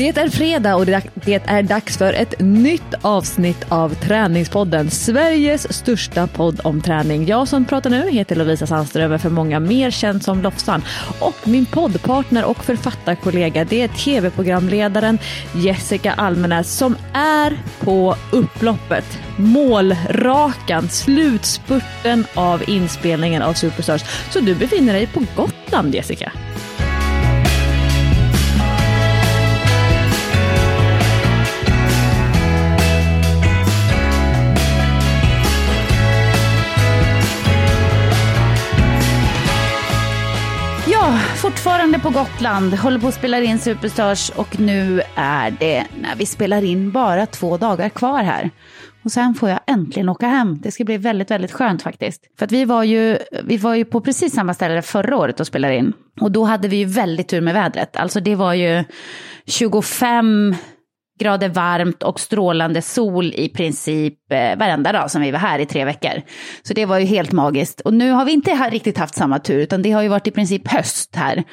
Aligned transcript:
Det 0.00 0.18
är 0.18 0.28
fredag 0.28 0.76
och 0.76 0.86
det 0.86 1.42
är 1.46 1.62
dags 1.62 1.98
för 1.98 2.12
ett 2.12 2.40
nytt 2.40 2.94
avsnitt 3.02 3.66
av 3.68 3.94
Träningspodden, 3.94 4.90
Sveriges 4.90 5.72
största 5.72 6.26
podd 6.26 6.60
om 6.64 6.80
träning. 6.80 7.26
Jag 7.26 7.48
som 7.48 7.64
pratar 7.64 7.90
nu 7.90 8.10
heter 8.10 8.36
Lovisa 8.36 8.66
Sandström, 8.66 9.18
för 9.18 9.30
många 9.30 9.60
mer 9.60 9.90
känd 9.90 10.22
som 10.22 10.42
Lofsan. 10.42 10.82
Och 11.20 11.48
min 11.48 11.66
poddpartner 11.66 12.44
och 12.44 12.64
författarkollega 12.64 13.64
det 13.64 13.82
är 13.82 13.88
tv-programledaren 13.88 15.18
Jessica 15.54 16.12
Almenäs 16.12 16.76
som 16.76 16.96
är 17.12 17.58
på 17.80 18.16
upploppet. 18.30 19.18
Målrakan, 19.36 20.88
slutspurten 20.88 22.26
av 22.34 22.70
inspelningen 22.70 23.42
av 23.42 23.52
Superstars. 23.52 24.02
Så 24.30 24.40
du 24.40 24.54
befinner 24.54 24.92
dig 24.92 25.06
på 25.06 25.24
Gotland 25.36 25.94
Jessica. 25.94 26.32
Fortfarande 41.60 41.98
på 41.98 42.10
Gotland, 42.10 42.74
håller 42.74 42.98
på 42.98 43.08
att 43.08 43.14
spela 43.14 43.40
in 43.40 43.58
Superstars 43.58 44.30
och 44.30 44.60
nu 44.60 45.02
är 45.14 45.50
det, 45.50 45.86
när 46.00 46.16
vi 46.16 46.26
spelar 46.26 46.62
in, 46.62 46.90
bara 46.90 47.26
två 47.26 47.56
dagar 47.56 47.88
kvar 47.88 48.22
här. 48.22 48.50
Och 49.04 49.12
sen 49.12 49.34
får 49.34 49.48
jag 49.48 49.60
äntligen 49.66 50.08
åka 50.08 50.26
hem. 50.26 50.58
Det 50.60 50.70
ska 50.70 50.84
bli 50.84 50.96
väldigt, 50.96 51.30
väldigt 51.30 51.52
skönt 51.52 51.82
faktiskt. 51.82 52.22
För 52.38 52.44
att 52.44 52.52
vi 52.52 52.64
var 52.64 52.84
ju, 52.84 53.18
vi 53.44 53.56
var 53.56 53.74
ju 53.74 53.84
på 53.84 54.00
precis 54.00 54.34
samma 54.34 54.54
ställe 54.54 54.82
förra 54.82 55.16
året 55.16 55.40
och 55.40 55.46
spelade 55.46 55.76
in. 55.76 55.92
Och 56.20 56.32
då 56.32 56.44
hade 56.44 56.68
vi 56.68 56.76
ju 56.76 56.84
väldigt 56.84 57.28
tur 57.28 57.40
med 57.40 57.54
vädret. 57.54 57.96
Alltså 57.96 58.20
det 58.20 58.34
var 58.34 58.54
ju 58.54 58.84
25 59.46 60.54
grader 61.20 61.48
varmt 61.48 62.02
och 62.02 62.20
strålande 62.20 62.82
sol 62.82 63.32
i 63.34 63.48
princip 63.48 64.32
eh, 64.32 64.58
varenda 64.58 64.92
dag 64.92 65.10
som 65.10 65.22
vi 65.22 65.30
var 65.30 65.38
här 65.38 65.58
i 65.58 65.66
tre 65.66 65.84
veckor. 65.84 66.22
Så 66.62 66.74
det 66.74 66.86
var 66.86 66.98
ju 66.98 67.06
helt 67.06 67.32
magiskt. 67.32 67.80
Och 67.80 67.94
nu 67.94 68.10
har 68.10 68.24
vi 68.24 68.32
inte 68.32 68.50
riktigt 68.50 68.98
haft 68.98 69.14
samma 69.14 69.38
tur, 69.38 69.58
utan 69.58 69.82
det 69.82 69.90
har 69.90 70.02
ju 70.02 70.08
varit 70.08 70.26
i 70.26 70.30
princip 70.30 70.68
höst 70.68 71.16
här. 71.16 71.44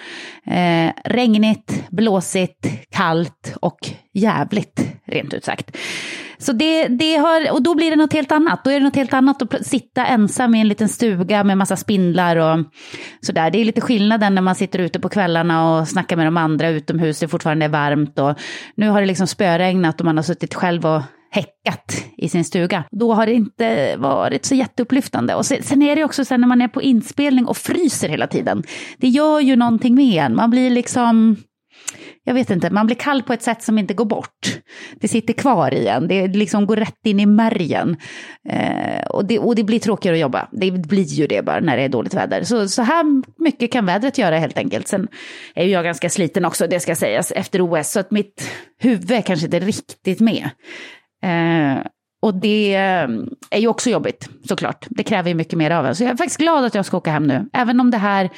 Eh, 0.48 0.92
regnigt, 1.06 1.90
blåsigt, 1.90 2.68
kallt 2.92 3.56
och 3.62 3.80
jävligt, 4.18 4.80
rent 5.06 5.34
ut 5.34 5.46
sagt. 5.46 5.78
Så 6.40 6.52
det, 6.52 6.88
det 6.88 7.16
har, 7.16 7.52
och 7.52 7.62
då 7.62 7.76
blir 7.76 7.90
det 7.90 7.96
något 7.96 8.14
helt 8.14 8.32
annat. 8.32 8.64
Då 8.64 8.70
är 8.70 8.80
det 8.80 8.86
något 8.86 8.96
helt 8.96 9.14
annat 9.14 9.42
att 9.42 9.66
sitta 9.66 10.06
ensam 10.06 10.56
i 10.56 10.62
en 10.62 10.68
liten 10.68 10.90
stuga 10.90 11.44
med 11.44 11.58
massa 11.58 11.76
spindlar 11.76 12.36
och 12.36 12.66
sådär. 13.22 13.52
Det 13.52 13.62
är 13.62 13.66
lite 13.66 13.82
skillnaden 13.82 14.36
när 14.36 14.42
man 14.42 14.56
sitter 14.56 14.80
ute 14.80 15.00
på 15.00 15.10
kvällarna 15.10 15.80
och 15.80 15.88
snackar 15.88 16.16
med 16.16 16.28
de 16.28 16.38
andra 16.38 16.70
utomhus, 16.70 17.20
det 17.20 17.28
fortfarande 17.28 17.66
är 17.66 17.70
varmt 17.70 18.20
och 18.20 18.36
nu 18.76 18.90
har 18.90 19.02
det 19.02 19.08
liksom 19.08 19.28
spöregnat 19.28 20.00
och 20.00 20.06
man 20.06 20.18
har 20.18 20.24
suttit 20.24 20.54
själv 20.54 20.86
och 20.86 21.02
häckat 21.32 22.06
i 22.18 22.30
sin 22.30 22.46
stuga. 22.46 22.84
Då 22.92 23.14
har 23.14 23.26
det 23.26 23.34
inte 23.34 23.96
varit 23.98 24.46
så 24.46 24.56
jätteupplyftande. 24.56 25.36
Och 25.36 25.46
sen 25.46 25.82
är 25.82 25.96
det 25.96 26.04
också 26.04 26.26
så 26.26 26.38
när 26.38 26.48
man 26.48 26.62
är 26.62 26.68
på 26.68 26.82
inspelning 26.82 27.46
och 27.46 27.58
fryser 27.58 28.10
hela 28.10 28.28
tiden. 28.28 28.64
Det 28.98 29.08
gör 29.08 29.40
ju 29.40 29.56
någonting 29.56 29.96
med 29.96 30.24
en. 30.24 30.36
Man 30.36 30.50
blir 30.50 30.70
liksom 30.70 31.36
jag 32.24 32.34
vet 32.34 32.50
inte, 32.50 32.70
man 32.70 32.86
blir 32.86 32.96
kall 32.96 33.24
på 33.24 33.34
ett 33.34 33.42
sätt 33.42 33.64
som 33.64 33.78
inte 33.80 33.94
går 33.94 34.06
bort. 34.06 34.60
Det 35.00 35.08
sitter 35.08 35.34
kvar 35.34 35.74
i 35.74 35.88
en, 35.88 36.08
det 36.08 36.28
liksom 36.28 36.66
går 36.66 36.76
rätt 36.76 37.06
in 37.06 37.20
i 37.20 37.26
märgen. 37.26 37.98
Eh, 38.50 39.08
och, 39.08 39.26
det, 39.26 39.40
och 39.40 39.56
det 39.56 39.64
blir 39.64 39.80
tråkigare 39.80 40.16
att 40.16 40.22
jobba. 40.22 40.50
Det 40.52 40.72
blir 40.72 41.04
ju 41.04 41.28
det 41.28 41.46
bara 41.46 41.60
när 41.60 41.78
det 41.78 41.84
är 41.84 41.90
dåligt 41.90 42.14
väder. 42.14 42.44
Så, 42.44 42.68
så 42.68 42.82
här 42.82 43.04
mycket 43.44 43.72
kan 43.72 43.86
vädret 43.86 44.18
göra 44.18 44.38
helt 44.38 44.58
enkelt. 44.58 44.88
Sen 44.88 45.08
är 45.56 45.66
jag 45.66 45.84
ganska 45.84 46.10
sliten 46.10 46.46
också, 46.46 46.68
det 46.68 46.80
ska 46.80 46.96
sägas, 46.96 47.32
efter 47.32 47.62
OS. 47.62 47.92
Så 47.92 48.00
att 48.00 48.12
mitt 48.12 48.50
huvud 48.80 49.12
är 49.12 49.22
kanske 49.22 49.46
inte 49.46 49.60
riktigt 49.60 50.20
med. 50.20 50.50
Eh, 51.24 51.84
och 52.22 52.34
det 52.34 52.76
eh, 52.76 53.08
är 53.50 53.60
ju 53.60 53.68
också 53.68 53.90
jobbigt 53.90 54.30
såklart. 54.48 54.86
Det 54.90 55.04
kräver 55.04 55.30
ju 55.30 55.36
mycket 55.36 55.58
mer 55.58 55.72
av 55.72 55.86
en. 55.86 55.96
Så 55.96 56.04
jag 56.04 56.12
är 56.12 56.18
faktiskt 56.18 56.40
glad 56.40 56.66
att 56.66 56.76
jag 56.76 56.86
ska 56.86 56.98
åka 56.98 57.12
hem 57.12 57.24
nu. 57.24 57.50
Även 57.54 57.80
om 57.80 57.92
det 57.92 57.98
här, 57.98 58.30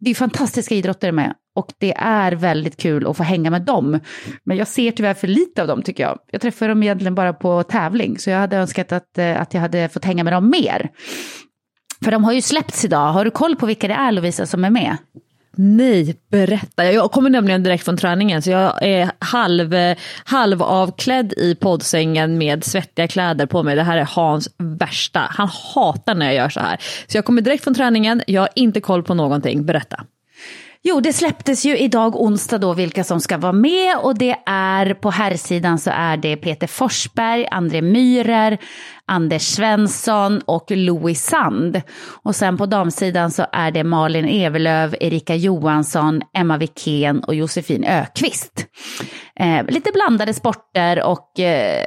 det 0.00 0.10
är 0.10 0.14
fantastiska 0.14 0.74
idrotter 0.74 1.12
med. 1.12 1.34
Och 1.60 1.72
det 1.78 1.94
är 1.96 2.32
väldigt 2.32 2.76
kul 2.76 3.06
att 3.06 3.16
få 3.16 3.22
hänga 3.22 3.50
med 3.50 3.62
dem. 3.62 4.00
Men 4.44 4.56
jag 4.56 4.68
ser 4.68 4.90
tyvärr 4.90 5.14
för 5.14 5.26
lite 5.26 5.62
av 5.62 5.68
dem 5.68 5.82
tycker 5.82 6.02
jag. 6.02 6.18
Jag 6.30 6.40
träffar 6.40 6.68
dem 6.68 6.82
egentligen 6.82 7.14
bara 7.14 7.32
på 7.32 7.62
tävling, 7.62 8.18
så 8.18 8.30
jag 8.30 8.38
hade 8.38 8.56
önskat 8.56 8.92
att, 8.92 9.18
eh, 9.18 9.40
att 9.40 9.54
jag 9.54 9.60
hade 9.60 9.88
fått 9.88 10.04
hänga 10.04 10.24
med 10.24 10.32
dem 10.32 10.50
mer. 10.50 10.88
För 12.04 12.10
de 12.10 12.24
har 12.24 12.32
ju 12.32 12.42
släppts 12.42 12.84
idag. 12.84 13.12
Har 13.12 13.24
du 13.24 13.30
koll 13.30 13.56
på 13.56 13.66
vilka 13.66 13.88
det 13.88 13.94
är 13.94 14.12
Lovisa 14.12 14.46
som 14.46 14.64
är 14.64 14.70
med? 14.70 14.96
Nej, 15.56 16.16
berätta. 16.30 16.92
Jag 16.92 17.12
kommer 17.12 17.30
nämligen 17.30 17.62
direkt 17.62 17.84
från 17.84 17.96
träningen 17.96 18.42
så 18.42 18.50
jag 18.50 18.82
är 18.82 19.10
halv, 19.18 19.74
halvavklädd 20.24 21.32
i 21.32 21.54
poddsängen 21.54 22.38
med 22.38 22.64
svettiga 22.64 23.08
kläder 23.08 23.46
på 23.46 23.62
mig. 23.62 23.76
Det 23.76 23.82
här 23.82 23.96
är 23.96 24.08
Hans 24.10 24.48
värsta. 24.58 25.26
Han 25.30 25.48
hatar 25.74 26.14
när 26.14 26.26
jag 26.26 26.34
gör 26.34 26.48
så 26.48 26.60
här. 26.60 26.76
Så 27.06 27.16
jag 27.16 27.24
kommer 27.24 27.42
direkt 27.42 27.64
från 27.64 27.74
träningen, 27.74 28.22
jag 28.26 28.40
har 28.40 28.48
inte 28.54 28.80
koll 28.80 29.02
på 29.02 29.14
någonting. 29.14 29.66
Berätta. 29.66 30.04
Jo, 30.82 31.00
det 31.00 31.12
släpptes 31.12 31.64
ju 31.64 31.78
idag 31.78 32.20
onsdag 32.20 32.58
då 32.58 32.74
vilka 32.74 33.04
som 33.04 33.20
ska 33.20 33.38
vara 33.38 33.52
med 33.52 33.96
och 34.02 34.18
det 34.18 34.36
är 34.46 34.94
på 34.94 35.10
herrsidan 35.10 35.78
så 35.78 35.90
är 35.90 36.16
det 36.16 36.36
Peter 36.36 36.66
Forsberg, 36.66 37.46
André 37.50 37.82
Myhrer, 37.82 38.58
Anders 39.06 39.42
Svensson 39.42 40.40
och 40.46 40.70
Louis 40.70 41.24
Sand. 41.24 41.82
Och 42.22 42.36
sen 42.36 42.56
på 42.56 42.66
damsidan 42.66 43.30
så 43.30 43.46
är 43.52 43.70
det 43.70 43.84
Malin 43.84 44.28
Evelöv, 44.28 44.94
Erika 45.00 45.34
Johansson, 45.34 46.22
Emma 46.36 46.56
Wikén 46.58 47.24
och 47.24 47.34
Josefin 47.34 47.84
Ökvist. 47.84 48.66
Eh, 49.40 49.64
lite 49.68 49.90
blandade 49.92 50.34
sporter 50.34 51.02
och 51.02 51.40
eh, 51.40 51.86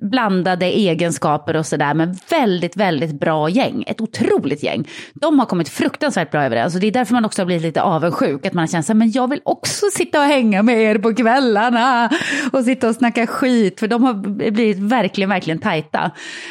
blandade 0.00 0.66
egenskaper 0.66 1.56
och 1.56 1.66
sådär, 1.66 1.94
men 1.94 2.18
väldigt, 2.30 2.76
väldigt 2.76 3.20
bra 3.20 3.48
gäng. 3.48 3.84
Ett 3.86 4.00
otroligt 4.00 4.62
gäng. 4.62 4.88
De 5.14 5.38
har 5.38 5.46
kommit 5.46 5.68
fruktansvärt 5.68 6.30
bra 6.30 6.42
överens 6.42 6.74
och 6.74 6.80
det 6.80 6.86
är 6.86 6.92
därför 6.92 7.12
man 7.14 7.24
också 7.24 7.42
har 7.42 7.46
blivit 7.46 7.62
lite 7.62 7.82
avundsjuk. 7.82 8.46
Att 8.46 8.52
man 8.52 8.62
har 8.62 8.66
känt 8.66 8.86
såhär, 8.86 8.98
men 8.98 9.10
jag 9.10 9.30
vill 9.30 9.40
också 9.44 9.86
sitta 9.92 10.20
och 10.20 10.26
hänga 10.26 10.62
med 10.62 10.82
er 10.82 10.98
på 10.98 11.14
kvällarna 11.14 12.10
och 12.52 12.64
sitta 12.64 12.88
och 12.88 12.94
snacka 12.94 13.26
skit, 13.26 13.80
för 13.80 13.88
de 13.88 14.02
har 14.02 14.14
blivit 14.50 14.78
verkligen, 14.78 15.30
verkligen 15.30 15.58
tajta. 15.58 16.10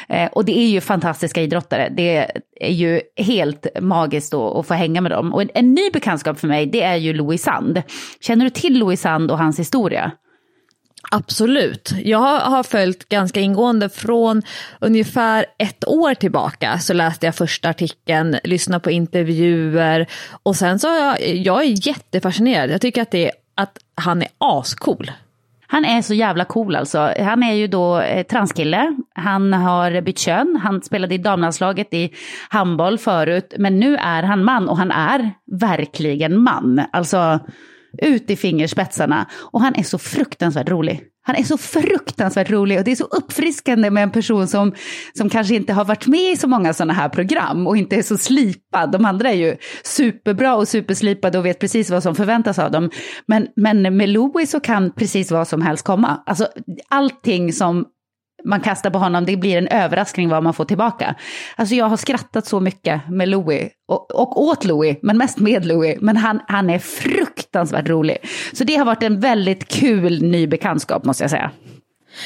Eh, 0.10 0.30
och 0.32 0.46
det 0.46 0.60
är 0.60 0.68
ju 0.68 0.82
fantastiska 0.82 1.42
idrottare. 1.42 1.94
Det 1.98 2.32
är 2.60 2.72
ju 2.72 3.02
helt 3.18 3.68
magiskt 3.82 4.32
då 4.32 4.60
att 4.60 4.68
få 4.68 4.74
hänga 4.74 5.02
med 5.02 5.12
dem. 5.12 5.34
Och 5.34 5.42
en, 5.42 5.50
en 5.54 5.74
ny 5.74 5.90
bekantskap 5.94 6.40
för 6.40 6.48
mig, 6.48 6.66
det 6.66 6.82
är 6.82 6.96
ju 6.96 7.14
Louis 7.14 7.44
Sand. 7.44 7.82
Känner 8.22 8.46
du 8.46 8.50
till 8.50 8.80
Louis 8.80 9.02
Sand 9.02 9.32
och 9.32 9.38
hans 9.38 9.60
historia? 9.60 10.12
Absolut. 11.12 11.92
Jag 12.04 12.40
har 12.40 12.64
följt 12.64 13.10
ganska 13.10 13.40
ingående 13.40 13.90
från 13.90 14.42
ungefär 14.80 15.46
ett 15.58 15.88
år 15.88 16.14
tillbaka 16.14 16.80
så 16.80 16.94
läste 16.94 17.26
jag 17.26 17.36
första 17.36 17.70
artikeln, 17.70 18.38
lyssnade 18.44 18.80
på 18.80 18.92
intervjuer 18.92 20.08
och 20.44 20.56
sen 20.56 20.80
så 20.80 20.88
jag, 20.88 21.36
jag 21.36 21.62
är 21.62 21.88
jättefascinerad. 21.88 22.70
Jag 22.70 22.82
tycker 22.82 23.02
att, 23.02 23.12
det, 23.12 23.32
att 23.56 23.78
han 23.96 24.22
är 24.22 24.28
ascool. 24.38 25.12
Han 25.68 25.86
är 25.86 26.02
så 26.02 26.14
jävla 26.14 26.46
cool 26.46 26.76
alltså. 26.76 27.14
Han 27.20 27.44
är 27.44 27.54
ju 27.54 27.68
då 27.68 28.00
eh, 28.00 28.24
transkille. 28.24 28.98
Han 29.14 29.54
har 29.54 30.02
bytt 30.02 30.20
kön. 30.20 30.60
Han 30.64 30.82
spelade 30.82 31.16
i 31.16 31.18
damlandslaget 31.18 31.94
i 31.94 32.14
handboll 32.50 32.98
förut. 32.98 33.54
Men 33.58 33.80
nu 33.80 33.96
är 33.96 34.24
han 34.24 34.44
man 34.44 34.70
och 34.70 34.78
han 34.78 34.92
är 34.92 35.32
verkligen 35.52 36.38
man. 36.38 36.82
Alltså 36.92 37.40
ut 37.98 38.30
i 38.30 38.36
fingerspetsarna. 38.36 39.30
Och 39.52 39.62
han 39.62 39.76
är 39.76 39.84
så 39.84 39.98
fruktansvärt 39.98 40.70
rolig. 40.70 41.02
Han 41.28 41.36
är 41.36 41.44
så 41.44 41.58
fruktansvärt 41.58 42.50
rolig 42.50 42.78
och 42.78 42.84
det 42.84 42.92
är 42.92 42.96
så 42.96 43.04
uppfriskande 43.04 43.90
med 43.90 44.04
en 44.04 44.12
person 44.12 44.48
som, 44.48 44.74
som 45.18 45.30
kanske 45.30 45.56
inte 45.56 45.74
har 45.74 45.86
varit 45.86 46.08
med 46.08 46.32
i 46.32 46.38
så 46.38 46.48
många 46.48 46.74
sådana 46.74 46.94
här 46.94 47.10
program 47.10 47.68
och 47.68 47.78
inte 47.78 47.96
är 47.96 48.02
så 48.02 48.18
slipad. 48.18 48.92
De 48.92 49.06
andra 49.06 49.30
är 49.30 49.36
ju 49.36 49.56
superbra 49.84 50.56
och 50.56 50.68
superslipade 50.68 51.38
och 51.38 51.46
vet 51.46 51.60
precis 51.60 51.90
vad 51.90 52.04
som 52.04 52.16
förväntas 52.16 52.60
av 52.60 52.72
dem. 52.72 52.90
Men, 53.28 53.48
men 53.56 53.98
med 53.98 54.10
Louis 54.10 54.52
så 54.52 54.60
kan 54.60 54.92
precis 54.92 55.32
vad 55.32 55.48
som 55.48 55.62
helst 55.62 55.86
komma. 55.86 56.24
Alltså 56.26 56.48
allting 56.90 57.54
som 57.54 57.86
man 58.46 58.60
kastar 58.60 58.90
på 58.90 58.98
honom, 58.98 59.26
det 59.26 59.38
blir 59.38 59.58
en 59.58 59.68
överraskning 59.68 60.30
vad 60.30 60.44
man 60.44 60.54
får 60.54 60.66
tillbaka. 60.66 61.16
Alltså 61.56 61.76
jag 61.76 61.86
har 61.86 61.98
skrattat 61.98 62.46
så 62.46 62.60
mycket 62.60 63.10
med 63.10 63.30
Louis, 63.30 63.72
och, 63.88 64.16
och 64.16 64.42
åt 64.42 64.66
Louis, 64.66 64.98
men 65.02 65.18
mest 65.18 65.40
med 65.40 65.66
Louis. 65.66 65.98
Men 66.02 66.18
han, 66.18 66.40
han 66.48 66.70
är 66.70 66.80
fruktansvärt 66.80 67.25
rolig. 67.64 68.18
Så 68.54 68.64
det 68.64 68.76
har 68.76 68.86
varit 68.86 69.04
en 69.04 69.20
väldigt 69.20 69.68
kul 69.68 70.22
ny 70.22 70.48
bekantskap 70.48 71.06
måste 71.06 71.24
jag 71.24 71.32
säga. 71.32 71.52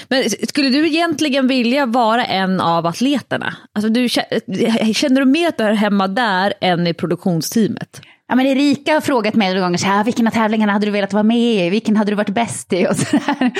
Men 0.07 0.29
skulle 0.29 0.69
du 0.69 0.87
egentligen 0.87 1.47
vilja 1.47 1.85
vara 1.85 2.25
en 2.25 2.61
av 2.61 2.85
atleterna? 2.85 3.55
Alltså 3.73 3.89
du, 3.89 4.09
känner 4.09 5.19
du 5.19 5.25
mer 5.25 5.47
att 5.47 5.57
du 5.57 5.63
är 5.63 5.73
hemma 5.73 6.07
där 6.07 6.53
än 6.61 6.87
i 6.87 6.93
produktionsteamet? 6.93 8.01
Ja, 8.29 8.35
men 8.35 8.45
Erika 8.45 8.93
har 8.93 9.01
frågat 9.01 9.33
mig 9.33 9.47
några 9.47 9.65
gånger 9.65 9.77
så 9.77 9.87
här, 9.87 9.99
ah, 9.99 10.03
vilken 10.03 10.27
av 10.27 10.31
tävlingarna 10.31 10.71
hade 10.71 10.85
du 10.85 10.91
velat 10.91 11.13
vara 11.13 11.23
med 11.23 11.65
i, 11.65 11.69
vilken 11.69 11.97
hade 11.97 12.11
du 12.11 12.15
varit 12.15 12.29
bäst 12.29 12.73
i 12.73 12.87
och 12.89 12.95
så 12.95 13.17
där. 13.17 13.51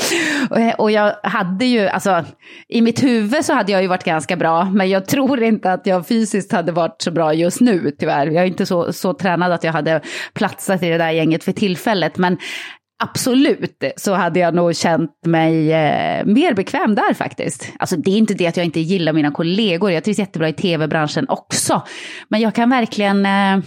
Och, 0.50 0.80
och 0.84 0.92
jag 0.92 1.16
hade 1.24 1.66
ju, 1.66 1.88
alltså 1.88 2.26
i 2.68 2.82
mitt 2.82 3.04
huvud 3.04 3.46
så 3.46 3.54
hade 3.54 3.72
jag 3.72 3.82
ju 3.82 3.88
varit 3.88 4.04
ganska 4.04 4.36
bra, 4.36 4.66
men 4.66 4.90
jag 4.90 5.06
tror 5.06 5.44
inte 5.44 5.74
att 5.74 5.86
jag 5.86 6.08
fysiskt 6.08 6.52
hade 6.52 6.72
varit 6.72 7.02
så 7.02 7.12
bra 7.12 7.34
just 7.34 7.62
nu 7.62 7.92
tyvärr. 8.00 8.28
Jag 8.28 8.44
är 8.44 8.48
inte 8.48 8.66
så, 8.66 8.94
så 8.94 9.14
tränad 9.14 9.52
att 9.52 9.64
jag 9.64 9.74
hade 9.74 10.02
platsat 10.34 10.84
i 10.84 10.90
det 10.90 10.98
där 10.98 11.12
gänget 11.12 11.44
för 11.44 11.52
tillfället, 11.52 12.18
men 12.18 12.38
absolut 13.04 13.84
så 13.96 14.14
hade 14.14 14.40
jag 14.40 14.54
nog 14.54 14.76
känt 14.76 15.26
mig 15.26 15.74
eh, 15.74 16.26
mer 16.26 16.54
bekväm 16.54 16.96
där 16.96 17.14
faktiskt. 17.14 17.72
Alltså 17.80 17.96
det 17.96 18.12
är 18.12 18.18
inte 18.18 18.34
det 18.34 18.48
att 18.48 18.58
jag 18.58 18.66
inte 18.66 18.80
gillar 18.80 19.14
mina 19.14 19.32
kollegor, 19.32 19.92
jag 19.92 20.04
trivs 20.04 20.20
jättebra 20.20 20.50
i 20.50 20.54
tv-branschen 20.54 21.26
också. 21.30 21.82
Men 22.28 22.42
jag 22.42 22.56
kan 22.56 22.70
verkligen 22.70 23.26
eh, 23.26 23.58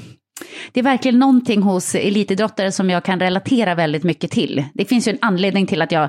det 0.72 0.80
är 0.80 0.84
verkligen 0.84 1.18
någonting 1.18 1.62
hos 1.62 1.94
elitidrottare 1.94 2.72
som 2.72 2.90
jag 2.90 3.04
kan 3.04 3.20
relatera 3.20 3.74
väldigt 3.74 4.04
mycket 4.04 4.30
till. 4.30 4.64
Det 4.74 4.84
finns 4.84 5.08
ju 5.08 5.12
en 5.12 5.18
anledning 5.20 5.66
till 5.66 5.82
att 5.82 5.92
jag 5.92 6.08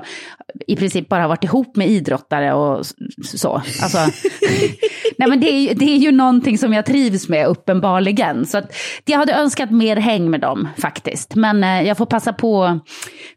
i 0.66 0.76
princip 0.76 1.08
bara 1.08 1.22
har 1.22 1.28
varit 1.28 1.44
ihop 1.44 1.76
med 1.76 1.88
idrottare 1.88 2.52
och 2.52 2.86
så. 3.24 3.54
Alltså, 3.54 3.98
nej 5.18 5.28
men 5.28 5.40
det 5.40 5.50
är, 5.52 5.74
det 5.74 5.84
är 5.84 5.96
ju 5.96 6.12
någonting 6.12 6.58
som 6.58 6.72
jag 6.72 6.86
trivs 6.86 7.28
med 7.28 7.46
uppenbarligen. 7.46 8.46
Så 8.46 8.58
att 8.58 8.76
jag 9.04 9.18
hade 9.18 9.34
önskat 9.34 9.70
mer 9.70 9.96
häng 9.96 10.30
med 10.30 10.40
dem 10.40 10.68
faktiskt. 10.78 11.34
Men 11.34 11.64
eh, 11.64 11.82
jag 11.82 11.96
får 11.96 12.06
passa 12.06 12.32
på 12.32 12.64
att 12.64 12.82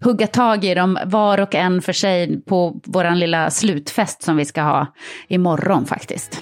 hugga 0.02 0.28
tag 0.28 0.66
i 0.66 0.74
dem 0.74 1.00
var 1.06 1.38
och 1.38 1.56
en 1.56 1.82
för 1.82 1.94
sig 1.94 2.42
på 2.42 2.82
vår 2.86 3.16
lilla 3.16 3.50
slutfest 3.50 4.24
som 4.24 4.38
vi 4.38 4.46
ska 4.46 4.62
ha 4.62 4.88
imorgon 5.28 5.86
faktiskt. 5.86 6.42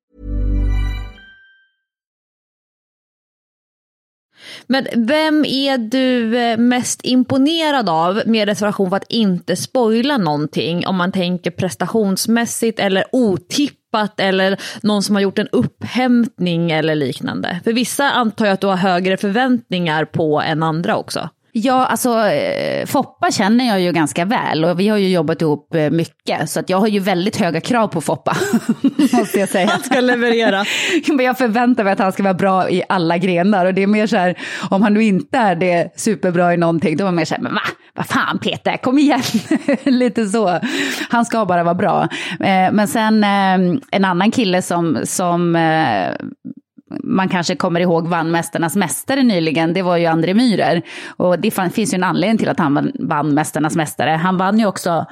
Men 4.67 4.87
vem 4.95 5.45
är 5.45 5.77
du 5.77 6.37
eh, 6.37 6.57
mest 6.57 6.99
imponerad 7.03 7.89
av 7.89 8.21
med 8.25 8.47
reservation 8.47 8.89
för 8.89 8.97
att 8.97 9.11
inte 9.11 9.55
spoila 9.55 10.17
någonting 10.17 10.87
om 10.87 10.95
man 10.95 11.11
tänker 11.11 11.51
prestationsmässigt 11.51 12.79
eller 12.79 13.03
otippat 13.11 14.19
eller 14.19 14.59
någon 14.81 15.03
som 15.03 15.15
har 15.15 15.21
gjort 15.21 15.39
en 15.39 15.47
upphämtning 15.47 16.71
eller 16.71 16.95
liknande? 16.95 17.59
För 17.63 17.73
vissa 17.73 18.11
antar 18.11 18.45
jag 18.45 18.53
att 18.53 18.61
du 18.61 18.67
har 18.67 18.75
högre 18.75 19.17
förväntningar 19.17 20.05
på 20.05 20.41
än 20.41 20.63
andra 20.63 20.97
också. 20.97 21.29
Ja, 21.53 21.85
alltså 21.85 22.25
eh, 22.27 22.85
Foppa 22.85 23.31
känner 23.31 23.67
jag 23.67 23.81
ju 23.81 23.91
ganska 23.91 24.25
väl 24.25 24.65
och 24.65 24.79
vi 24.79 24.87
har 24.87 24.97
ju 24.97 25.09
jobbat 25.09 25.41
ihop 25.41 25.75
eh, 25.75 25.89
mycket. 25.89 26.49
Så 26.49 26.59
att 26.59 26.69
jag 26.69 26.77
har 26.77 26.87
ju 26.87 26.99
väldigt 26.99 27.37
höga 27.37 27.61
krav 27.61 27.87
på 27.87 28.01
Foppa, 28.01 28.37
måste 29.13 29.39
jag 29.39 29.49
säga. 29.49 29.67
Han 29.71 29.83
ska 29.83 29.99
leverera. 29.99 30.65
Men 31.07 31.25
jag 31.25 31.37
förväntar 31.37 31.83
mig 31.83 31.93
att 31.93 31.99
han 31.99 32.11
ska 32.11 32.23
vara 32.23 32.33
bra 32.33 32.69
i 32.69 32.83
alla 32.89 33.17
grenar. 33.17 33.65
Och 33.65 33.73
det 33.73 33.83
är 33.83 33.87
mer 33.87 34.07
så 34.07 34.17
här, 34.17 34.37
om 34.69 34.81
han 34.81 34.93
nu 34.93 35.03
inte 35.03 35.37
är 35.37 35.55
det 35.55 35.93
superbra 35.95 36.53
i 36.53 36.57
någonting, 36.57 36.97
då 36.97 37.03
är 37.03 37.05
man 37.05 37.15
mer 37.15 37.25
så 37.25 37.35
här, 37.35 37.41
men 37.41 37.53
va? 37.53 37.61
Vad 37.95 38.05
fan 38.05 38.39
Peter, 38.39 38.77
kom 38.77 38.99
igen! 38.99 39.21
Lite 39.83 40.25
så. 40.25 40.59
Han 41.09 41.25
ska 41.25 41.45
bara 41.45 41.63
vara 41.63 41.75
bra. 41.75 42.07
Eh, 42.39 42.71
men 42.71 42.87
sen 42.87 43.23
en 43.91 44.05
annan 44.05 44.31
kille 44.31 44.61
som, 44.61 44.99
som 45.03 45.55
man 47.03 47.29
kanske 47.29 47.55
kommer 47.55 47.79
ihåg 47.79 48.07
vann 48.07 48.31
Mästarnas 48.31 48.75
Mästare 48.75 49.23
nyligen, 49.23 49.73
det 49.73 49.81
var 49.81 49.97
ju 49.97 50.05
André 50.05 50.33
Myhrer. 50.33 50.81
Och 51.17 51.39
det 51.39 51.51
finns 51.51 51.93
ju 51.93 51.95
en 51.95 52.03
anledning 52.03 52.37
till 52.37 52.49
att 52.49 52.59
han 52.59 52.91
vann 52.99 53.33
Mästarnas 53.33 53.75
Mästare. 53.75 54.09
Han 54.09 54.37
vann 54.37 54.59
ju 54.59 54.65
också 54.65 55.05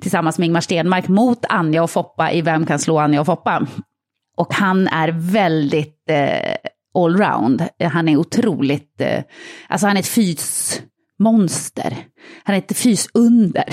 tillsammans 0.00 0.38
med 0.38 0.46
Ingmar 0.46 0.60
Stenmark 0.60 1.08
mot 1.08 1.44
Anja 1.48 1.82
och 1.82 1.90
Foppa 1.90 2.32
i 2.32 2.42
Vem 2.42 2.66
kan 2.66 2.78
slå 2.78 2.98
Anja 2.98 3.20
och 3.20 3.26
Foppa? 3.26 3.66
Och 4.36 4.54
han 4.54 4.88
är 4.88 5.08
väldigt 5.32 6.10
eh, 6.10 6.54
allround. 6.94 7.66
Han 7.92 8.08
är 8.08 8.16
otroligt, 8.16 9.00
eh, 9.00 9.22
alltså 9.68 9.86
han 9.86 9.96
är 9.96 10.00
ett 10.00 10.08
fys 10.08 10.82
monster. 11.18 11.96
Han 12.44 12.54
är 12.54 12.58
ett 12.58 12.76
fysunder, 12.76 13.64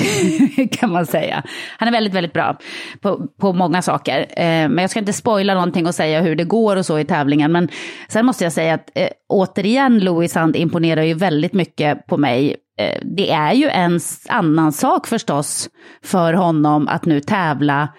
kan 0.71 0.91
man 0.91 1.05
säga. 1.05 1.43
Han 1.77 1.87
är 1.87 1.91
väldigt, 1.91 2.13
väldigt 2.13 2.33
bra 2.33 2.57
på, 3.01 3.27
på 3.41 3.53
många 3.53 3.81
saker. 3.81 4.19
Eh, 4.19 4.69
men 4.69 4.77
jag 4.77 4.89
ska 4.89 4.99
inte 4.99 5.13
spoila 5.13 5.53
någonting 5.53 5.87
och 5.87 5.95
säga 5.95 6.21
hur 6.21 6.35
det 6.35 6.43
går 6.43 6.75
och 6.75 6.85
så 6.85 6.99
i 6.99 7.05
tävlingen. 7.05 7.51
Men 7.51 7.69
sen 8.07 8.25
måste 8.25 8.43
jag 8.43 8.53
säga 8.53 8.73
att 8.73 8.91
eh, 8.95 9.09
återigen, 9.29 9.99
Louis 9.99 10.31
Sand 10.31 10.55
imponerar 10.55 11.03
ju 11.03 11.13
väldigt 11.13 11.53
mycket 11.53 12.07
på 12.07 12.17
mig. 12.17 12.55
Eh, 12.79 12.99
det 13.03 13.31
är 13.31 13.53
ju 13.53 13.67
en 13.67 13.99
annan 14.29 14.71
sak 14.71 15.07
förstås 15.07 15.69
för 16.03 16.33
honom 16.33 16.87
att 16.87 17.05
nu 17.05 17.19
tävla 17.19 17.89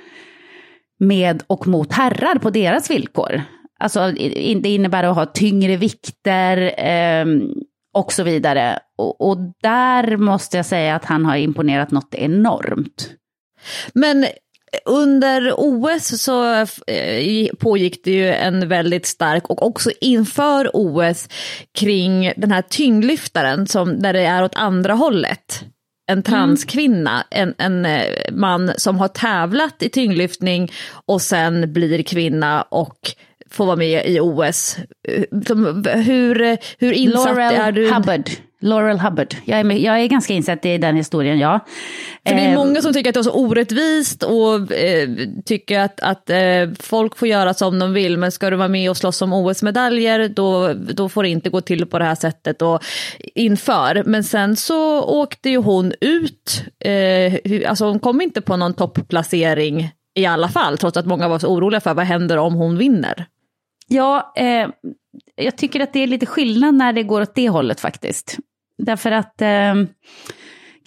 med 0.98 1.42
och 1.46 1.66
mot 1.66 1.92
herrar 1.92 2.38
på 2.38 2.50
deras 2.50 2.90
villkor. 2.90 3.42
Alltså 3.78 4.12
det 4.62 4.68
innebär 4.68 5.04
att 5.04 5.16
ha 5.16 5.26
tyngre 5.26 5.76
vikter, 5.76 6.56
eh, 6.78 7.26
och 7.96 8.12
så 8.12 8.22
vidare. 8.22 8.78
Och, 8.98 9.28
och, 9.28 9.38
där 9.62 10.16
måste 10.16 10.56
jag 10.56 10.66
säga 10.66 10.94
att 10.94 11.04
han 11.04 11.24
har 11.24 11.36
imponerat 11.36 11.90
något 11.90 12.14
enormt. 12.14 13.10
Men 13.92 14.26
under 14.84 15.52
OS 15.56 16.22
så 16.22 16.54
eh, 16.86 17.48
pågick 17.58 18.04
det 18.04 18.10
ju 18.10 18.28
en 18.32 18.68
väldigt 18.68 19.06
stark 19.06 19.50
och 19.50 19.66
också 19.66 19.90
inför 20.00 20.70
OS 20.72 21.28
kring 21.78 22.32
den 22.36 22.52
här 22.52 22.62
tyngdlyftaren 22.62 23.66
som 23.66 24.02
där 24.02 24.12
det 24.12 24.24
är 24.24 24.44
åt 24.44 24.56
andra 24.56 24.94
hållet. 24.94 25.64
En 26.10 26.22
transkvinna, 26.22 27.24
en, 27.30 27.54
en 27.58 27.86
eh, 27.86 28.32
man 28.32 28.72
som 28.76 28.98
har 28.98 29.08
tävlat 29.08 29.82
i 29.82 29.88
tyngdlyftning 29.88 30.72
och 31.06 31.22
sen 31.22 31.72
blir 31.72 32.02
kvinna 32.02 32.62
och 32.62 32.98
få 33.50 33.64
vara 33.64 33.76
med 33.76 34.06
i 34.06 34.20
OS. 34.20 34.76
Hur, 36.04 36.58
hur 36.78 36.92
insatt 36.92 37.24
Laurel 37.24 37.54
är 37.54 37.72
du? 37.72 37.90
Hubbard. 37.90 38.30
Laurel 38.60 38.98
Hubbard. 38.98 39.34
Jag 39.44 39.60
är, 39.60 39.64
med, 39.64 39.80
jag 39.80 40.00
är 40.00 40.06
ganska 40.06 40.34
insatt 40.34 40.64
i 40.64 40.78
den 40.78 40.96
historien, 40.96 41.38
ja. 41.38 41.60
För 42.28 42.34
det 42.34 42.40
är 42.40 42.50
eh, 42.50 42.54
många 42.54 42.82
som 42.82 42.92
tycker 42.92 43.10
att 43.10 43.14
det 43.14 43.20
är 43.20 43.22
så 43.22 43.30
orättvist 43.30 44.22
och 44.22 44.72
eh, 44.72 45.08
tycker 45.44 45.80
att, 45.80 46.00
att 46.00 46.30
eh, 46.30 46.38
folk 46.80 47.16
får 47.16 47.28
göra 47.28 47.54
som 47.54 47.78
de 47.78 47.92
vill, 47.92 48.18
men 48.18 48.32
ska 48.32 48.50
du 48.50 48.56
vara 48.56 48.68
med 48.68 48.90
och 48.90 48.96
slåss 48.96 49.22
om 49.22 49.32
OS-medaljer 49.32 50.28
då, 50.28 50.72
då 50.72 51.08
får 51.08 51.22
det 51.22 51.28
inte 51.28 51.50
gå 51.50 51.60
till 51.60 51.86
på 51.86 51.98
det 51.98 52.04
här 52.04 52.14
sättet 52.14 52.62
och 52.62 52.82
inför. 53.34 54.02
Men 54.06 54.24
sen 54.24 54.56
så 54.56 55.02
åkte 55.02 55.50
ju 55.50 55.56
hon 55.56 55.92
ut, 56.00 56.64
eh, 56.84 57.34
alltså 57.70 57.84
hon 57.84 57.98
kom 57.98 58.20
inte 58.20 58.40
på 58.40 58.56
någon 58.56 58.74
topplacering 58.74 59.90
i 60.14 60.26
alla 60.26 60.48
fall, 60.48 60.78
trots 60.78 60.96
att 60.96 61.06
många 61.06 61.28
var 61.28 61.38
så 61.38 61.48
oroliga 61.48 61.80
för 61.80 61.94
vad 61.94 62.04
händer 62.04 62.36
om 62.36 62.54
hon 62.54 62.78
vinner. 62.78 63.26
Ja, 63.88 64.32
eh, 64.36 64.68
jag 65.36 65.56
tycker 65.56 65.80
att 65.80 65.92
det 65.92 66.02
är 66.02 66.06
lite 66.06 66.26
skillnad 66.26 66.74
när 66.74 66.92
det 66.92 67.02
går 67.02 67.20
åt 67.20 67.34
det 67.34 67.48
hållet 67.48 67.80
faktiskt. 67.80 68.38
Därför 68.78 69.10
att 69.10 69.42
eh, 69.42 69.74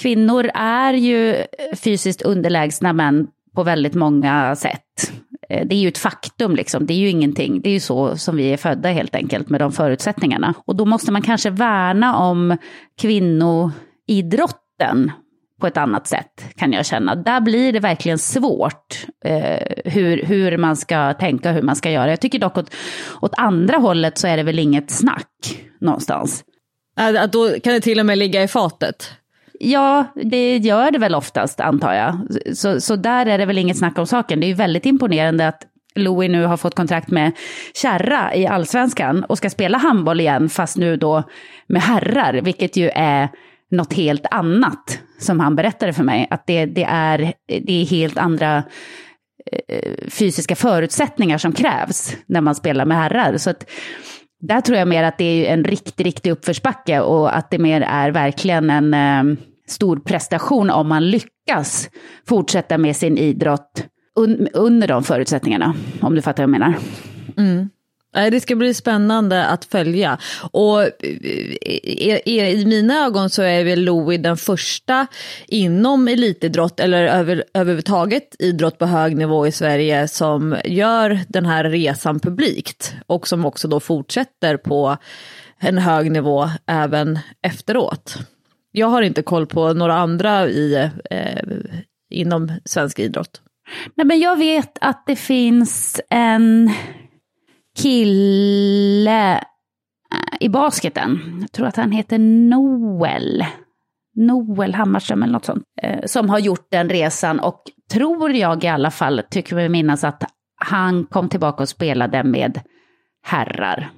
kvinnor 0.01 0.49
är 0.53 0.93
ju 0.93 1.35
fysiskt 1.75 2.21
underlägsna 2.21 2.93
män 2.93 3.27
på 3.55 3.63
väldigt 3.63 3.95
många 3.95 4.55
sätt. 4.55 5.11
Eh, 5.49 5.67
det 5.67 5.75
är 5.75 5.79
ju 5.79 5.87
ett 5.87 5.97
faktum, 5.97 6.55
liksom. 6.55 6.85
det 6.85 6.93
är 6.93 6.97
ju 6.97 7.09
ingenting. 7.09 7.61
Det 7.61 7.69
är 7.69 7.73
ju 7.73 7.79
så 7.79 8.17
som 8.17 8.35
vi 8.35 8.53
är 8.53 8.57
födda 8.57 8.89
helt 8.89 9.15
enkelt 9.15 9.49
med 9.49 9.61
de 9.61 9.71
förutsättningarna. 9.71 10.53
Och 10.65 10.75
då 10.75 10.85
måste 10.85 11.11
man 11.11 11.21
kanske 11.21 11.49
värna 11.49 12.17
om 12.17 12.57
kvinnoidrotten 13.01 15.11
på 15.59 15.67
ett 15.67 15.77
annat 15.77 16.07
sätt 16.07 16.55
kan 16.55 16.73
jag 16.73 16.85
känna. 16.85 17.15
Där 17.15 17.41
blir 17.41 17.73
det 17.73 17.79
verkligen 17.79 18.17
svårt 18.17 19.05
eh, 19.25 19.91
hur, 19.91 20.23
hur 20.23 20.57
man 20.57 20.75
ska 20.75 21.13
tänka, 21.13 21.51
hur 21.51 21.61
man 21.61 21.75
ska 21.75 21.91
göra. 21.91 22.09
Jag 22.09 22.19
tycker 22.19 22.39
dock 22.39 22.57
åt, 22.57 22.75
åt 23.21 23.33
andra 23.37 23.77
hållet 23.77 24.17
så 24.17 24.27
är 24.27 24.37
det 24.37 24.43
väl 24.43 24.59
inget 24.59 24.91
snack 24.91 25.57
någonstans. 25.81 26.43
Att 26.95 27.31
då 27.31 27.49
kan 27.63 27.73
det 27.73 27.81
till 27.81 27.99
och 27.99 28.05
med 28.05 28.17
ligga 28.17 28.43
i 28.43 28.47
fatet? 28.47 29.11
Ja, 29.59 30.05
det 30.15 30.57
gör 30.57 30.91
det 30.91 30.99
väl 30.99 31.15
oftast 31.15 31.59
antar 31.59 31.93
jag. 31.93 32.17
Så, 32.57 32.81
så 32.81 32.95
där 32.95 33.25
är 33.25 33.37
det 33.37 33.45
väl 33.45 33.57
inget 33.57 33.77
snack 33.77 33.97
om 33.97 34.07
saken. 34.07 34.39
Det 34.39 34.45
är 34.45 34.49
ju 34.49 34.53
väldigt 34.53 34.85
imponerande 34.85 35.47
att 35.47 35.65
Louis 35.95 36.31
nu 36.31 36.45
har 36.45 36.57
fått 36.57 36.75
kontrakt 36.75 37.11
med 37.11 37.31
Kärra 37.73 38.35
i 38.35 38.47
allsvenskan 38.47 39.23
och 39.23 39.37
ska 39.37 39.49
spela 39.49 39.77
handboll 39.77 40.19
igen, 40.19 40.49
fast 40.49 40.77
nu 40.77 40.97
då 40.97 41.23
med 41.67 41.81
herrar, 41.81 42.33
vilket 42.33 42.77
ju 42.77 42.89
är 42.89 43.29
något 43.71 43.93
helt 43.93 44.25
annat 44.31 44.99
som 45.19 45.39
han 45.39 45.55
berättade 45.55 45.93
för 45.93 46.03
mig. 46.03 46.27
Att 46.29 46.47
det, 46.47 46.65
det, 46.65 46.83
är, 46.83 47.33
det 47.47 47.81
är 47.81 47.85
helt 47.85 48.17
andra 48.17 48.63
eh, 49.67 50.07
fysiska 50.09 50.55
förutsättningar 50.55 51.37
som 51.37 51.51
krävs 51.51 52.15
när 52.25 52.41
man 52.41 52.55
spelar 52.55 52.85
med 52.85 52.97
herrar. 52.97 53.37
Så 53.37 53.49
att, 53.49 53.69
där 54.41 54.61
tror 54.61 54.77
jag 54.77 54.87
mer 54.87 55.03
att 55.03 55.17
det 55.17 55.47
är 55.47 55.53
en 55.53 55.63
riktig, 55.63 56.05
riktig 56.05 56.31
uppförsbacke 56.31 56.99
och 56.99 57.37
att 57.37 57.51
det 57.51 57.57
mer 57.57 57.81
är 57.81 58.11
verkligen 58.11 58.69
en 58.69 58.93
eh, 58.93 59.37
stor 59.67 59.99
prestation 59.99 60.69
om 60.69 60.87
man 60.87 61.09
lyckas 61.09 61.89
fortsätta 62.27 62.77
med 62.77 62.95
sin 62.95 63.17
idrott 63.17 63.85
un 64.15 64.47
under 64.53 64.87
de 64.87 65.03
förutsättningarna, 65.03 65.75
om 66.01 66.15
du 66.15 66.21
fattar 66.21 66.43
vad 66.43 66.53
jag 66.53 66.59
menar. 66.59 66.77
Mm. 67.37 67.69
Det 68.11 68.39
ska 68.39 68.55
bli 68.55 68.73
spännande 68.73 69.45
att 69.45 69.65
följa. 69.65 70.17
Och 70.51 70.83
i, 71.03 72.21
i 72.25 72.65
mina 72.65 73.05
ögon 73.05 73.29
så 73.29 73.41
är 73.41 73.63
väl 73.63 73.83
Louis 73.83 74.21
den 74.23 74.37
första 74.37 75.07
inom 75.47 76.07
elitidrott 76.07 76.79
eller 76.79 77.03
över, 77.03 77.43
överhuvudtaget 77.53 78.35
idrott 78.39 78.77
på 78.77 78.85
hög 78.85 79.17
nivå 79.17 79.47
i 79.47 79.51
Sverige 79.51 80.07
som 80.07 80.55
gör 80.65 81.19
den 81.27 81.45
här 81.45 81.63
resan 81.63 82.19
publikt 82.19 82.95
och 83.07 83.27
som 83.27 83.45
också 83.45 83.67
då 83.67 83.79
fortsätter 83.79 84.57
på 84.57 84.97
en 85.59 85.77
hög 85.77 86.11
nivå 86.11 86.49
även 86.67 87.19
efteråt. 87.41 88.17
Jag 88.71 88.87
har 88.87 89.01
inte 89.01 89.21
koll 89.21 89.47
på 89.47 89.73
några 89.73 89.95
andra 89.95 90.47
i, 90.47 90.89
eh, 91.11 91.43
inom 92.09 92.51
svensk 92.65 92.99
idrott. 92.99 93.41
Nej, 93.95 94.05
men 94.05 94.19
jag 94.19 94.37
vet 94.37 94.77
att 94.81 95.03
det 95.07 95.15
finns 95.15 96.01
en 96.09 96.71
kille 97.77 99.37
eh, 99.37 100.37
i 100.39 100.49
basketen, 100.49 101.37
jag 101.41 101.51
tror 101.51 101.67
att 101.67 101.75
han 101.75 101.91
heter 101.91 102.17
Noel, 102.19 103.45
Noel 104.15 104.73
Hammarström 104.73 105.23
eller 105.23 105.33
något 105.33 105.45
sånt, 105.45 105.63
eh, 105.81 106.05
som 106.05 106.29
har 106.29 106.39
gjort 106.39 106.67
den 106.71 106.89
resan 106.89 107.39
och 107.39 107.63
tror 107.91 108.31
jag 108.31 108.63
i 108.63 108.67
alla 108.67 108.91
fall, 108.91 109.21
tycker 109.29 109.55
vi 109.55 109.69
minnas 109.69 110.03
att 110.03 110.23
han 110.61 111.05
kom 111.05 111.29
tillbaka 111.29 111.63
och 111.63 111.69
spelade 111.69 112.23
med 112.23 112.59
herrar. 113.23 113.91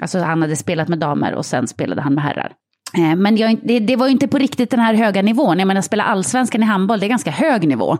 Alltså 0.00 0.18
han 0.18 0.42
hade 0.42 0.56
spelat 0.56 0.88
med 0.88 0.98
damer 0.98 1.34
och 1.34 1.46
sen 1.46 1.68
spelade 1.68 2.02
han 2.02 2.14
med 2.14 2.24
herrar. 2.24 2.52
Eh, 2.96 3.16
men 3.16 3.36
jag, 3.36 3.58
det, 3.62 3.80
det, 3.80 3.96
var 3.96 4.06
ju 4.06 4.12
inte 4.12 4.28
på 4.28 4.38
riktigt 4.38 4.70
den 4.70 4.80
här 4.80 4.94
höga 4.94 5.22
nivån. 5.22 5.58
Jag 5.58 5.68
menar, 5.68 5.80
spela 5.80 6.04
allsvenskan 6.04 6.62
i 6.62 6.66
handboll, 6.66 7.00
det 7.00 7.06
är 7.06 7.08
ganska 7.08 7.30
hög 7.30 7.68
nivå 7.68 7.98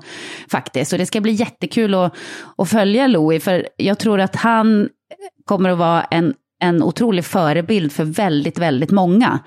faktiskt. 0.51 0.93
Och 0.93 0.99
det 0.99 1.07
ska 1.07 1.21
bli 1.21 1.33
jättekul 1.33 1.95
att, 1.95 2.17
att 2.57 2.71
följa 2.71 3.07
Louis, 3.07 3.45
för 3.45 3.69
jag 3.77 3.99
tror 3.99 4.21
att 4.21 4.37
han 4.37 4.89
kommer 5.49 5.71
att 5.71 5.79
vara 5.79 6.03
en, 6.03 6.35
en 6.61 6.83
otrolig 6.83 7.25
förebild 7.25 7.93
för 7.93 8.05
väldigt, 8.05 8.59
väldigt 8.59 8.91
många 8.91 9.39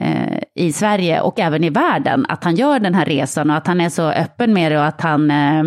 eh, 0.00 0.42
i 0.54 0.72
Sverige 0.72 1.20
och 1.20 1.40
även 1.40 1.64
i 1.64 1.70
världen. 1.70 2.26
Att 2.28 2.44
han 2.44 2.56
gör 2.56 2.78
den 2.78 2.94
här 2.94 3.06
resan 3.06 3.50
och 3.50 3.56
att 3.56 3.66
han 3.66 3.80
är 3.80 3.88
så 3.88 4.10
öppen 4.10 4.52
med 4.52 4.72
det 4.72 4.78
och 4.78 4.86
att 4.86 5.00
han 5.00 5.30
eh, 5.30 5.60
eh 5.60 5.64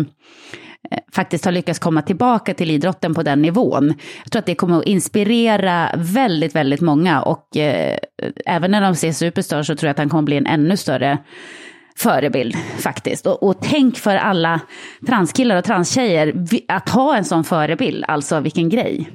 faktiskt 1.12 1.44
har 1.44 1.52
lyckats 1.52 1.78
komma 1.78 2.02
tillbaka 2.02 2.54
till 2.54 2.70
idrotten 2.70 3.14
på 3.14 3.22
den 3.22 3.42
nivån. 3.42 3.94
Jag 4.22 4.32
tror 4.32 4.40
att 4.40 4.46
det 4.46 4.54
kommer 4.54 4.78
att 4.78 4.84
inspirera 4.84 5.90
väldigt, 5.96 6.54
väldigt 6.54 6.80
många 6.80 7.22
och 7.22 7.56
eh, 7.56 7.98
även 8.46 8.70
när 8.70 8.80
de 8.80 8.94
ser 8.94 9.12
Superstar 9.12 9.62
så 9.62 9.76
tror 9.76 9.88
jag 9.88 9.90
att 9.90 9.98
han 9.98 10.08
kommer 10.08 10.22
att 10.22 10.26
bli 10.26 10.36
en 10.36 10.46
ännu 10.46 10.76
större 10.76 11.18
förebild 11.96 12.56
faktiskt. 12.78 13.26
Och, 13.26 13.42
och 13.42 13.60
tänk 13.60 13.96
för 13.96 14.16
alla 14.16 14.60
transkillar 15.06 15.56
och 15.56 15.64
transtjejer 15.64 16.34
att 16.68 16.88
ha 16.88 17.16
en 17.16 17.24
sån 17.24 17.44
förebild, 17.44 18.04
alltså 18.08 18.40
vilken 18.40 18.68
grej. 18.68 19.10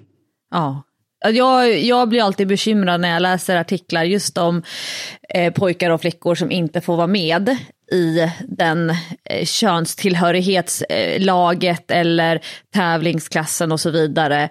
Ja. 0.54 0.84
Jag, 1.26 1.80
jag 1.80 2.10
blir 2.10 2.24
alltid 2.24 2.48
bekymrad 2.48 3.02
när 3.02 3.10
jag 3.10 3.22
läser 3.22 3.56
artiklar 3.56 4.04
just 4.04 4.38
om 4.38 4.64
eh, 5.30 5.54
pojkar 5.54 5.90
och 5.90 6.02
flickor 6.02 6.36
som 6.36 6.52
inte 6.52 6.82
får 6.82 6.98
vara 6.98 7.08
med 7.08 7.58
i 7.92 8.30
den 8.48 8.90
eh, 8.90 8.96
könstillhörighetslaget 9.46 11.92
eller 11.92 12.42
tävlingsklassen 12.74 13.72
och 13.72 13.80
så 13.80 13.90
vidare 13.90 14.50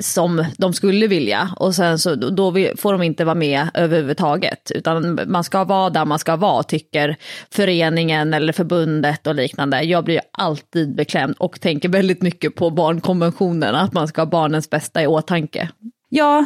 som 0.00 0.44
de 0.58 0.72
skulle 0.72 1.06
vilja 1.06 1.50
och 1.56 1.74
sen 1.74 1.98
så 1.98 2.14
då 2.14 2.52
får 2.76 2.92
de 2.92 3.02
inte 3.02 3.24
vara 3.24 3.34
med 3.34 3.68
överhuvudtaget 3.74 4.70
utan 4.74 5.20
man 5.26 5.44
ska 5.44 5.64
vara 5.64 5.90
där 5.90 6.04
man 6.04 6.18
ska 6.18 6.36
vara 6.36 6.62
tycker 6.62 7.16
föreningen 7.50 8.34
eller 8.34 8.52
förbundet 8.52 9.26
och 9.26 9.34
liknande. 9.34 9.82
Jag 9.82 10.04
blir 10.04 10.20
alltid 10.30 10.94
beklämd 10.94 11.34
och 11.38 11.60
tänker 11.60 11.88
väldigt 11.88 12.22
mycket 12.22 12.54
på 12.54 12.70
barnkonventionen 12.70 13.74
att 13.74 13.92
man 13.92 14.08
ska 14.08 14.20
ha 14.20 14.26
barnens 14.26 14.70
bästa 14.70 15.02
i 15.02 15.06
åtanke. 15.06 15.68
Ja, 16.08 16.44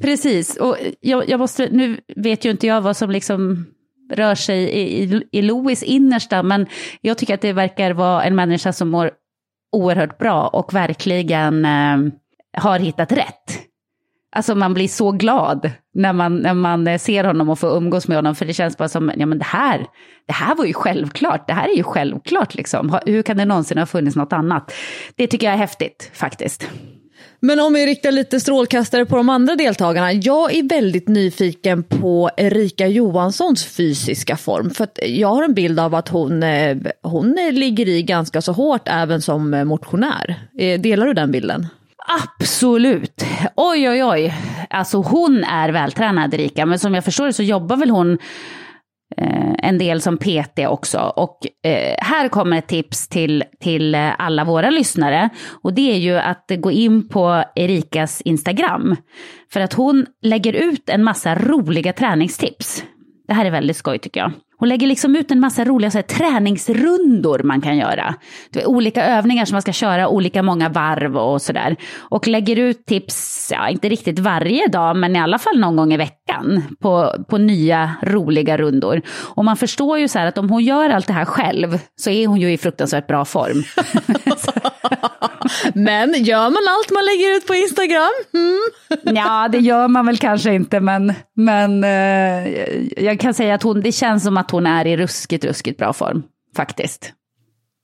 precis 0.00 0.56
och 0.56 0.76
jag, 1.00 1.28
jag 1.28 1.40
måste, 1.40 1.68
nu 1.72 2.00
vet 2.16 2.44
ju 2.44 2.50
inte 2.50 2.66
jag 2.66 2.80
vad 2.80 2.96
som 2.96 3.10
liksom 3.10 3.66
rör 4.12 4.34
sig 4.34 4.62
i, 4.62 5.02
i, 5.02 5.22
i 5.32 5.42
Louis 5.42 5.82
innersta, 5.82 6.42
men 6.42 6.66
jag 7.00 7.18
tycker 7.18 7.34
att 7.34 7.40
det 7.40 7.52
verkar 7.52 7.90
vara 7.90 8.24
en 8.24 8.34
människa 8.34 8.72
som 8.72 8.88
mår 8.88 9.10
oerhört 9.72 10.18
bra 10.18 10.48
och 10.48 10.74
verkligen 10.74 11.64
eh, 11.64 12.12
har 12.56 12.78
hittat 12.78 13.12
rätt. 13.12 13.66
Alltså 14.36 14.54
man 14.54 14.74
blir 14.74 14.88
så 14.88 15.12
glad 15.12 15.70
när 15.94 16.12
man, 16.12 16.36
när 16.36 16.54
man 16.54 16.86
eh, 16.86 16.98
ser 16.98 17.24
honom 17.24 17.48
och 17.48 17.58
får 17.58 17.76
umgås 17.76 18.08
med 18.08 18.18
honom, 18.18 18.34
för 18.34 18.44
det 18.46 18.52
känns 18.52 18.78
bara 18.78 18.88
som, 18.88 19.12
ja 19.16 19.26
men 19.26 19.38
det 19.38 19.44
här, 19.44 19.86
det 20.26 20.32
här 20.32 20.54
var 20.54 20.64
ju 20.64 20.72
självklart, 20.72 21.46
det 21.46 21.52
här 21.52 21.68
är 21.68 21.76
ju 21.76 21.82
självklart 21.82 22.54
liksom. 22.54 22.98
Hur 23.06 23.22
kan 23.22 23.36
det 23.36 23.44
någonsin 23.44 23.78
ha 23.78 23.86
funnits 23.86 24.16
något 24.16 24.32
annat? 24.32 24.72
Det 25.16 25.26
tycker 25.26 25.46
jag 25.46 25.54
är 25.54 25.58
häftigt 25.58 26.10
faktiskt. 26.14 26.68
Men 27.40 27.60
om 27.60 27.72
vi 27.72 27.86
riktar 27.86 28.12
lite 28.12 28.40
strålkastare 28.40 29.06
på 29.06 29.16
de 29.16 29.28
andra 29.28 29.56
deltagarna. 29.56 30.12
Jag 30.12 30.54
är 30.54 30.68
väldigt 30.68 31.08
nyfiken 31.08 31.82
på 31.82 32.30
Erika 32.36 32.86
Johanssons 32.86 33.64
fysiska 33.64 34.36
form. 34.36 34.70
För 34.70 34.88
jag 35.04 35.28
har 35.28 35.42
en 35.42 35.54
bild 35.54 35.80
av 35.80 35.94
att 35.94 36.08
hon, 36.08 36.42
eh, 36.42 36.76
hon 37.02 37.36
ligger 37.52 37.88
i 37.88 38.02
ganska 38.02 38.42
så 38.42 38.52
hårt 38.52 38.82
även 38.88 39.22
som 39.22 39.54
eh, 39.54 39.64
motionär. 39.64 40.34
Delar 40.78 41.06
du 41.06 41.12
den 41.12 41.32
bilden? 41.32 41.66
Absolut. 42.08 43.24
Oj, 43.56 43.90
oj, 43.90 44.04
oj. 44.04 44.34
Alltså 44.70 44.98
hon 44.98 45.44
är 45.44 45.68
vältränad 45.68 46.34
Erika, 46.34 46.66
men 46.66 46.78
som 46.78 46.94
jag 46.94 47.04
förstår 47.04 47.26
det 47.26 47.32
så 47.32 47.42
jobbar 47.42 47.76
väl 47.76 47.90
hon 47.90 48.18
Eh, 49.16 49.54
en 49.62 49.78
del 49.78 50.00
som 50.00 50.18
PT 50.18 50.58
också. 50.68 50.98
Och 50.98 51.38
eh, 51.66 51.94
här 51.98 52.28
kommer 52.28 52.58
ett 52.58 52.68
tips 52.68 53.08
till, 53.08 53.44
till 53.60 53.94
eh, 53.94 54.12
alla 54.18 54.44
våra 54.44 54.70
lyssnare. 54.70 55.30
Och 55.62 55.74
det 55.74 55.92
är 55.92 55.98
ju 55.98 56.18
att 56.18 56.50
gå 56.58 56.70
in 56.70 57.08
på 57.08 57.44
Erikas 57.54 58.20
Instagram. 58.20 58.96
För 59.52 59.60
att 59.60 59.72
hon 59.72 60.06
lägger 60.22 60.52
ut 60.52 60.88
en 60.88 61.04
massa 61.04 61.34
roliga 61.34 61.92
träningstips. 61.92 62.84
Det 63.28 63.34
här 63.34 63.44
är 63.44 63.50
väldigt 63.50 63.76
skoj 63.76 63.98
tycker 63.98 64.20
jag. 64.20 64.32
Hon 64.58 64.68
lägger 64.68 64.86
liksom 64.86 65.16
ut 65.16 65.30
en 65.30 65.40
massa 65.40 65.64
roliga 65.64 65.90
så 65.90 65.98
här, 65.98 66.02
träningsrundor 66.02 67.42
man 67.42 67.60
kan 67.60 67.76
göra. 67.76 68.14
Det 68.50 68.62
är 68.62 68.66
olika 68.66 69.06
övningar 69.06 69.44
som 69.44 69.54
man 69.54 69.62
ska 69.62 69.72
köra 69.72 70.08
olika 70.08 70.42
många 70.42 70.68
varv 70.68 71.16
och 71.16 71.42
sådär. 71.42 71.76
Och 71.98 72.28
lägger 72.28 72.56
ut 72.56 72.86
tips, 72.86 73.48
ja 73.52 73.68
inte 73.68 73.88
riktigt 73.88 74.18
varje 74.18 74.66
dag, 74.66 74.96
men 74.96 75.16
i 75.16 75.20
alla 75.20 75.38
fall 75.38 75.58
någon 75.58 75.76
gång 75.76 75.92
i 75.92 75.96
veckan 75.96 76.62
på, 76.80 77.14
på 77.28 77.38
nya 77.38 77.90
roliga 78.02 78.56
rundor. 78.56 79.02
Och 79.08 79.44
man 79.44 79.56
förstår 79.56 79.98
ju 79.98 80.08
så 80.08 80.18
här 80.18 80.26
att 80.26 80.38
om 80.38 80.50
hon 80.50 80.64
gör 80.64 80.90
allt 80.90 81.06
det 81.06 81.12
här 81.12 81.24
själv 81.24 81.78
så 81.96 82.10
är 82.10 82.26
hon 82.26 82.40
ju 82.40 82.52
i 82.52 82.58
fruktansvärt 82.58 83.06
bra 83.06 83.24
form. 83.24 83.62
men 85.74 86.24
gör 86.24 86.50
man 86.50 86.62
allt 86.68 86.90
man 86.90 87.04
lägger 87.04 87.36
ut 87.36 87.46
på 87.46 87.54
Instagram? 87.54 88.10
Mm. 88.34 89.16
ja, 89.16 89.48
det 89.48 89.58
gör 89.58 89.88
man 89.88 90.06
väl 90.06 90.18
kanske 90.18 90.54
inte, 90.54 90.80
men, 90.80 91.14
men 91.34 91.84
eh, 91.84 93.04
jag 93.04 93.20
kan 93.20 93.34
säga 93.34 93.54
att 93.54 93.62
hon, 93.62 93.80
det 93.80 93.92
känns 93.92 94.24
som 94.24 94.36
att 94.36 94.50
hon 94.50 94.66
är 94.66 94.86
i 94.86 94.96
ruskigt, 94.96 95.44
ruskigt 95.44 95.78
bra 95.78 95.92
form, 95.92 96.22
faktiskt. 96.56 97.12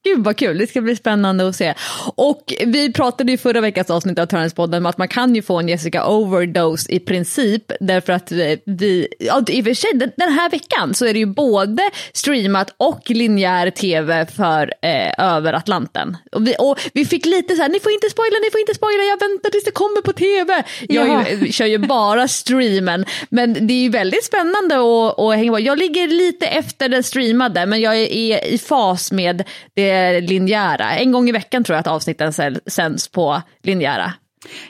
Gud 0.04 0.24
vad 0.24 0.36
kul, 0.36 0.58
det 0.58 0.66
ska 0.66 0.80
bli 0.80 0.96
spännande 0.96 1.48
att 1.48 1.56
se. 1.56 1.74
Och 2.14 2.54
vi 2.66 2.92
pratade 2.92 3.32
i 3.32 3.38
förra 3.38 3.60
veckans 3.60 3.90
avsnitt 3.90 4.18
av 4.18 4.26
Träningspodden 4.26 4.82
om 4.82 4.86
att 4.86 4.98
man 4.98 5.08
kan 5.08 5.34
ju 5.34 5.42
få 5.42 5.58
en 5.58 5.68
Jessica 5.68 6.06
overdose 6.06 6.92
i 6.92 7.00
princip 7.00 7.72
därför 7.80 8.12
att 8.12 8.32
vi, 8.64 9.08
ja 9.18 9.42
i 9.48 9.60
och 9.60 9.64
för 9.64 9.74
sig 9.74 9.90
den 10.16 10.32
här 10.32 10.50
veckan 10.50 10.94
så 10.94 11.06
är 11.06 11.12
det 11.12 11.18
ju 11.18 11.26
både 11.26 11.82
streamat 12.12 12.74
och 12.76 13.10
linjär 13.10 13.70
tv 13.70 14.26
för 14.26 14.74
eh, 14.82 15.24
över 15.36 15.52
Atlanten. 15.52 16.16
Och 16.32 16.46
vi, 16.46 16.54
och 16.58 16.78
vi 16.92 17.04
fick 17.04 17.26
lite 17.26 17.56
så 17.56 17.62
här, 17.62 17.68
ni 17.68 17.80
får 17.80 17.92
inte 17.92 18.10
spoila, 18.10 18.36
ni 18.44 18.50
får 18.50 18.60
inte 18.60 18.74
spoila, 18.74 19.02
jag 19.02 19.20
väntar 19.20 19.50
tills 19.50 19.64
det 19.64 19.70
kommer 19.70 20.02
på 20.02 20.12
tv. 20.12 20.64
Jag 20.88 21.30
ju, 21.30 21.52
kör 21.52 21.66
ju 21.66 21.78
bara 21.78 22.28
streamen, 22.28 23.04
men 23.28 23.66
det 23.66 23.74
är 23.74 23.82
ju 23.82 23.88
väldigt 23.88 24.24
spännande 24.24 24.74
att, 24.74 25.18
att 25.18 25.36
hänga 25.36 25.52
på. 25.52 25.60
Jag 25.60 25.78
ligger 25.78 26.08
lite 26.08 26.46
efter 26.46 26.88
den 26.88 27.02
streamade, 27.02 27.66
men 27.66 27.80
jag 27.80 27.96
är 27.96 28.46
i 28.46 28.58
fas 28.58 29.12
med 29.12 29.44
det 29.74 29.91
linjära. 30.20 30.96
En 30.96 31.12
gång 31.12 31.28
i 31.28 31.32
veckan 31.32 31.64
tror 31.64 31.74
jag 31.74 31.80
att 31.80 31.86
avsnitten 31.86 32.32
sänds 32.66 33.08
på 33.08 33.42
linjära. 33.62 34.12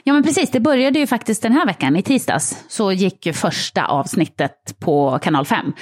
Ja 0.03 0.13
men 0.13 0.23
precis, 0.23 0.51
det 0.51 0.59
började 0.59 0.99
ju 0.99 1.07
faktiskt 1.07 1.41
den 1.41 1.51
här 1.51 1.65
veckan, 1.65 1.95
i 1.95 2.03
tisdags, 2.03 2.63
så 2.69 2.91
gick 2.91 3.25
ju 3.25 3.33
första 3.33 3.85
avsnittet 3.85 4.75
på 4.79 5.19
kanal 5.21 5.45
5. 5.45 5.73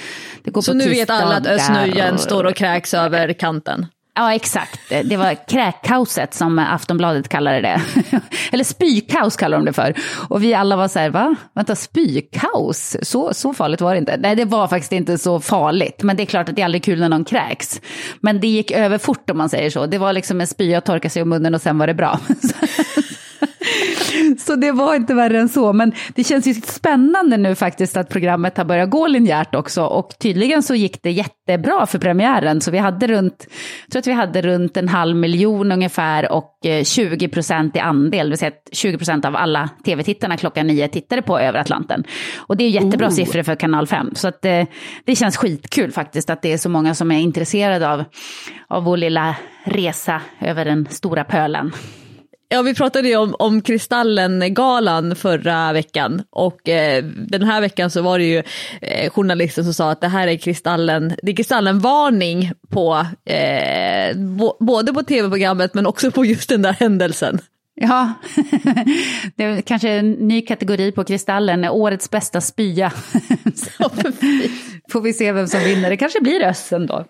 så 0.62 0.72
nu 0.72 0.88
vet 0.88 1.10
alla 1.10 1.36
att 1.36 1.46
Özz 1.46 2.22
står 2.22 2.44
och 2.44 2.54
kräks 2.54 2.94
över 2.94 3.32
kanten? 3.32 3.86
Ja, 4.14 4.34
exakt. 4.34 4.80
Det 4.88 5.16
var 5.16 5.48
kräkkaoset 5.48 6.34
som 6.34 6.58
Aftonbladet 6.58 7.28
kallade 7.28 7.60
det. 7.60 7.80
Eller 8.52 8.64
spykaos 8.64 9.36
kallar 9.36 9.56
de 9.56 9.64
det 9.64 9.72
för. 9.72 9.94
Och 10.28 10.42
vi 10.42 10.54
alla 10.54 10.76
var 10.76 10.88
så 10.88 10.98
här, 10.98 11.10
va? 11.10 11.36
Vänta, 11.54 11.76
spykaos? 11.76 12.96
Så, 13.02 13.34
så 13.34 13.54
farligt 13.54 13.80
var 13.80 13.92
det 13.92 13.98
inte. 13.98 14.16
Nej, 14.16 14.36
det 14.36 14.44
var 14.44 14.68
faktiskt 14.68 14.92
inte 14.92 15.18
så 15.18 15.40
farligt. 15.40 16.02
Men 16.02 16.16
det 16.16 16.22
är 16.22 16.26
klart 16.26 16.48
att 16.48 16.56
det 16.56 16.62
är 16.62 16.64
aldrig 16.64 16.84
kul 16.84 17.00
när 17.00 17.08
någon 17.08 17.24
kräks. 17.24 17.80
Men 18.20 18.40
det 18.40 18.48
gick 18.48 18.70
över 18.70 18.98
fort 18.98 19.30
om 19.30 19.38
man 19.38 19.48
säger 19.48 19.70
så. 19.70 19.86
Det 19.86 19.98
var 19.98 20.12
liksom 20.12 20.40
en 20.40 20.46
spya, 20.46 20.80
torka 20.80 21.10
sig 21.10 21.22
om 21.22 21.28
munnen 21.28 21.54
och 21.54 21.62
sen 21.62 21.78
var 21.78 21.86
det 21.86 21.94
bra. 21.94 22.20
Så 24.38 24.56
det 24.56 24.72
var 24.72 24.94
inte 24.94 25.14
värre 25.14 25.40
än 25.40 25.48
så. 25.48 25.72
Men 25.72 25.92
det 26.14 26.24
känns 26.24 26.46
ju 26.46 26.54
spännande 26.54 27.36
nu 27.36 27.54
faktiskt 27.54 27.96
att 27.96 28.08
programmet 28.08 28.56
har 28.56 28.64
börjat 28.64 28.90
gå 28.90 29.06
linjärt 29.06 29.54
också. 29.54 29.82
Och 29.84 30.14
tydligen 30.18 30.62
så 30.62 30.74
gick 30.74 31.02
det 31.02 31.10
jättebra 31.10 31.86
för 31.86 31.98
premiären. 31.98 32.60
Så 32.60 32.70
vi 32.70 32.78
hade 32.78 33.06
runt, 33.06 33.46
jag 33.84 33.92
tror 33.92 34.00
att 34.00 34.06
vi 34.06 34.12
hade 34.12 34.42
runt 34.42 34.76
en 34.76 34.88
halv 34.88 35.16
miljon 35.16 35.72
ungefär 35.72 36.32
och 36.32 36.58
20 36.84 37.24
eh, 37.24 37.30
procent 37.30 37.76
i 37.76 37.78
andel. 37.78 38.26
Det 38.26 38.30
vill 38.30 38.38
säga 38.38 38.48
att 38.48 38.76
20 38.76 38.98
procent 38.98 39.24
av 39.24 39.36
alla 39.36 39.70
tv-tittarna 39.84 40.36
klockan 40.36 40.66
nio 40.66 40.88
tittade 40.88 41.22
på 41.22 41.38
Över 41.38 41.58
Atlanten. 41.58 42.04
Och 42.36 42.56
det 42.56 42.64
är 42.64 42.68
jättebra 42.68 43.06
oh. 43.06 43.12
siffror 43.12 43.42
för 43.42 43.54
kanal 43.54 43.86
5. 43.86 44.10
Så 44.14 44.28
att 44.28 44.42
det, 44.42 44.58
eh, 44.58 44.66
det 45.04 45.16
känns 45.16 45.36
skitkul 45.36 45.92
faktiskt 45.92 46.30
att 46.30 46.42
det 46.42 46.52
är 46.52 46.58
så 46.58 46.68
många 46.68 46.94
som 46.94 47.10
är 47.10 47.20
intresserade 47.20 47.90
av, 47.90 48.04
av 48.68 48.84
vår 48.84 48.96
lilla 48.96 49.36
resa 49.64 50.20
över 50.40 50.64
den 50.64 50.88
stora 50.90 51.24
pölen. 51.24 51.72
Ja, 52.52 52.62
vi 52.62 52.74
pratade 52.74 53.08
ju 53.08 53.16
om, 53.16 53.34
om 53.38 53.62
Kristallen-galan 53.62 55.16
förra 55.16 55.72
veckan 55.72 56.22
och 56.30 56.68
eh, 56.68 57.04
den 57.04 57.42
här 57.42 57.60
veckan 57.60 57.90
så 57.90 58.02
var 58.02 58.18
det 58.18 58.24
ju 58.24 58.42
eh, 58.80 59.10
journalisten 59.10 59.64
som 59.64 59.74
sa 59.74 59.90
att 59.90 60.00
det 60.00 60.08
här 60.08 60.28
är 60.28 60.36
Kristallen, 60.36 61.14
det 61.22 61.32
är 61.32 61.36
Kristallen-varning 61.36 62.52
på 62.70 63.06
eh, 63.24 64.16
både 64.60 64.92
på 64.92 65.02
tv-programmet 65.02 65.74
men 65.74 65.86
också 65.86 66.10
på 66.10 66.24
just 66.24 66.48
den 66.48 66.62
där 66.62 66.72
händelsen. 66.72 67.38
Ja, 67.74 68.12
det 69.36 69.44
är 69.44 69.60
kanske 69.60 69.90
en 69.90 70.12
ny 70.12 70.42
kategori 70.42 70.92
på 70.92 71.04
Kristallen, 71.04 71.64
årets 71.64 72.10
bästa 72.10 72.40
spya. 72.40 72.90
Får 74.90 75.00
vi 75.00 75.12
se 75.12 75.32
vem 75.32 75.48
som 75.48 75.60
vinner, 75.60 75.90
det 75.90 75.96
kanske 75.96 76.20
blir 76.20 76.42
Össen 76.42 76.86
då. 76.86 77.04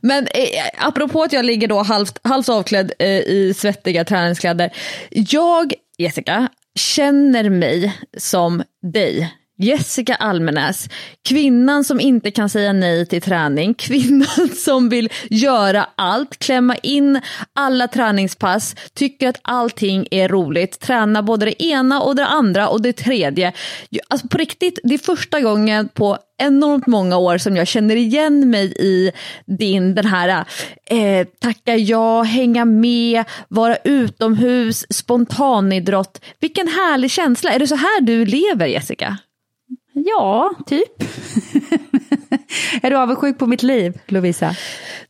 Men 0.00 0.26
eh, 0.26 0.86
apropå 0.86 1.22
att 1.22 1.32
jag 1.32 1.44
ligger 1.44 1.68
då 1.68 1.82
halvt, 1.82 2.20
halvt 2.22 2.48
avklädd 2.48 2.92
eh, 2.98 3.08
i 3.08 3.54
svettiga 3.56 4.04
träningskläder. 4.04 4.72
Jag, 5.10 5.72
Jessica, 5.98 6.48
känner 6.74 7.50
mig 7.50 7.98
som 8.16 8.62
dig. 8.92 9.34
Jessica 9.58 10.14
Almenäs, 10.14 10.88
kvinnan 11.28 11.84
som 11.84 12.00
inte 12.00 12.30
kan 12.30 12.48
säga 12.48 12.72
nej 12.72 13.06
till 13.06 13.22
träning, 13.22 13.74
kvinnan 13.78 14.48
som 14.56 14.88
vill 14.88 15.08
göra 15.30 15.86
allt, 15.96 16.38
klämma 16.38 16.76
in 16.76 17.20
alla 17.54 17.88
träningspass, 17.88 18.76
tycker 18.94 19.28
att 19.28 19.40
allting 19.42 20.06
är 20.10 20.28
roligt, 20.28 20.80
träna 20.80 21.22
både 21.22 21.46
det 21.46 21.62
ena 21.62 22.00
och 22.00 22.16
det 22.16 22.26
andra 22.26 22.68
och 22.68 22.82
det 22.82 22.92
tredje. 22.92 23.52
Alltså 24.08 24.28
på 24.28 24.38
riktigt, 24.38 24.78
det 24.82 24.94
är 24.94 24.98
första 24.98 25.40
gången 25.40 25.88
på 25.88 26.18
enormt 26.38 26.86
många 26.86 27.18
år 27.18 27.38
som 27.38 27.56
jag 27.56 27.66
känner 27.66 27.96
igen 27.96 28.50
mig 28.50 28.72
i 28.78 29.12
din, 29.46 29.94
den 29.94 30.06
här 30.06 30.44
eh, 30.90 31.26
tacka 31.40 31.76
ja, 31.76 32.22
hänga 32.22 32.64
med, 32.64 33.24
vara 33.48 33.76
utomhus, 33.76 34.86
spontanidrott. 34.90 36.24
Vilken 36.40 36.68
härlig 36.68 37.10
känsla. 37.10 37.52
Är 37.52 37.58
det 37.58 37.66
så 37.66 37.76
här 37.76 38.00
du 38.00 38.24
lever 38.24 38.66
Jessica? 38.66 39.18
Ja, 40.04 40.52
typ. 40.66 41.02
är 42.82 42.90
du 42.90 42.96
avundsjuk 42.96 43.38
på 43.38 43.46
mitt 43.46 43.62
liv, 43.62 44.00
Lovisa? 44.06 44.54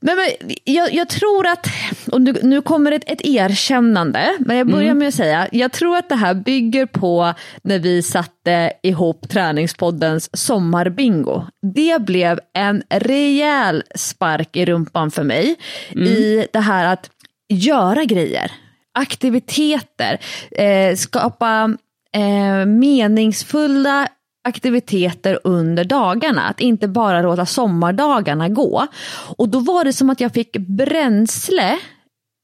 Men, 0.01 0.17
men, 0.17 0.57
jag, 0.65 0.95
jag 0.95 1.09
tror 1.09 1.47
att, 1.47 1.67
och 2.13 2.21
nu, 2.21 2.35
nu 2.43 2.63
kommer 2.63 2.93
ett, 2.93 3.11
ett 3.11 3.21
erkännande, 3.25 4.37
men 4.39 4.57
jag 4.57 4.67
börjar 4.67 4.85
mm. 4.85 4.99
med 4.99 5.09
att 5.09 5.15
säga, 5.15 5.49
jag 5.53 5.73
tror 5.73 5.97
att 5.97 6.09
det 6.09 6.15
här 6.15 6.35
bygger 6.35 6.87
på 6.87 7.35
när 7.63 7.79
vi 7.79 8.03
satte 8.03 8.73
ihop 8.83 9.29
Träningspoddens 9.29 10.37
sommarbingo. 10.37 11.43
Det 11.75 12.03
blev 12.03 12.41
en 12.53 12.83
rejäl 12.91 13.83
spark 13.95 14.57
i 14.57 14.65
rumpan 14.65 15.11
för 15.11 15.25
mig 15.25 15.57
mm. 15.95 16.09
i 16.09 16.47
det 16.53 16.61
här 16.61 16.93
att 16.93 17.11
göra 17.49 18.05
grejer, 18.05 18.53
aktiviteter, 18.95 20.21
eh, 20.51 20.97
skapa 20.97 21.77
eh, 22.15 22.67
meningsfulla 22.67 24.09
aktiviteter 24.47 25.39
under 25.45 25.85
dagarna, 25.85 26.43
att 26.43 26.61
inte 26.61 26.89
bara 26.89 27.23
låta 27.23 27.47
sommardagarna 27.47 28.49
gå. 28.49 28.87
Och 29.37 29.49
då 29.49 29.59
var 29.59 29.85
det 29.85 29.93
som 29.93 30.11
att 30.11 30.21
jag 30.21 30.33
fick 30.33 30.57
bränsle 30.57 31.79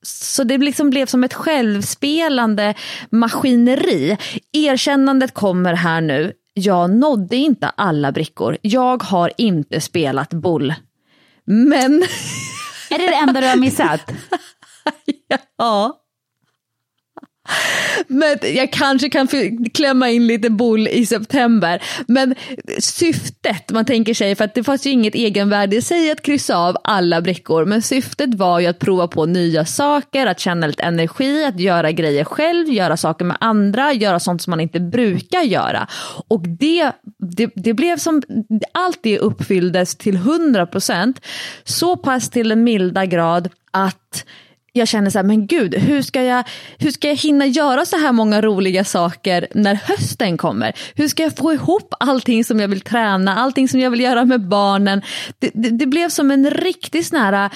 så 0.05 0.45
det 0.45 0.59
liksom 0.59 0.91
blev 0.91 1.07
som 1.07 1.25
ett 1.25 1.35
självspelande 1.35 2.75
maskineri. 3.11 4.19
Erkännandet 4.53 5.35
kommer 5.35 5.75
här 5.75 6.01
nu. 6.01 6.33
Jag 6.55 6.91
nådde 6.91 7.37
inte 7.37 7.69
alla 7.69 8.13
brickor. 8.13 8.59
Jag 8.63 9.03
har 9.03 9.33
inte 9.39 9.81
spelat 9.81 10.31
boll. 10.31 10.75
Men... 11.45 12.03
Är 12.91 12.99
det 12.99 13.07
det 13.07 13.15
enda 13.15 13.41
du 13.41 13.47
har 13.47 13.57
missat? 13.57 14.13
ja. 15.59 16.02
Men 18.07 18.39
jag 18.43 18.73
kanske 18.73 19.11
kan 19.11 19.29
klämma 19.75 20.11
in 20.11 20.27
lite 20.27 20.51
boll 20.51 20.89
i 20.89 21.07
september. 21.07 21.83
Men 22.07 22.35
syftet, 22.79 23.71
man 23.71 23.85
tänker 23.85 24.15
sig, 24.15 24.35
för 24.35 24.45
att 24.45 24.55
det 24.55 24.65
fanns 24.65 24.87
ju 24.87 24.91
inget 24.91 25.15
egenvärde 25.15 25.77
i 25.77 25.83
sig 25.83 26.11
att 26.11 26.23
kryssa 26.23 26.57
av 26.57 26.77
alla 26.85 27.21
brickor, 27.21 27.65
men 27.65 27.83
syftet 27.83 28.35
var 28.35 28.61
ju 28.61 28.67
att 28.67 28.79
prova 28.79 29.09
på 29.09 29.27
nya 29.27 29.65
saker, 29.65 30.27
att 30.27 30.41
känna 30.41 30.67
lite 30.67 30.83
energi, 30.83 31.45
att 31.45 31.61
göra 31.61 31.93
grejer 31.93 32.25
själv, 32.25 32.69
göra 32.69 32.97
saker 32.97 33.25
med 33.25 33.37
andra, 33.41 33.93
göra 33.93 34.21
sånt 34.21 34.43
som 34.43 34.51
man 34.51 34.61
inte 34.61 34.81
brukar 34.81 35.43
göra. 35.43 35.87
Och 36.29 36.49
det, 36.49 36.93
det, 37.19 37.51
det 37.55 37.75
blev 37.75 37.97
som, 37.97 38.23
allt 38.73 38.99
det 39.03 39.19
uppfylldes 39.19 39.95
till 39.95 40.17
100 40.17 40.67
procent, 40.67 41.21
så 41.65 41.97
pass 41.97 42.31
till 42.31 42.49
den 42.49 42.65
milda 42.65 43.07
grad 43.07 43.49
att 43.71 44.25
jag 44.73 44.89
känner 44.89 45.11
så 45.11 45.19
här, 45.19 45.25
men 45.25 45.47
gud, 45.47 45.75
hur 45.75 46.03
ska, 46.03 46.23
jag, 46.23 46.45
hur 46.79 46.91
ska 46.91 47.09
jag 47.09 47.17
hinna 47.17 47.47
göra 47.47 47.87
så 47.87 47.97
här 47.97 48.13
många 48.13 48.41
roliga 48.41 48.85
saker 48.85 49.47
när 49.55 49.75
hösten 49.75 50.37
kommer? 50.37 50.73
Hur 50.95 51.09
ska 51.09 51.23
jag 51.23 51.37
få 51.37 51.53
ihop 51.53 51.95
allting 52.01 52.45
som 52.45 52.61
jag 52.61 52.69
vill 52.69 52.81
träna, 52.81 53.37
allting 53.37 53.69
som 53.69 53.81
jag 53.81 53.91
vill 53.91 54.01
göra 54.01 54.25
med 54.25 54.49
barnen? 54.49 55.03
Det, 55.39 55.51
det, 55.55 55.71
det 55.71 55.87
blev 55.87 56.09
som 56.09 56.31
en 56.31 56.51
riktig 56.51 57.07
sån 57.07 57.19
här 57.19 57.51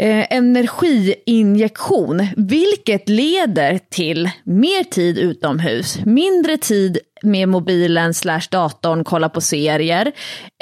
eh, 0.00 0.26
energiinjektion, 0.30 2.26
vilket 2.36 3.08
leder 3.08 3.78
till 3.90 4.30
mer 4.44 4.84
tid 4.84 5.18
utomhus, 5.18 5.98
mindre 6.04 6.56
tid 6.56 6.98
med 7.22 7.48
mobilen 7.48 8.14
slash 8.14 8.42
datorn, 8.50 9.04
kolla 9.04 9.28
på 9.28 9.40
serier, 9.40 10.12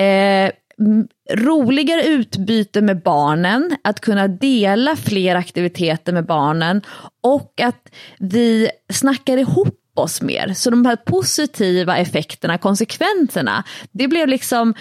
eh, 0.01 0.51
roligare 1.35 2.07
utbyte 2.07 2.81
med 2.81 3.03
barnen, 3.03 3.77
att 3.85 4.01
kunna 4.01 4.29
dela 4.29 4.97
fler 4.97 5.35
aktiviteter 5.37 6.12
med 6.12 6.27
barnen 6.27 6.83
och 7.23 7.61
att 7.61 7.88
vi 8.19 8.71
snackar 8.93 9.37
ihop 9.37 9.81
oss 9.95 10.23
mer. 10.23 10.53
Så 10.55 10.71
de 10.71 10.87
här 10.87 10.97
positiva 10.97 11.97
effekterna, 11.97 12.59
konsekvenserna, 12.59 13.64
det 13.93 14.09
blev 14.09 14.29
liksom 14.29 14.75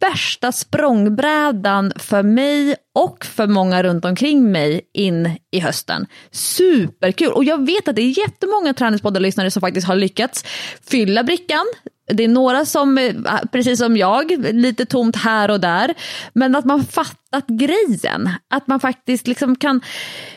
värsta 0.00 0.52
språngbrädan 0.52 1.92
för 1.96 2.22
mig 2.22 2.76
och 2.94 3.24
för 3.24 3.46
många 3.46 3.82
runt 3.82 4.04
omkring 4.04 4.52
mig 4.52 4.80
in 4.92 5.38
i 5.52 5.60
hösten. 5.60 6.06
Superkul! 6.30 7.32
Och 7.32 7.44
jag 7.44 7.66
vet 7.66 7.88
att 7.88 7.96
det 7.96 8.02
är 8.02 8.18
jättemånga 8.18 8.74
träningspoddar 8.74 9.50
som 9.50 9.60
faktiskt 9.60 9.86
har 9.86 9.96
lyckats 9.96 10.44
fylla 10.80 11.22
brickan, 11.22 11.66
det 12.08 12.24
är 12.24 12.28
några 12.28 12.64
som, 12.64 12.98
eh, 12.98 13.14
precis 13.52 13.78
som 13.78 13.96
jag, 13.96 14.30
lite 14.54 14.86
tomt 14.86 15.16
här 15.16 15.50
och 15.50 15.60
där. 15.60 15.94
Men 16.32 16.54
att 16.54 16.64
man 16.64 16.84
fattat 16.84 17.46
grejen. 17.46 18.30
Att 18.50 18.66
man 18.66 18.80
faktiskt 18.80 19.26
liksom 19.26 19.56
kan... 19.56 19.80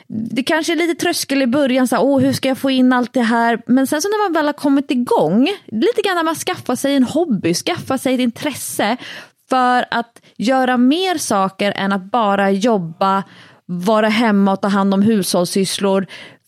Det 0.08 0.43
kanske 0.43 0.74
är 0.74 0.78
lite 0.78 1.02
tröskel 1.02 1.41
i 1.41 1.48
början, 1.48 1.88
så 1.88 1.95
här, 1.95 2.04
Åh, 2.04 2.19
hur 2.19 2.34
ska 2.34 2.48
jag 2.48 2.58
få 2.58 2.72
in 2.72 2.93
allt 2.93 3.13
det 3.13 3.22
här? 3.22 3.62
Men 3.67 3.88
sen 3.88 4.02
så 4.02 4.08
när 4.08 4.26
man 4.26 4.34
väl 4.34 4.45
har 4.45 4.54
kommit 4.54 4.91
igång, 4.91 5.50
lite 5.67 6.02
grann 6.02 6.15
när 6.15 6.24
man 6.24 6.36
skaffar 6.36 6.76
sig 6.76 6.95
en 6.95 7.04
hobby, 7.04 7.54
skaffar 7.54 7.98
sig 7.98 8.13
ett 8.13 8.19
intresse 8.19 8.98
för 9.50 9.86
att 9.92 10.22
göra 10.38 10.78
mer 10.78 11.18
saker 11.18 11.74
än 11.76 11.92
att 11.92 12.12
bara 12.12 12.52
jobba, 12.52 13.24
vara 13.66 14.10
hemma 14.10 14.52
och 14.52 14.62
ta 14.62 14.68
hand 14.68 14.94
om 14.94 15.02
hushållssysslor, 15.02 16.06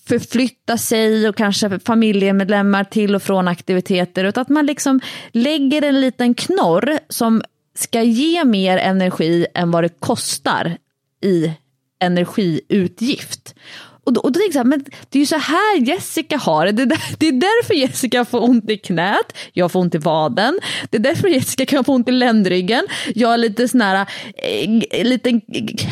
förflytta 0.08 0.78
sig 0.78 1.30
och 1.30 1.36
kanske 1.36 1.80
familjemedlemmar 1.80 2.84
till 2.84 3.16
och 3.16 3.24
från 3.24 3.48
aktiviteter 3.48 4.24
utan 4.24 4.42
att 4.42 4.50
man 4.50 4.66
liksom 4.66 5.00
lägger 5.32 5.82
en 5.82 6.02
liten 6.02 6.34
knorr 6.34 7.00
som 7.10 7.42
ska 7.76 8.02
ge 8.02 8.46
mer 8.46 8.78
energi 8.78 9.46
än 9.54 9.72
vad 9.72 9.84
det 9.84 10.00
kostar 10.00 10.78
i 11.24 11.52
energiutgift. 12.00 13.56
Och 14.04 14.14
då, 14.14 14.22
och 14.22 14.32
då 14.32 14.40
tänkte 14.40 14.58
jag, 14.58 14.68
men 14.68 14.86
det 15.10 15.18
är 15.18 15.20
ju 15.20 15.26
så 15.26 15.38
här 15.38 15.78
Jessica 15.78 16.38
har 16.38 16.66
det. 16.66 16.72
Det 16.72 16.82
är, 16.82 16.86
där, 16.86 17.02
det 17.18 17.28
är 17.28 17.32
därför 17.32 17.74
Jessica 17.74 18.26
får 18.26 18.44
ont 18.44 18.70
i 18.70 18.78
knät, 18.78 19.38
jag 19.54 19.72
får 19.72 19.80
ont 19.80 19.96
i 19.96 19.98
vaden. 19.98 20.60
Det 20.90 20.98
är 20.98 21.02
därför 21.02 21.28
Jessica 21.28 21.66
kan 21.66 21.84
få 21.84 21.94
ont 21.94 22.10
i 22.10 22.12
ländryggen. 22.12 22.88
Jag 23.16 23.28
har 23.28 23.38
lite 23.38 23.68
sån 23.68 23.82
här, 23.82 24.08
eh, 24.92 25.04
liten, 25.04 25.42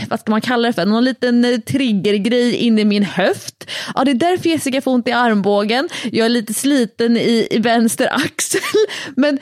vad 0.10 0.19
ska 0.19 0.32
man 0.32 0.41
kalla 0.41 0.67
det 0.67 0.74
för, 0.74 0.86
någon 0.86 1.04
liten 1.04 1.45
eh, 1.45 1.60
triggergrej 1.60 2.56
in 2.56 2.80
i 2.80 2.86
min 2.86 3.04
höft. 3.04 3.69
Ja, 3.95 4.04
det 4.04 4.12
är 4.12 4.15
därför 4.15 4.50
Jessica 4.50 4.82
får 4.82 4.91
ont 4.91 5.08
i 5.08 5.12
armbågen. 5.12 5.89
Jag 6.12 6.26
är 6.26 6.30
lite 6.30 6.54
sliten 6.54 7.17
i, 7.17 7.48
i 7.52 7.60
vänster 7.60 8.10
axel. 8.12 8.62
Men 9.15 9.39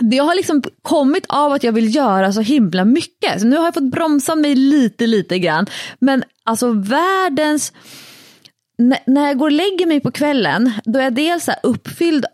det 0.00 0.18
har 0.18 0.34
liksom 0.34 0.62
kommit 0.82 1.24
av 1.28 1.52
att 1.52 1.62
jag 1.62 1.72
vill 1.72 1.94
göra 1.94 2.32
så 2.32 2.40
himla 2.40 2.84
mycket. 2.84 3.40
Så 3.40 3.46
nu 3.46 3.56
har 3.56 3.64
jag 3.64 3.74
fått 3.74 3.90
bromsa 3.90 4.34
mig 4.34 4.54
lite, 4.54 5.06
lite 5.06 5.38
grann. 5.38 5.66
Men 5.98 6.24
alltså 6.44 6.72
världens... 6.72 7.72
N 8.78 8.94
när 9.06 9.26
jag 9.26 9.38
går 9.38 9.46
och 9.46 9.52
lägger 9.52 9.86
mig 9.86 10.00
på 10.00 10.10
kvällen, 10.10 10.72
då 10.84 10.98
är 10.98 11.02
jag 11.02 11.14
dels 11.14 11.44
så 11.44 11.52
uppfylld 11.62 12.26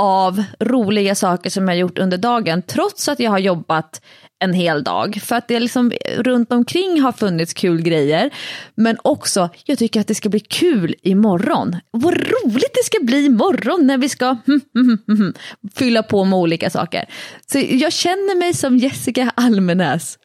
av 0.00 0.44
roliga 0.60 1.14
saker 1.14 1.50
som 1.50 1.68
jag 1.68 1.76
gjort 1.76 1.98
under 1.98 2.18
dagen, 2.18 2.62
trots 2.62 3.08
att 3.08 3.20
jag 3.20 3.30
har 3.30 3.38
jobbat 3.38 4.00
en 4.38 4.52
hel 4.52 4.84
dag. 4.84 5.20
För 5.24 5.36
att 5.36 5.48
det 5.48 5.60
liksom 5.60 5.92
runt 6.16 6.52
omkring 6.52 7.00
har 7.00 7.12
funnits 7.12 7.54
kul 7.54 7.82
grejer. 7.82 8.30
Men 8.74 8.96
också, 9.02 9.48
jag 9.64 9.78
tycker 9.78 10.00
att 10.00 10.06
det 10.06 10.14
ska 10.14 10.28
bli 10.28 10.40
kul 10.40 10.94
imorgon. 11.02 11.76
Vad 11.90 12.14
roligt 12.14 12.74
det 12.74 12.84
ska 12.84 12.98
bli 13.02 13.24
imorgon 13.24 13.86
när 13.86 13.98
vi 13.98 14.08
ska 14.08 14.36
hm, 14.46 14.60
hm, 14.74 14.98
hm, 15.06 15.34
fylla 15.74 16.02
på 16.02 16.24
med 16.24 16.38
olika 16.38 16.70
saker. 16.70 17.04
Så 17.52 17.58
jag 17.70 17.92
känner 17.92 18.38
mig 18.38 18.54
som 18.54 18.76
Jessica 18.76 19.32
Almenäs. 19.34 20.18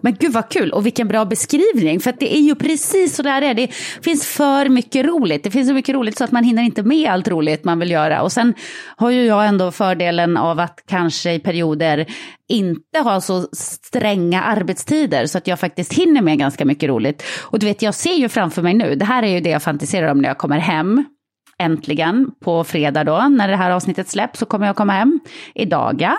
Men 0.00 0.14
gud 0.14 0.32
vad 0.32 0.48
kul 0.48 0.72
och 0.72 0.86
vilken 0.86 1.08
bra 1.08 1.24
beskrivning. 1.24 2.00
För 2.00 2.14
det 2.18 2.36
är 2.36 2.40
ju 2.40 2.54
precis 2.54 3.16
så 3.16 3.22
där 3.22 3.40
det 3.40 3.46
är. 3.46 3.54
Det 3.54 3.68
finns 4.02 4.26
för 4.26 4.68
mycket 4.68 5.06
roligt. 5.06 5.44
Det 5.44 5.50
finns 5.50 5.68
så 5.68 5.74
mycket 5.74 5.94
roligt 5.94 6.18
så 6.18 6.24
att 6.24 6.32
man 6.32 6.44
hinner 6.44 6.62
inte 6.62 6.82
med 6.82 7.10
allt 7.10 7.28
roligt 7.28 7.64
man 7.64 7.78
vill 7.78 7.90
göra. 7.90 8.22
Och 8.22 8.32
sen 8.32 8.54
har 8.96 9.10
ju 9.10 9.24
jag 9.24 9.46
ändå 9.46 9.70
fördelen 9.70 10.36
av 10.36 10.60
att 10.60 10.84
kanske 10.86 11.32
i 11.32 11.38
perioder 11.38 12.06
inte 12.48 12.98
ha 12.98 13.20
så 13.20 13.48
stränga 13.52 14.42
arbetstider 14.42 15.26
så 15.26 15.38
att 15.38 15.46
jag 15.46 15.60
faktiskt 15.60 15.92
hinner 15.92 16.22
med 16.22 16.38
ganska 16.38 16.64
mycket 16.64 16.88
roligt. 16.88 17.22
Och 17.42 17.58
du 17.58 17.66
vet, 17.66 17.82
jag 17.82 17.94
ser 17.94 18.14
ju 18.14 18.28
framför 18.28 18.62
mig 18.62 18.74
nu, 18.74 18.94
det 18.94 19.04
här 19.04 19.22
är 19.22 19.28
ju 19.28 19.40
det 19.40 19.50
jag 19.50 19.62
fantiserar 19.62 20.10
om 20.10 20.18
när 20.18 20.28
jag 20.28 20.38
kommer 20.38 20.58
hem 20.58 21.04
äntligen 21.58 22.30
på 22.44 22.64
fredag 22.64 23.04
då, 23.04 23.28
när 23.28 23.48
det 23.48 23.56
här 23.56 23.70
avsnittet 23.70 24.08
släpps 24.08 24.38
så 24.38 24.46
kommer 24.46 24.66
jag 24.66 24.76
komma 24.76 24.92
hem 24.92 25.20
idag 25.54 25.96
ja 26.00 26.18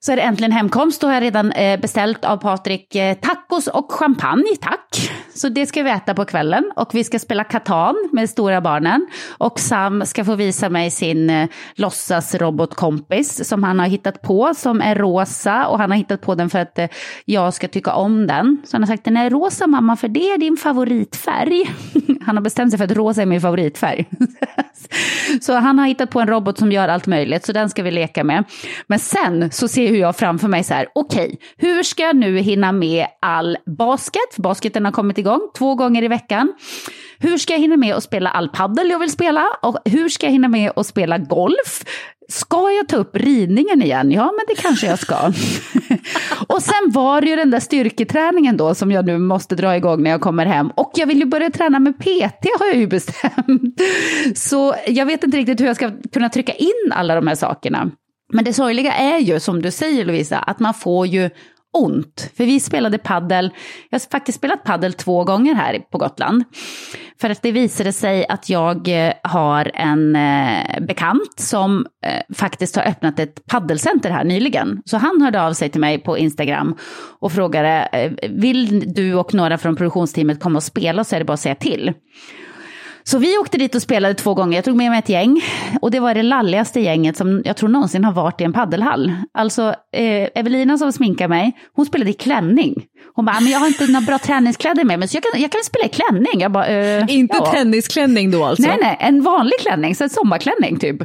så 0.00 0.12
är 0.12 0.16
det 0.16 0.22
äntligen 0.22 0.52
hemkomst. 0.52 1.00
Då 1.00 1.06
har 1.06 1.14
jag 1.14 1.22
redan 1.22 1.52
eh, 1.52 1.80
beställt 1.80 2.24
av 2.24 2.36
Patrik 2.36 2.94
eh, 2.94 3.14
tacos 3.14 3.66
och 3.66 3.92
champagne, 3.92 4.56
tack. 4.60 5.10
Så 5.34 5.48
det 5.48 5.66
ska 5.66 5.82
vi 5.82 5.90
äta 5.90 6.14
på 6.14 6.24
kvällen. 6.24 6.72
Och 6.76 6.94
vi 6.94 7.04
ska 7.04 7.18
spela 7.18 7.44
katan 7.44 8.08
med 8.12 8.30
stora 8.30 8.60
barnen. 8.60 9.06
Och 9.38 9.60
Sam 9.60 10.06
ska 10.06 10.24
få 10.24 10.34
visa 10.34 10.68
mig 10.68 10.90
sin 10.90 11.30
eh, 11.30 11.48
låtsasrobotkompis 11.74 13.48
som 13.48 13.62
han 13.62 13.78
har 13.78 13.86
hittat 13.86 14.22
på, 14.22 14.54
som 14.56 14.80
är 14.80 14.94
rosa. 14.94 15.66
Och 15.66 15.78
han 15.78 15.90
har 15.90 15.98
hittat 15.98 16.20
på 16.20 16.34
den 16.34 16.50
för 16.50 16.58
att 16.58 16.78
eh, 16.78 16.88
jag 17.24 17.54
ska 17.54 17.68
tycka 17.68 17.94
om 17.94 18.26
den. 18.26 18.62
Så 18.64 18.74
han 18.74 18.82
har 18.82 18.86
sagt, 18.86 19.04
den 19.04 19.16
är 19.16 19.30
rosa 19.30 19.66
mamma, 19.66 19.96
för 19.96 20.08
det 20.08 20.30
är 20.30 20.38
din 20.38 20.56
favoritfärg. 20.56 21.64
han 22.26 22.36
har 22.36 22.42
bestämt 22.42 22.70
sig 22.70 22.78
för 22.78 22.84
att 22.84 22.96
rosa 22.96 23.22
är 23.22 23.26
min 23.26 23.40
favoritfärg. 23.40 24.04
så 25.40 25.52
han 25.52 25.78
har 25.78 25.86
hittat 25.86 26.10
på 26.10 26.20
en 26.20 26.28
robot 26.28 26.58
som 26.58 26.72
gör 26.72 26.88
allt 26.88 27.06
möjligt, 27.06 27.46
så 27.46 27.52
den 27.52 27.70
ska 27.70 27.82
vi 27.82 27.90
leka 27.90 28.24
med. 28.24 28.44
Men 28.86 28.98
sen 28.98 29.50
så 29.50 29.68
ser 29.68 29.94
jag 29.96 30.16
framför 30.16 30.48
mig 30.48 30.64
så 30.64 30.74
här, 30.74 30.86
okej, 30.94 31.24
okay, 31.24 31.36
hur 31.56 31.82
ska 31.82 32.02
jag 32.02 32.16
nu 32.16 32.38
hinna 32.38 32.72
med 32.72 33.06
all 33.20 33.56
basket? 33.78 34.34
För 34.34 34.42
basketen 34.42 34.84
har 34.84 34.92
kommit 34.92 35.18
igång 35.18 35.40
två 35.58 35.74
gånger 35.74 36.02
i 36.02 36.08
veckan. 36.08 36.52
Hur 37.18 37.38
ska 37.38 37.52
jag 37.52 37.60
hinna 37.60 37.76
med 37.76 37.94
att 37.94 38.04
spela 38.04 38.30
all 38.30 38.48
paddel 38.48 38.90
jag 38.90 38.98
vill 38.98 39.10
spela? 39.10 39.46
Och 39.62 39.76
hur 39.84 40.08
ska 40.08 40.26
jag 40.26 40.32
hinna 40.32 40.48
med 40.48 40.72
att 40.76 40.86
spela 40.86 41.18
golf? 41.18 41.84
Ska 42.28 42.70
jag 42.70 42.88
ta 42.88 42.96
upp 42.96 43.16
ridningen 43.16 43.82
igen? 43.82 44.10
Ja, 44.10 44.24
men 44.24 44.44
det 44.48 44.62
kanske 44.62 44.86
jag 44.86 44.98
ska. 44.98 45.16
och 46.46 46.62
sen 46.62 46.90
var 46.92 47.20
det 47.20 47.28
ju 47.30 47.36
den 47.36 47.50
där 47.50 47.60
styrketräningen 47.60 48.56
då 48.56 48.74
som 48.74 48.92
jag 48.92 49.06
nu 49.06 49.18
måste 49.18 49.54
dra 49.54 49.76
igång 49.76 50.02
när 50.02 50.10
jag 50.10 50.20
kommer 50.20 50.46
hem. 50.46 50.70
Och 50.70 50.92
jag 50.94 51.06
vill 51.06 51.18
ju 51.18 51.24
börja 51.24 51.50
träna 51.50 51.78
med 51.78 51.98
PT 51.98 52.46
har 52.58 52.66
jag 52.66 52.76
ju 52.76 52.86
bestämt. 52.86 53.80
Så 54.34 54.74
jag 54.86 55.06
vet 55.06 55.24
inte 55.24 55.36
riktigt 55.36 55.60
hur 55.60 55.66
jag 55.66 55.76
ska 55.76 55.90
kunna 56.12 56.28
trycka 56.28 56.52
in 56.52 56.92
alla 56.92 57.14
de 57.14 57.26
här 57.26 57.34
sakerna. 57.34 57.90
Men 58.32 58.44
det 58.44 58.52
sorgliga 58.52 58.92
är 58.92 59.18
ju, 59.18 59.40
som 59.40 59.62
du 59.62 59.70
säger 59.70 60.04
Lovisa, 60.04 60.38
att 60.38 60.60
man 60.60 60.74
får 60.74 61.06
ju 61.06 61.30
ont. 61.76 62.30
För 62.36 62.44
vi 62.44 62.60
spelade 62.60 62.98
paddel, 62.98 63.50
jag 63.90 63.98
har 63.98 64.10
faktiskt 64.10 64.38
spelat 64.38 64.64
paddel 64.64 64.92
två 64.92 65.24
gånger 65.24 65.54
här 65.54 65.78
på 65.78 65.98
Gotland. 65.98 66.44
För 67.20 67.30
att 67.30 67.42
det 67.42 67.52
visade 67.52 67.92
sig 67.92 68.26
att 68.28 68.48
jag 68.48 68.88
eh, 68.88 69.12
har 69.22 69.70
en 69.74 70.16
eh, 70.16 70.80
bekant 70.80 71.34
som 71.36 71.86
eh, 72.06 72.34
faktiskt 72.34 72.76
har 72.76 72.82
öppnat 72.82 73.18
ett 73.18 73.46
paddelcenter 73.46 74.10
här 74.10 74.24
nyligen. 74.24 74.82
Så 74.84 74.96
han 74.96 75.22
hörde 75.22 75.42
av 75.42 75.52
sig 75.52 75.68
till 75.68 75.80
mig 75.80 75.98
på 75.98 76.18
Instagram 76.18 76.76
och 77.20 77.32
frågade, 77.32 77.88
eh, 77.92 78.30
vill 78.30 78.92
du 78.94 79.14
och 79.14 79.34
några 79.34 79.58
från 79.58 79.76
produktionsteamet 79.76 80.40
komma 80.40 80.56
och 80.56 80.62
spela 80.62 81.04
så 81.04 81.14
är 81.14 81.18
det 81.18 81.24
bara 81.24 81.32
att 81.32 81.40
säga 81.40 81.54
till. 81.54 81.92
Så 83.08 83.18
vi 83.18 83.38
åkte 83.38 83.58
dit 83.58 83.74
och 83.74 83.82
spelade 83.82 84.14
två 84.14 84.34
gånger. 84.34 84.58
Jag 84.58 84.64
tog 84.64 84.76
med 84.76 84.90
mig 84.90 84.98
ett 84.98 85.08
gäng. 85.08 85.42
Och 85.80 85.90
det 85.90 86.00
var 86.00 86.14
det 86.14 86.22
lalligaste 86.22 86.80
gänget 86.80 87.16
som 87.16 87.42
jag 87.44 87.56
tror 87.56 87.68
någonsin 87.68 88.04
har 88.04 88.12
varit 88.12 88.40
i 88.40 88.44
en 88.44 88.52
paddelhall. 88.52 89.12
Alltså, 89.34 89.74
eh, 89.92 90.28
Evelina 90.34 90.78
som 90.78 90.92
sminkar 90.92 91.28
mig, 91.28 91.52
hon 91.72 91.86
spelade 91.86 92.10
i 92.10 92.12
klänning. 92.12 92.84
Hon 93.14 93.24
bara, 93.24 93.40
men 93.40 93.52
jag 93.52 93.58
har 93.58 93.66
inte 93.66 93.86
några 93.86 94.06
bra 94.06 94.18
träningskläder 94.18 94.84
med 94.84 94.98
mig 94.98 95.08
så 95.08 95.16
jag 95.16 95.22
kan, 95.22 95.40
jag 95.42 95.52
kan 95.52 95.60
spela 95.64 95.84
i 95.84 95.88
klänning. 95.88 96.40
Jag 96.40 96.52
bara, 96.52 96.66
eh, 96.66 97.04
inte 97.08 97.36
ja. 97.36 97.50
tennisklänning 97.52 98.30
då 98.30 98.44
alltså? 98.44 98.68
Nej, 98.68 98.78
nej, 98.80 98.96
en 99.00 99.22
vanlig 99.22 99.58
klänning, 99.60 99.94
så 99.94 100.04
en 100.04 100.10
sommarklänning 100.10 100.78
typ. 100.78 100.96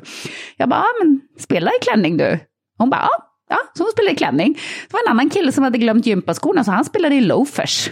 Jag 0.58 0.70
bara, 0.70 0.80
ja 0.80 1.06
men 1.06 1.22
spela 1.40 1.72
i 1.72 1.84
klänning 1.84 2.18
du. 2.18 2.40
Hon 2.78 2.90
bara, 2.90 3.02
ja. 3.02 3.28
Ja, 3.50 3.58
så 3.78 3.84
hon 3.84 3.92
spelade 3.92 4.14
i 4.14 4.16
klänning. 4.16 4.54
Det 4.88 4.94
var 4.94 5.00
en 5.06 5.12
annan 5.12 5.30
kille 5.30 5.52
som 5.52 5.64
hade 5.64 5.78
glömt 5.78 6.06
gympaskorna 6.06 6.64
så 6.64 6.72
han 6.72 6.86
spelade 6.86 7.16
i 7.16 7.22
loafers. 7.22 7.90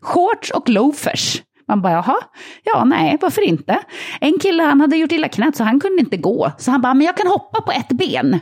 Shorts 0.00 0.50
och 0.50 0.68
loafers. 0.68 1.42
Man 1.68 1.82
bara, 1.82 1.92
jaha, 1.92 2.16
ja 2.64 2.84
nej, 2.84 3.18
varför 3.20 3.42
inte? 3.42 3.78
En 4.20 4.38
kille 4.38 4.62
han 4.62 4.80
hade 4.80 4.96
gjort 4.96 5.12
illa 5.12 5.28
knät 5.28 5.56
så 5.56 5.64
han 5.64 5.80
kunde 5.80 6.00
inte 6.00 6.16
gå. 6.16 6.52
Så 6.58 6.70
han 6.70 6.80
bara, 6.80 6.94
men 6.94 7.06
jag 7.06 7.16
kan 7.16 7.26
hoppa 7.26 7.60
på 7.60 7.72
ett 7.72 7.88
ben. 7.88 8.40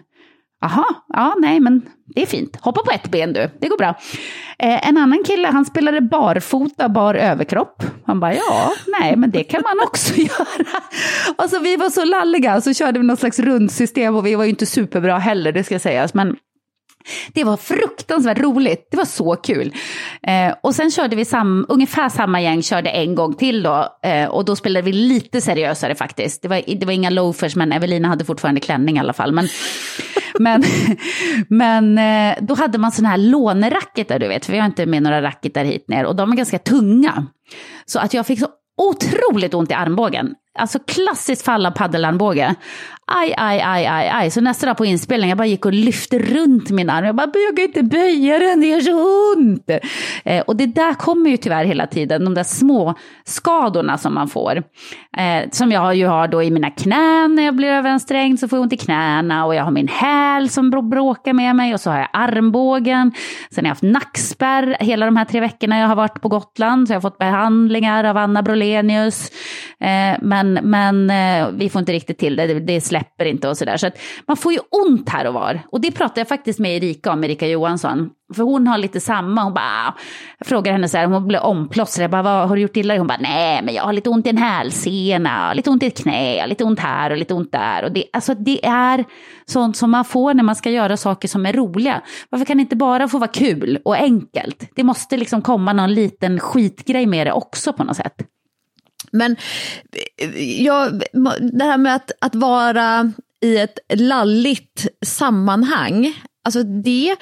Jaha, 0.61 0.85
ja 1.09 1.35
nej 1.39 1.61
men 1.61 1.83
det 2.15 2.23
är 2.23 2.27
fint. 2.27 2.57
Hoppa 2.61 2.83
på 2.83 2.91
ett 2.91 3.11
ben 3.11 3.33
du, 3.33 3.51
det 3.61 3.69
går 3.69 3.79
bra. 3.79 3.95
Eh, 4.59 4.89
en 4.89 4.97
annan 4.99 5.25
kille 5.25 5.49
han 5.49 5.65
spelade 5.65 6.01
barfota, 6.01 6.89
bar 6.89 7.15
överkropp. 7.15 7.83
Han 8.07 8.21
bara, 8.21 8.35
ja, 8.35 8.73
nej 9.01 9.17
men 9.17 9.31
det 9.31 9.45
kan 9.45 9.63
man 9.63 9.87
också 9.87 10.15
göra. 10.17 10.81
Alltså 11.37 11.59
vi 11.59 11.77
var 11.77 11.91
så 11.91 12.05
lalliga, 12.05 12.61
så 12.61 12.75
körde 12.75 12.99
vi 12.99 13.07
något 13.07 13.19
slags 13.19 13.39
rundsystem 13.39 14.17
och 14.17 14.27
vi 14.27 14.35
var 14.35 14.45
ju 14.45 14.51
inte 14.51 14.67
superbra 14.67 15.19
heller, 15.19 15.53
det 15.53 15.65
ska 15.65 15.79
sägas. 15.79 16.15
Men 16.15 16.37
det 17.33 17.45
var 17.45 17.57
fruktansvärt 17.57 18.39
roligt, 18.39 18.89
det 18.91 18.97
var 18.97 19.05
så 19.05 19.37
kul. 19.37 19.75
Eh, 20.23 20.55
och 20.63 20.75
sen 20.75 20.91
körde 20.91 21.17
vi 21.17 21.25
sam, 21.25 21.67
ungefär 21.69 22.09
samma 22.09 22.41
gäng, 22.41 22.63
körde 22.63 22.91
en 22.91 23.15
gång 23.15 23.35
till 23.35 23.63
då. 23.63 23.99
Eh, 24.03 24.29
och 24.29 24.45
då 24.45 24.57
spelade 24.57 24.85
vi 24.85 24.93
lite 24.93 25.41
seriösare 25.41 25.95
faktiskt. 25.95 26.43
Det 26.43 26.49
var, 26.49 26.63
det 26.81 26.87
var 26.87 26.93
inga 26.93 27.11
loafers, 27.11 27.57
men 27.57 27.73
Evelina 27.73 28.09
hade 28.09 28.25
fortfarande 28.25 28.61
klänning 28.61 28.97
i 28.97 29.01
alla 29.01 29.13
fall. 29.13 29.33
Men, 29.33 29.49
men, 30.39 30.65
men 31.49 31.99
eh, 31.99 32.37
då 32.41 32.55
hade 32.55 32.79
man 32.79 32.93
sådana 32.93 33.09
här 33.09 33.19
låneracketar, 33.19 34.19
du 34.19 34.29
vet, 34.29 34.47
för 34.47 34.53
vi 34.53 34.59
har 34.59 34.67
inte 34.67 34.87
med 34.87 35.03
några 35.03 35.23
racketar 35.23 35.65
hit 35.65 35.89
ner. 35.89 36.05
Och 36.05 36.17
de 36.17 36.33
är 36.33 36.37
ganska 36.37 36.59
tunga. 36.59 37.27
Så 37.87 37.99
att 37.99 38.15
jag 38.15 38.27
fick 38.27 38.41
så 38.41 38.49
otroligt 38.77 39.55
ont 39.55 39.71
i 39.71 39.75
armbågen. 39.75 40.35
Alltså 40.59 40.79
klassiskt 40.79 41.45
fall 41.45 41.67
av 41.67 41.71
paddelarmbåge. 41.71 42.55
Aj, 43.09 43.35
aj, 43.37 43.61
aj, 43.61 43.87
aj, 43.87 44.09
aj. 44.09 44.31
Så 44.31 44.41
nästa 44.41 44.67
dag 44.67 44.77
på 44.77 44.85
inspelningen, 44.85 45.29
jag 45.29 45.39
bara 45.39 45.47
gick 45.47 45.67
och 45.67 45.73
lyfte 45.73 46.19
runt 46.19 46.71
min 46.71 46.91
arm. 46.91 47.05
Jag 47.05 47.17
bara, 47.17 47.31
jag 47.35 47.57
kan 47.57 47.65
inte 47.65 47.83
böja 47.83 48.39
den, 48.39 48.61
det 48.61 48.67
gör 48.67 48.81
så 48.81 49.33
ont. 49.37 49.71
Eh, 50.25 50.41
och 50.41 50.57
det 50.57 50.67
där 50.67 50.95
kommer 50.95 51.31
ju 51.31 51.37
tyvärr 51.37 51.65
hela 51.65 51.87
tiden, 51.87 52.25
de 52.25 52.35
där 52.35 52.43
små 52.43 52.95
skadorna 53.25 53.99
som 53.99 54.15
man 54.15 54.29
får. 54.29 54.57
Eh, 55.17 55.51
som 55.51 55.73
jag 55.73 55.95
ju 55.95 56.07
har 56.07 56.29
då 56.29 56.43
i 56.43 56.51
mina 56.51 56.71
knän 56.71 57.35
när 57.35 57.43
jag 57.43 57.57
blir 57.57 57.69
överansträngd 57.69 58.41
så 58.41 58.49
får 58.49 58.57
jag 58.57 58.63
ont 58.63 58.73
i 58.73 58.77
knäna. 58.77 59.47
Och 59.47 59.55
jag 59.55 59.65
har 59.65 59.71
min 59.71 59.89
häl 59.89 60.49
som 60.49 60.71
bråkar 60.71 61.33
med 61.33 61.57
mig 61.57 61.75
och 61.75 61.81
så 61.81 61.91
har 61.91 61.99
jag 61.99 62.09
armbågen. 62.13 63.13
Sen 63.51 63.65
har 63.65 63.69
jag 63.69 63.71
haft 63.71 63.83
nackspärr 63.83 64.77
hela 64.81 65.07
de 65.07 65.17
här 65.17 65.25
tre 65.25 65.41
veckorna 65.41 65.79
jag 65.79 65.89
har 65.89 65.97
varit 65.97 66.21
på 66.21 66.29
Gotland. 66.29 66.89
Så 66.89 66.93
jag 66.93 66.97
har 66.97 67.03
fått 67.03 67.19
behandlingar 67.19 68.05
av 68.05 68.17
Anna 68.17 68.43
Brolenius. 68.43 69.31
Eh, 69.81 70.19
men 70.23 70.59
men, 70.63 71.11
eh, 71.11 71.49
vi 71.53 71.69
får 71.69 71.79
inte 71.79 71.93
riktigt 71.93 72.19
till 72.19 72.37
det, 72.37 72.47
det, 72.47 72.61
det 72.61 72.81
släpper 72.97 73.25
inte 73.25 73.49
och 73.49 73.57
sådär. 73.57 73.77
Så 73.77 73.87
att 73.87 73.99
man 74.27 74.37
får 74.37 74.53
ju 74.53 74.59
ont 74.71 75.09
här 75.09 75.27
och 75.27 75.35
var. 75.35 75.61
Och 75.73 75.81
det 75.81 75.93
pratade 75.93 76.21
jag 76.21 76.29
faktiskt 76.29 76.59
med 76.59 76.77
Erika 76.77 77.13
om, 77.13 77.25
Erika 77.25 77.49
Johansson. 77.49 78.11
För 78.35 78.43
hon 78.43 78.67
har 78.67 78.79
lite 78.79 79.01
samma, 79.01 79.43
hon 79.43 79.55
bara, 79.55 79.95
jag 80.39 80.47
frågar 80.47 80.73
henne 80.73 80.89
så 80.89 80.97
här, 80.97 81.07
hon 81.07 81.29
blev 81.29 81.41
omplåstrad, 81.41 82.05
jag 82.05 82.11
bara, 82.11 82.23
vad 82.23 82.49
har 82.49 82.57
du 82.57 82.63
gjort 82.63 82.77
illa? 82.77 82.99
Hon 82.99 83.07
bara, 83.07 83.19
nej 83.21 83.63
men 83.63 83.75
jag 83.75 83.83
har 83.83 83.93
lite 83.93 84.11
ont 84.11 84.27
i 84.27 84.31
en 84.31 84.37
hälsena, 84.37 85.53
lite 85.55 85.71
ont 85.71 85.83
i 85.83 85.87
ett 85.87 86.03
knä, 86.03 86.47
lite 86.47 86.65
ont 86.65 86.81
här 86.81 87.11
och 87.11 87.17
lite 87.17 87.35
ont 87.35 87.53
där. 87.53 87.85
Och 87.85 87.93
det, 87.93 88.05
alltså 88.13 88.35
det 88.35 88.67
är 88.67 89.05
sånt 89.47 89.77
som 89.77 89.91
man 89.91 90.05
får 90.05 90.35
när 90.35 90.43
man 90.43 90.57
ska 90.57 90.71
göra 90.71 90.97
saker 90.97 91.29
som 91.29 91.47
är 91.47 91.53
roliga. 91.53 92.03
Varför 92.31 92.47
kan 92.47 92.57
det 92.57 92.61
inte 92.61 92.77
bara 92.77 93.09
få 93.09 93.19
vara 93.19 93.31
kul 93.31 93.79
och 93.85 93.97
enkelt? 93.97 94.71
Det 94.75 94.85
måste 94.85 95.17
liksom 95.17 95.43
komma 95.43 95.73
någon 95.73 95.95
liten 95.95 96.41
skitgrej 96.41 97.07
med 97.07 97.27
det 97.27 97.33
också 97.33 97.73
på 97.73 97.85
något 97.85 97.97
sätt. 97.97 98.36
Men 99.11 99.37
ja, 100.59 100.91
det 101.41 101.65
här 101.65 101.79
med 101.79 101.95
att, 101.95 102.13
att 102.21 102.35
vara 102.35 103.13
i 103.41 103.57
ett 103.57 103.79
lalligt 103.95 104.87
sammanhang, 105.07 106.23
alltså 106.45 106.63
det, 106.63 107.17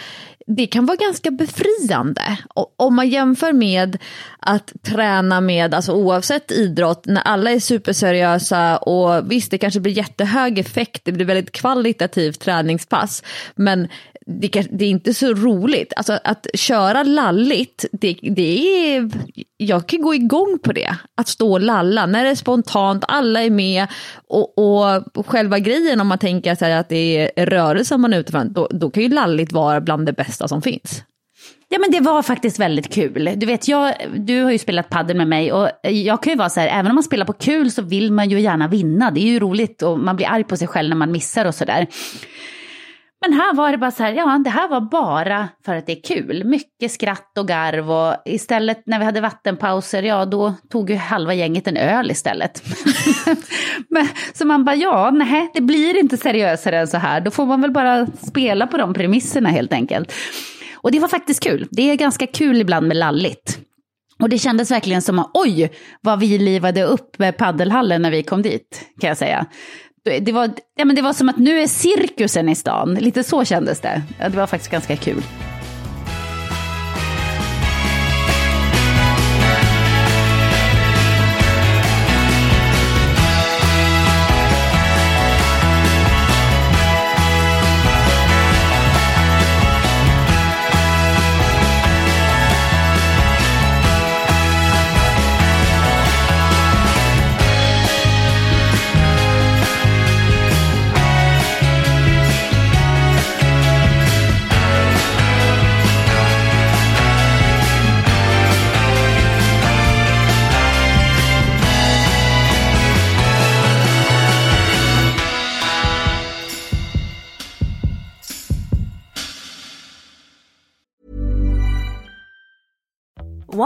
det 0.47 0.67
kan 0.67 0.87
vara 0.87 0.97
ganska 0.97 1.31
befriande. 1.31 2.39
Om 2.77 2.97
man 2.97 3.09
jämför 3.09 3.53
med 3.53 3.99
att 4.39 4.73
träna 4.83 5.41
med, 5.41 5.75
alltså 5.75 5.93
oavsett 5.93 6.51
idrott, 6.51 7.07
när 7.07 7.23
alla 7.23 7.51
är 7.51 7.61
superseriösa 7.61 8.77
och 8.77 9.33
visst 9.33 9.51
det 9.51 9.59
kanske 9.59 9.81
blir 9.81 9.93
jättehög 9.93 10.59
effekt, 10.59 11.03
det 11.05 11.13
blir 11.13 11.27
väldigt 11.27 11.53
kvalitativt 11.53 12.41
träningspass, 12.41 13.23
men 13.55 13.89
det, 14.27 14.49
det, 14.71 14.85
är 14.85 14.89
inte 14.89 15.15
så 15.15 15.35
roligt. 15.35 15.93
Alltså 15.97 16.19
att 16.25 16.47
köra 16.55 17.03
lalligt, 17.03 17.85
det, 17.93 18.19
det 18.23 18.59
är, 18.97 19.11
jag 19.57 19.89
kan 19.89 20.03
gå 20.03 20.15
igång 20.15 20.59
på 20.63 20.73
det. 20.73 20.97
Att 21.17 21.29
stå 21.29 21.53
och 21.53 21.61
lalla 21.61 22.07
när 22.07 22.25
det 22.25 22.31
är 22.31 22.35
spontant, 22.35 23.05
alla 23.09 23.43
är 23.43 23.51
med 23.51 23.87
och, 24.29 24.59
och 24.59 25.27
själva 25.27 25.59
grejen 25.59 26.01
om 26.01 26.07
man 26.07 26.19
tänker 26.19 26.55
sig 26.55 26.75
att 26.75 26.89
det 26.89 27.31
är 27.37 27.47
rörelse 27.47 27.97
man 27.97 28.13
är 28.13 28.19
ute 28.19 28.33
för, 28.33 28.45
då, 28.45 28.69
då 28.71 28.91
kan 28.91 29.03
ju 29.03 29.09
lalligt 29.09 29.53
vara 29.53 29.81
bland 29.81 30.07
det 30.07 30.13
bästa 30.13 30.49
som 30.49 30.63
finns. 30.63 31.03
Ja 31.69 31.79
men 31.79 31.91
det 31.91 32.01
var 32.01 32.23
faktiskt 32.23 32.59
väldigt 32.59 32.95
kul. 32.95 33.31
Du 33.37 33.47
vet, 33.47 33.69
jag, 33.69 33.95
du 34.17 34.43
har 34.43 34.51
ju 34.51 34.59
spelat 34.59 34.89
padel 34.89 35.17
med 35.17 35.29
mig 35.29 35.53
och 35.53 35.69
jag 35.83 36.23
kan 36.23 36.33
ju 36.33 36.37
vara 36.37 36.51
så 36.51 36.61
här, 36.61 36.69
även 36.69 36.87
om 36.87 36.95
man 36.95 37.05
spelar 37.05 37.27
på 37.27 37.33
kul 37.33 37.71
så 37.71 37.83
vill 37.83 38.13
man 38.13 38.31
ju 38.31 38.41
gärna 38.41 38.69
vinna. 38.69 39.11
Det 39.11 39.21
är 39.21 39.27
ju 39.27 39.41
roligt 39.41 39.83
och 39.83 39.99
man 39.99 40.17
blir 40.17 40.27
arg 40.27 40.45
på 40.45 40.57
sig 40.57 40.69
själv 40.69 40.89
när 40.89 40.97
man 40.97 41.13
missar 41.13 41.45
och 41.45 41.55
sådär. 41.55 41.87
Men 43.25 43.33
här 43.33 43.55
var 43.55 43.73
det 43.73 43.79
bara 43.79 43.91
så 43.91 44.03
här, 44.03 44.13
ja 44.13 44.41
det 44.45 44.51
här 44.51 44.69
var 44.69 44.81
bara 44.81 45.49
för 45.65 45.75
att 45.75 45.87
det 45.87 45.93
är 45.93 46.03
kul. 46.03 46.45
Mycket 46.45 46.93
skratt 46.93 47.39
och 47.39 47.49
garv 47.49 47.91
och 47.91 48.17
istället 48.25 48.83
när 48.87 48.99
vi 48.99 49.05
hade 49.05 49.21
vattenpauser, 49.21 50.03
ja 50.03 50.25
då 50.25 50.55
tog 50.71 50.91
ju 50.91 50.97
halva 50.97 51.35
gänget 51.35 51.67
en 51.67 51.77
öl 51.77 52.11
istället. 52.11 52.63
Men, 53.89 54.09
så 54.35 54.47
man 54.47 54.65
bara, 54.65 54.77
ja 54.77 55.11
nej 55.11 55.51
det 55.55 55.61
blir 55.61 55.99
inte 55.99 56.17
seriösare 56.17 56.79
än 56.79 56.89
så 56.89 56.97
här. 56.97 57.21
Då 57.21 57.31
får 57.31 57.47
man 57.47 57.61
väl 57.61 57.71
bara 57.71 58.07
spela 58.07 58.67
på 58.67 58.77
de 58.77 58.95
premisserna 58.95 59.49
helt 59.49 59.73
enkelt. 59.73 60.13
Och 60.75 60.93
det 60.93 61.01
var 61.01 61.09
faktiskt 61.09 61.43
kul. 61.43 61.69
Det 61.71 61.91
är 61.91 61.97
ganska 61.97 62.27
kul 62.27 62.61
ibland 62.61 62.89
med 62.89 62.97
lalligt. 62.97 63.59
Och 64.23 64.29
det 64.29 64.39
kändes 64.39 64.71
verkligen 64.71 65.03
som 65.03 65.19
att 65.19 65.31
oj, 65.35 65.73
vad 66.01 66.21
vi 66.21 66.39
livade 66.39 66.83
upp 66.85 67.19
med 67.19 67.37
paddelhallen 67.37 68.03
när 68.03 68.11
vi 68.11 68.23
kom 68.23 68.43
dit, 68.43 68.87
kan 69.01 69.09
jag 69.09 69.17
säga 69.17 69.47
det 70.05 70.33
var, 70.33 70.51
ja, 70.77 70.85
men 70.85 70.97
det 70.97 71.03
var 71.03 71.13
som 71.13 71.29
att 71.29 71.39
nu 71.39 71.61
är 71.61 71.67
cirkusen 71.67 72.49
i 72.49 72.55
stan. 72.55 72.95
Lite 72.95 73.25
så 73.25 73.45
kändes 73.45 73.81
det. 73.81 74.03
Ja, 74.19 74.29
det 74.29 74.37
var 74.37 74.47
faktiskt 74.47 74.71
ganska 74.71 74.97
kul. 74.97 75.23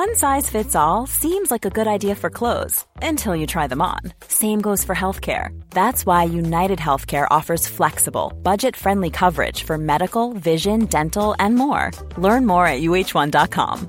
One 0.08 0.16
size 0.16 0.48
fits 0.48 0.74
all 0.74 1.06
seems 1.06 1.50
like 1.50 1.66
a 1.66 1.76
good 1.78 1.86
idea 1.86 2.14
for 2.14 2.30
clothes 2.30 2.86
until 3.02 3.36
you 3.36 3.46
try 3.46 3.66
them 3.66 3.82
on. 3.82 4.00
Same 4.26 4.62
goes 4.62 4.82
for 4.82 4.94
healthcare. 4.94 5.48
That's 5.68 6.06
why 6.06 6.22
United 6.24 6.78
Healthcare 6.78 7.26
offers 7.30 7.68
flexible, 7.68 8.32
budget 8.42 8.74
friendly 8.74 9.10
coverage 9.10 9.64
for 9.64 9.76
medical, 9.76 10.32
vision, 10.32 10.86
dental, 10.86 11.34
and 11.38 11.56
more. 11.56 11.90
Learn 12.16 12.46
more 12.46 12.66
at 12.66 12.80
uh1.com. 12.80 13.88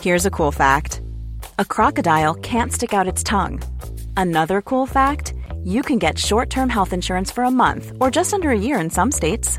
Here's 0.00 0.26
a 0.26 0.30
cool 0.30 0.52
fact 0.52 1.00
a 1.58 1.64
crocodile 1.64 2.34
can't 2.34 2.72
stick 2.72 2.94
out 2.94 3.12
its 3.12 3.24
tongue. 3.24 3.60
Another 4.16 4.62
cool 4.62 4.86
fact 4.86 5.34
you 5.64 5.82
can 5.82 5.98
get 5.98 6.18
short 6.18 6.50
term 6.50 6.68
health 6.68 6.92
insurance 6.92 7.32
for 7.32 7.42
a 7.42 7.50
month 7.50 7.92
or 8.00 8.12
just 8.12 8.32
under 8.32 8.50
a 8.50 8.64
year 8.66 8.78
in 8.78 8.90
some 8.90 9.10
states. 9.10 9.58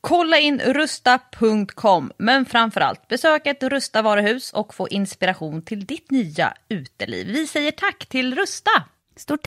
Kolla 0.00 0.38
in 0.38 0.60
rusta.com, 0.60 2.12
men 2.16 2.44
framförallt 2.44 3.08
besök 3.08 3.46
ett 3.46 3.62
Rusta 3.62 4.02
varuhus 4.02 4.52
och 4.52 4.74
få 4.74 4.88
inspiration 4.88 5.62
till 5.62 5.86
ditt 5.86 6.10
nya 6.10 6.54
uteliv. 6.68 7.26
Vi 7.26 7.46
säger 7.46 7.70
tack 7.70 8.06
till 8.06 8.34
Rusta! 8.34 8.70
Stort 9.16 9.40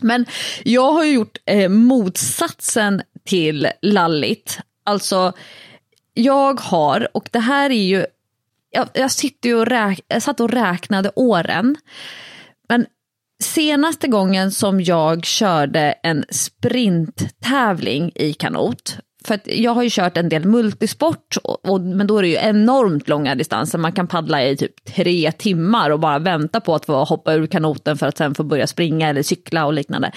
Men 0.00 0.26
jag 0.64 0.92
har 0.92 1.04
ju 1.04 1.12
gjort 1.12 1.38
eh, 1.46 1.68
motsatsen 1.68 3.02
till 3.24 3.68
lalligt. 3.82 4.58
Alltså, 4.84 5.32
jag 6.14 6.60
har, 6.60 7.08
och 7.16 7.28
det 7.32 7.40
här 7.40 7.70
är 7.70 7.84
ju, 7.84 8.06
jag, 8.70 8.88
jag 8.92 9.10
sitter 9.10 9.48
ju 9.48 9.54
och 9.54 9.66
räk, 9.66 10.00
jag 10.08 10.22
satt 10.22 10.40
och 10.40 10.50
räknade 10.50 11.10
åren. 11.16 11.76
Men 12.68 12.86
senaste 13.44 14.08
gången 14.08 14.50
som 14.50 14.80
jag 14.80 15.24
körde 15.24 15.94
en 16.02 16.24
sprinttävling 16.30 18.12
i 18.14 18.32
kanot, 18.32 18.98
för 19.24 19.34
att 19.34 19.46
jag 19.46 19.74
har 19.74 19.82
ju 19.82 19.88
kört 19.92 20.16
en 20.16 20.28
del 20.28 20.44
multisport, 20.44 21.36
och, 21.44 21.68
och, 21.68 21.80
men 21.80 22.06
då 22.06 22.18
är 22.18 22.22
det 22.22 22.28
ju 22.28 22.36
enormt 22.36 23.08
långa 23.08 23.34
distanser. 23.34 23.78
Man 23.78 23.92
kan 23.92 24.06
paddla 24.06 24.44
i 24.44 24.56
typ 24.56 24.84
tre 24.84 25.32
timmar 25.32 25.90
och 25.90 26.00
bara 26.00 26.18
vänta 26.18 26.60
på 26.60 26.74
att 26.74 26.86
få 26.86 27.04
hoppa 27.04 27.32
ur 27.32 27.46
kanoten 27.46 27.98
för 27.98 28.06
att 28.06 28.18
sen 28.18 28.34
få 28.34 28.42
börja 28.42 28.66
springa 28.66 29.08
eller 29.08 29.22
cykla 29.22 29.66
och 29.66 29.72
liknande. 29.72 30.12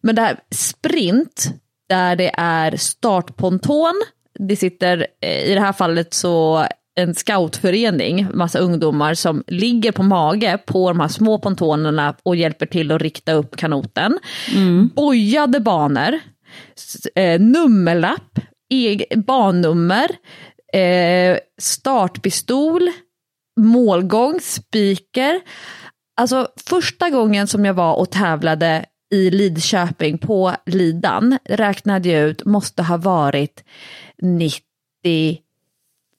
Men 0.00 0.14
det 0.14 0.22
här 0.22 0.38
sprint, 0.50 1.50
där 1.88 2.16
det 2.16 2.30
är 2.34 2.76
startponton, 2.76 3.94
det 4.38 4.56
sitter 4.56 5.06
eh, 5.22 5.50
i 5.50 5.54
det 5.54 5.60
här 5.60 5.72
fallet 5.72 6.14
så 6.14 6.66
en 6.98 7.14
scoutförening, 7.14 8.26
massa 8.34 8.58
ungdomar 8.58 9.14
som 9.14 9.44
ligger 9.46 9.92
på 9.92 10.02
mage 10.02 10.58
på 10.66 10.88
de 10.88 11.00
här 11.00 11.08
små 11.08 11.38
pontonerna 11.38 12.14
och 12.22 12.36
hjälper 12.36 12.66
till 12.66 12.92
att 12.92 13.02
rikta 13.02 13.32
upp 13.32 13.56
kanoten. 13.56 14.18
Mm. 14.54 14.90
Bojade 14.96 15.60
banor, 15.60 16.18
eh, 17.14 17.40
nummerlapp, 17.40 18.38
bannummer, 19.26 20.08
eh, 20.72 21.38
startpistol, 21.60 22.90
målgång, 23.60 24.40
speaker. 24.40 25.40
Alltså 26.20 26.48
första 26.68 27.10
gången 27.10 27.46
som 27.46 27.64
jag 27.64 27.74
var 27.74 27.94
och 27.94 28.10
tävlade 28.10 28.84
i 29.14 29.30
Lidköping 29.30 30.18
på 30.18 30.54
Lidan 30.66 31.38
räknade 31.44 32.08
jag 32.08 32.28
ut 32.28 32.44
måste 32.44 32.82
ha 32.82 32.96
varit 32.96 33.64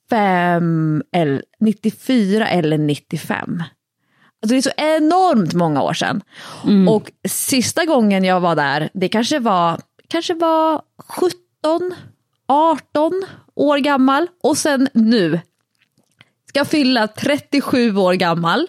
95, 0.09 1.03
eller 1.11 1.43
94 1.59 2.47
eller 2.47 2.77
95. 2.77 3.63
Alltså 4.41 4.53
det 4.53 4.57
är 4.57 4.61
så 4.61 4.71
enormt 4.77 5.53
många 5.53 5.81
år 5.81 5.93
sedan. 5.93 6.21
Mm. 6.63 6.87
Och 6.87 7.11
sista 7.27 7.85
gången 7.85 8.23
jag 8.23 8.39
var 8.39 8.55
där, 8.55 8.89
det 8.93 9.09
kanske 9.09 9.39
var, 9.39 9.79
kanske 10.07 10.33
var 10.33 10.81
17, 11.07 11.95
18 12.47 13.23
år 13.55 13.77
gammal 13.77 14.27
och 14.43 14.57
sen 14.57 14.87
nu 14.93 15.39
ska 16.49 16.65
fylla 16.65 17.07
37 17.07 17.97
år 17.97 18.13
gammal. 18.13 18.67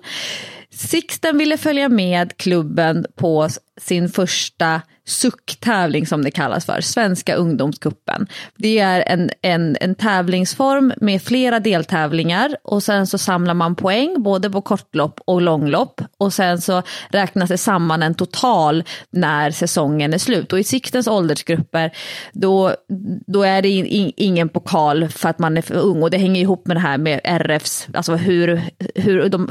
Sixten 0.70 1.38
ville 1.38 1.56
följa 1.56 1.88
med 1.88 2.36
klubben 2.36 3.06
på 3.16 3.48
sin 3.80 4.08
första 4.08 4.80
sucktävling 5.10 6.06
som 6.06 6.24
det 6.24 6.30
kallas 6.30 6.66
för, 6.66 6.80
Svenska 6.80 7.34
ungdomskuppen. 7.34 8.26
Det 8.56 8.78
är 8.78 9.04
en, 9.06 9.30
en, 9.42 9.76
en 9.80 9.94
tävlingsform 9.94 10.92
med 10.96 11.22
flera 11.22 11.60
deltävlingar 11.60 12.56
och 12.62 12.82
sen 12.82 13.06
så 13.06 13.18
samlar 13.18 13.54
man 13.54 13.74
poäng 13.74 14.22
både 14.22 14.50
på 14.50 14.62
kortlopp 14.62 15.20
och 15.24 15.42
långlopp 15.42 16.00
och 16.18 16.32
sen 16.32 16.60
så 16.60 16.82
räknas 17.08 17.48
det 17.48 17.58
samman 17.58 18.02
en 18.02 18.14
total 18.14 18.84
när 19.10 19.50
säsongen 19.50 20.14
är 20.14 20.18
slut. 20.18 20.52
Och 20.52 20.58
i 20.58 20.64
siktens 20.64 21.06
åldersgrupper 21.06 21.90
då, 22.32 22.74
då 23.26 23.42
är 23.42 23.62
det 23.62 23.68
in, 23.68 24.12
ingen 24.16 24.48
pokal 24.48 25.08
för 25.08 25.28
att 25.28 25.38
man 25.38 25.56
är 25.56 25.62
för 25.62 25.74
ung 25.74 26.02
och 26.02 26.10
det 26.10 26.18
hänger 26.18 26.40
ihop 26.40 26.66
med 26.66 26.76
det 26.76 26.80
här 26.80 26.98
med 26.98 27.20
RFs, 27.24 27.88
alltså 27.94 28.14
hur, 28.16 28.62
hur 28.94 29.28
de 29.28 29.48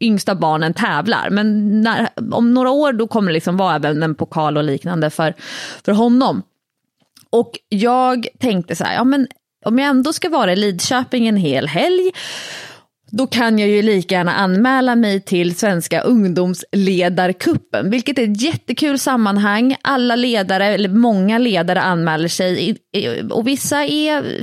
yngsta 0.00 0.34
barnen 0.34 0.74
tävlar. 0.74 1.30
Men 1.30 1.80
när, 1.80 2.08
om 2.32 2.54
några 2.54 2.70
år 2.70 2.92
då 2.92 3.06
kommer 3.06 3.28
det 3.28 3.34
liksom 3.34 3.56
vara 3.56 3.76
även 3.76 4.02
en 4.02 4.14
pokal 4.14 4.56
och 4.56 4.64
liknande 4.64 5.01
spännande 5.10 5.10
för, 5.10 5.34
för 5.84 5.92
honom. 5.92 6.42
Och 7.30 7.58
jag 7.68 8.26
tänkte 8.38 8.76
så 8.76 8.84
här, 8.84 8.94
ja 8.94 9.04
men 9.04 9.28
om 9.64 9.78
jag 9.78 9.88
ändå 9.88 10.12
ska 10.12 10.28
vara 10.28 10.52
i 10.52 10.56
Lidköping 10.56 11.28
en 11.28 11.36
hel 11.36 11.68
helg 11.68 12.10
då 13.12 13.26
kan 13.26 13.58
jag 13.58 13.68
ju 13.68 13.82
lika 13.82 14.14
gärna 14.14 14.32
anmäla 14.32 14.96
mig 14.96 15.20
till 15.20 15.56
Svenska 15.56 16.00
ungdomsledarkuppen, 16.00 17.90
vilket 17.90 18.18
är 18.18 18.22
ett 18.22 18.42
jättekul 18.42 18.98
sammanhang. 18.98 19.76
Alla 19.82 20.16
ledare, 20.16 20.66
eller 20.66 20.88
många 20.88 21.38
ledare 21.38 21.80
anmäler 21.80 22.28
sig 22.28 22.76
och 23.30 23.46
vissa 23.46 23.84
är 23.84 24.42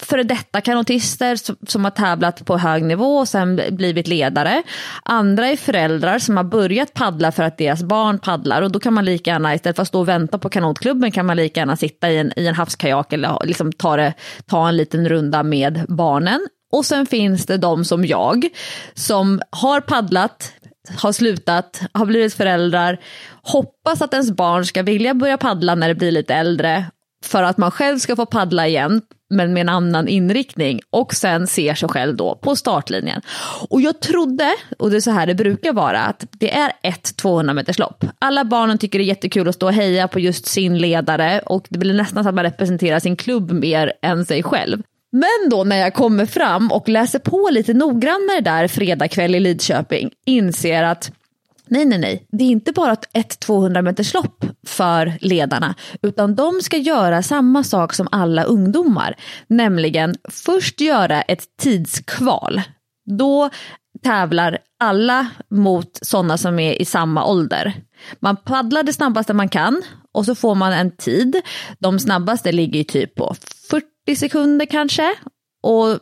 före 0.00 0.22
detta 0.22 0.60
kanotister 0.60 1.38
som 1.68 1.84
har 1.84 1.90
tävlat 1.90 2.44
på 2.44 2.58
hög 2.58 2.84
nivå 2.84 3.18
och 3.18 3.28
sen 3.28 3.60
blivit 3.70 4.08
ledare. 4.08 4.62
Andra 5.02 5.48
är 5.48 5.56
föräldrar 5.56 6.18
som 6.18 6.36
har 6.36 6.44
börjat 6.44 6.94
paddla 6.94 7.32
för 7.32 7.42
att 7.42 7.58
deras 7.58 7.82
barn 7.82 8.18
paddlar 8.18 8.62
och 8.62 8.72
då 8.72 8.80
kan 8.80 8.94
man 8.94 9.04
lika 9.04 9.30
gärna, 9.30 9.54
istället 9.54 9.76
för 9.76 9.82
att 9.82 9.88
stå 9.88 10.00
och 10.00 10.08
vänta 10.08 10.38
på 10.38 10.48
kanotklubben, 10.48 11.12
kan 11.12 11.26
man 11.26 11.36
lika 11.36 11.60
gärna 11.60 11.76
sitta 11.76 12.10
i 12.10 12.18
en, 12.18 12.32
i 12.36 12.46
en 12.46 12.54
havskajak 12.54 13.12
eller 13.12 13.46
liksom 13.46 13.72
ta, 13.72 13.96
det, 13.96 14.14
ta 14.46 14.68
en 14.68 14.76
liten 14.76 15.08
runda 15.08 15.42
med 15.42 15.84
barnen. 15.88 16.46
Och 16.72 16.86
sen 16.86 17.06
finns 17.06 17.46
det 17.46 17.56
de 17.56 17.84
som 17.84 18.04
jag, 18.04 18.48
som 18.94 19.40
har 19.50 19.80
paddlat, 19.80 20.52
har 20.98 21.12
slutat, 21.12 21.80
har 21.92 22.06
blivit 22.06 22.34
föräldrar, 22.34 23.00
hoppas 23.42 24.02
att 24.02 24.12
ens 24.12 24.30
barn 24.30 24.66
ska 24.66 24.82
vilja 24.82 25.14
börja 25.14 25.36
paddla 25.36 25.74
när 25.74 25.88
det 25.88 25.94
blir 25.94 26.12
lite 26.12 26.34
äldre 26.34 26.84
för 27.24 27.42
att 27.42 27.58
man 27.58 27.70
själv 27.70 27.98
ska 27.98 28.16
få 28.16 28.26
paddla 28.26 28.68
igen 28.68 29.02
men 29.30 29.52
med 29.52 29.60
en 29.60 29.68
annan 29.68 30.08
inriktning 30.08 30.80
och 30.90 31.14
sen 31.14 31.46
ser 31.46 31.74
sig 31.74 31.88
själv 31.88 32.16
då 32.16 32.34
på 32.34 32.56
startlinjen. 32.56 33.22
Och 33.68 33.80
jag 33.80 34.00
trodde, 34.00 34.54
och 34.78 34.90
det 34.90 34.96
är 34.96 35.00
så 35.00 35.10
här 35.10 35.26
det 35.26 35.34
brukar 35.34 35.72
vara, 35.72 36.00
att 36.00 36.24
det 36.30 36.54
är 36.54 36.72
ett 36.82 37.16
200 37.16 37.54
meters 37.54 37.78
lopp. 37.78 38.04
Alla 38.18 38.44
barnen 38.44 38.78
tycker 38.78 38.98
det 38.98 39.04
är 39.04 39.06
jättekul 39.06 39.48
att 39.48 39.54
stå 39.54 39.66
och 39.66 39.72
heja 39.72 40.08
på 40.08 40.20
just 40.20 40.46
sin 40.46 40.78
ledare 40.78 41.40
och 41.46 41.66
det 41.70 41.78
blir 41.78 41.94
nästan 41.94 42.22
så 42.22 42.28
att 42.28 42.34
man 42.34 42.44
representerar 42.44 42.98
sin 42.98 43.16
klubb 43.16 43.52
mer 43.52 43.92
än 44.02 44.26
sig 44.26 44.42
själv. 44.42 44.82
Men 45.16 45.50
då 45.50 45.64
när 45.64 45.76
jag 45.76 45.94
kommer 45.94 46.26
fram 46.26 46.72
och 46.72 46.88
läser 46.88 47.18
på 47.18 47.48
lite 47.52 47.74
noggrannare 47.74 48.40
där 48.40 48.68
fredag 48.68 49.08
kväll 49.08 49.34
i 49.34 49.40
Lidköping 49.40 50.10
inser 50.24 50.82
att 50.82 51.12
Nej, 51.68 51.84
nej, 51.84 51.98
nej. 51.98 52.26
Det 52.28 52.44
är 52.44 52.48
inte 52.48 52.72
bara 52.72 52.96
ett 53.12 53.40
200 53.40 53.82
meters 53.82 54.14
lopp 54.14 54.44
för 54.66 55.12
ledarna, 55.20 55.74
utan 56.02 56.34
de 56.34 56.60
ska 56.62 56.76
göra 56.76 57.22
samma 57.22 57.64
sak 57.64 57.94
som 57.94 58.08
alla 58.12 58.42
ungdomar, 58.44 59.14
nämligen 59.46 60.14
först 60.30 60.80
göra 60.80 61.22
ett 61.22 61.56
tidskval. 61.56 62.62
Då 63.06 63.50
tävlar 64.04 64.58
alla 64.80 65.26
mot 65.50 65.98
sådana 66.02 66.38
som 66.38 66.58
är 66.58 66.82
i 66.82 66.84
samma 66.84 67.26
ålder. 67.26 67.72
Man 68.20 68.36
paddlar 68.36 68.82
det 68.82 68.92
snabbaste 68.92 69.34
man 69.34 69.48
kan 69.48 69.82
och 70.16 70.24
så 70.24 70.34
får 70.34 70.54
man 70.54 70.72
en 70.72 70.96
tid. 70.96 71.42
De 71.78 71.98
snabbaste 71.98 72.52
ligger 72.52 72.84
typ 72.84 73.14
på 73.14 73.34
40 73.70 74.16
sekunder 74.16 74.66
kanske 74.66 75.14
och 75.62 75.98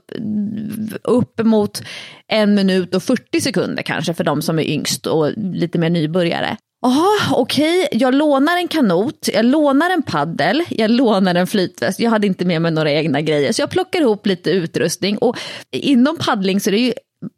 uppemot 1.02 1.82
en 2.28 2.54
minut 2.54 2.94
och 2.94 3.02
40 3.02 3.40
sekunder 3.40 3.82
kanske 3.82 4.14
för 4.14 4.24
de 4.24 4.42
som 4.42 4.58
är 4.58 4.62
yngst 4.62 5.06
och 5.06 5.32
lite 5.36 5.78
mer 5.78 5.90
nybörjare. 5.90 6.56
Jaha, 6.82 7.36
okej, 7.36 7.86
okay. 7.86 8.00
jag 8.00 8.14
lånar 8.14 8.56
en 8.56 8.68
kanot, 8.68 9.28
jag 9.32 9.44
lånar 9.44 9.90
en 9.90 10.02
paddel, 10.02 10.62
jag 10.70 10.90
lånar 10.90 11.34
en 11.34 11.46
flytväst. 11.46 12.00
Jag 12.00 12.10
hade 12.10 12.26
inte 12.26 12.44
med 12.44 12.62
mig 12.62 12.72
några 12.72 12.90
egna 12.90 13.20
grejer, 13.20 13.52
så 13.52 13.62
jag 13.62 13.70
plockar 13.70 14.00
ihop 14.00 14.26
lite 14.26 14.50
utrustning. 14.50 15.18
Och 15.18 15.36
inom 15.70 16.16
paddling 16.16 16.60
så 16.60 16.70
är 16.70 16.72
det 16.72 16.78
ju 16.78 16.92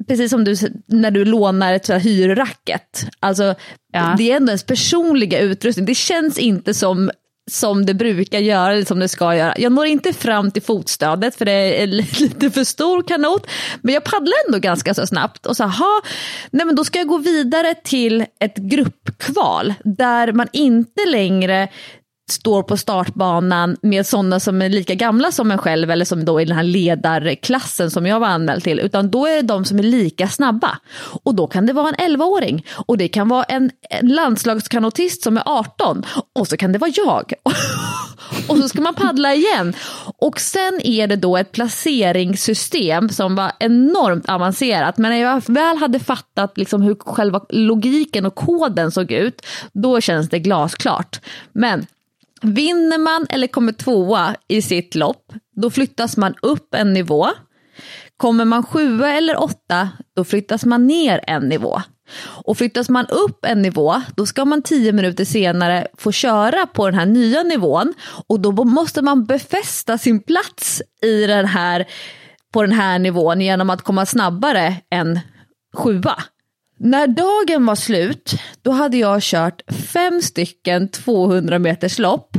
precis 0.08 0.30
som 0.30 0.44
du 0.44 0.56
när 0.86 1.10
du 1.10 1.24
lånar 1.24 1.74
ett 1.74 1.88
hyrracket. 1.90 3.06
Alltså, 3.20 3.54
ja. 3.92 4.14
Det 4.18 4.32
är 4.32 4.36
ändå 4.36 4.50
ens 4.50 4.64
personliga 4.64 5.38
utrustning. 5.38 5.86
Det 5.86 5.94
känns 5.94 6.38
inte 6.38 6.74
som 6.74 7.10
som 7.50 7.86
det 7.86 7.94
brukar 7.94 8.38
göra, 8.38 8.72
eller 8.72 8.84
som 8.84 8.98
det 8.98 9.08
ska 9.08 9.36
göra. 9.36 9.54
Jag 9.58 9.72
når 9.72 9.86
inte 9.86 10.12
fram 10.12 10.50
till 10.50 10.62
fotstödet 10.62 11.36
för 11.36 11.44
det 11.44 11.82
är 11.82 11.86
lite 12.20 12.50
för 12.50 12.64
stor 12.64 13.02
kanot. 13.02 13.46
Men 13.80 13.94
jag 13.94 14.04
paddlar 14.04 14.34
ändå 14.46 14.58
ganska 14.58 14.94
så 14.94 15.06
snabbt. 15.06 15.46
Och 15.46 15.56
så 15.56 15.64
aha, 15.64 16.02
nej 16.50 16.66
men 16.66 16.76
då 16.76 16.84
ska 16.84 16.98
jag 16.98 17.08
gå 17.08 17.18
vidare 17.18 17.74
till 17.84 18.24
ett 18.40 18.56
gruppkval 18.56 19.74
där 19.84 20.32
man 20.32 20.48
inte 20.52 21.06
längre 21.08 21.68
står 22.30 22.62
på 22.62 22.76
startbanan 22.76 23.76
med 23.82 24.06
sådana 24.06 24.40
som 24.40 24.62
är 24.62 24.68
lika 24.68 24.94
gamla 24.94 25.32
som 25.32 25.50
en 25.50 25.58
själv 25.58 25.90
eller 25.90 26.04
som 26.04 26.24
då 26.24 26.40
i 26.40 26.44
den 26.44 26.56
här 26.56 26.62
ledarklassen 26.62 27.90
som 27.90 28.06
jag 28.06 28.20
var 28.20 28.26
anmäld 28.26 28.64
till, 28.64 28.80
utan 28.80 29.10
då 29.10 29.26
är 29.26 29.36
det 29.36 29.42
de 29.42 29.64
som 29.64 29.78
är 29.78 29.82
lika 29.82 30.28
snabba. 30.28 30.78
Och 31.22 31.34
då 31.34 31.46
kan 31.46 31.66
det 31.66 31.72
vara 31.72 31.88
en 31.88 32.16
11-åring 32.16 32.66
och 32.86 32.98
det 32.98 33.08
kan 33.08 33.28
vara 33.28 33.44
en, 33.44 33.70
en 33.90 34.08
landslagskanotist 34.08 35.22
som 35.22 35.36
är 35.36 35.42
18 35.46 36.02
och 36.32 36.48
så 36.48 36.56
kan 36.56 36.72
det 36.72 36.78
vara 36.78 36.92
jag. 36.94 37.32
och 38.48 38.56
så 38.56 38.68
ska 38.68 38.80
man 38.80 38.94
paddla 38.94 39.34
igen. 39.34 39.74
Och 40.18 40.40
sen 40.40 40.80
är 40.84 41.06
det 41.06 41.16
då 41.16 41.36
ett 41.36 41.52
placeringssystem 41.52 43.08
som 43.08 43.34
var 43.34 43.52
enormt 43.58 44.28
avancerat. 44.28 44.98
Men 44.98 45.10
när 45.10 45.18
jag 45.18 45.42
väl 45.46 45.76
hade 45.76 45.98
fattat 45.98 46.58
liksom 46.58 46.82
hur 46.82 46.94
själva 46.94 47.40
logiken 47.48 48.26
och 48.26 48.34
koden 48.34 48.90
såg 48.92 49.12
ut, 49.12 49.46
då 49.72 50.00
känns 50.00 50.28
det 50.28 50.38
glasklart. 50.38 51.20
Men 51.52 51.86
vinner 52.42 52.98
man 52.98 53.26
eller 53.30 53.46
kommer 53.46 53.72
tvåa 53.72 54.36
i 54.48 54.62
sitt 54.62 54.94
lopp, 54.94 55.32
då 55.56 55.70
flyttas 55.70 56.16
man 56.16 56.34
upp 56.42 56.74
en 56.74 56.92
nivå. 56.92 57.28
Kommer 58.16 58.44
man 58.44 58.62
sjua 58.62 59.12
eller 59.12 59.42
åtta, 59.42 59.88
då 60.16 60.24
flyttas 60.24 60.64
man 60.64 60.86
ner 60.86 61.20
en 61.26 61.48
nivå. 61.48 61.82
Och 62.44 62.58
flyttas 62.58 62.88
man 62.88 63.06
upp 63.06 63.44
en 63.44 63.62
nivå, 63.62 64.02
då 64.16 64.26
ska 64.26 64.44
man 64.44 64.62
tio 64.62 64.92
minuter 64.92 65.24
senare 65.24 65.86
få 65.98 66.12
köra 66.12 66.66
på 66.66 66.86
den 66.86 66.98
här 66.98 67.06
nya 67.06 67.42
nivån 67.42 67.94
och 68.28 68.40
då 68.40 68.64
måste 68.64 69.02
man 69.02 69.24
befästa 69.24 69.98
sin 69.98 70.22
plats 70.22 70.82
i 71.02 71.26
den 71.26 71.46
här, 71.46 71.86
på 72.52 72.62
den 72.62 72.72
här 72.72 72.98
nivån 72.98 73.40
genom 73.40 73.70
att 73.70 73.82
komma 73.82 74.06
snabbare 74.06 74.76
än 74.90 75.20
sjua. 75.76 76.22
När 76.78 77.06
dagen 77.06 77.66
var 77.66 77.74
slut, 77.74 78.34
då 78.62 78.70
hade 78.70 78.96
jag 78.96 79.22
kört 79.22 79.72
fem 79.72 80.22
stycken 80.22 80.88
200 80.88 81.58
meters 81.58 81.98
lopp. 81.98 82.36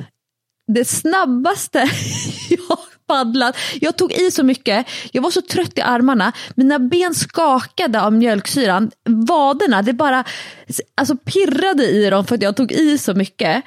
Det 0.67 0.85
snabbaste 0.85 1.79
jag 2.49 2.77
paddlat. 3.07 3.55
Jag 3.81 3.97
tog 3.97 4.11
i 4.11 4.31
så 4.31 4.43
mycket, 4.43 4.87
jag 5.11 5.21
var 5.21 5.31
så 5.31 5.41
trött 5.41 5.77
i 5.77 5.81
armarna, 5.81 6.31
mina 6.55 6.79
ben 6.79 7.13
skakade 7.13 8.01
av 8.01 8.13
mjölksyran. 8.13 8.91
Vaderna, 9.05 9.81
det 9.81 9.93
bara 9.93 10.23
alltså, 10.95 11.17
pirrade 11.17 11.85
i 11.85 12.09
dem 12.09 12.25
för 12.25 12.35
att 12.35 12.41
jag 12.41 12.55
tog 12.55 12.71
i 12.71 12.97
så 12.97 13.13
mycket. 13.13 13.63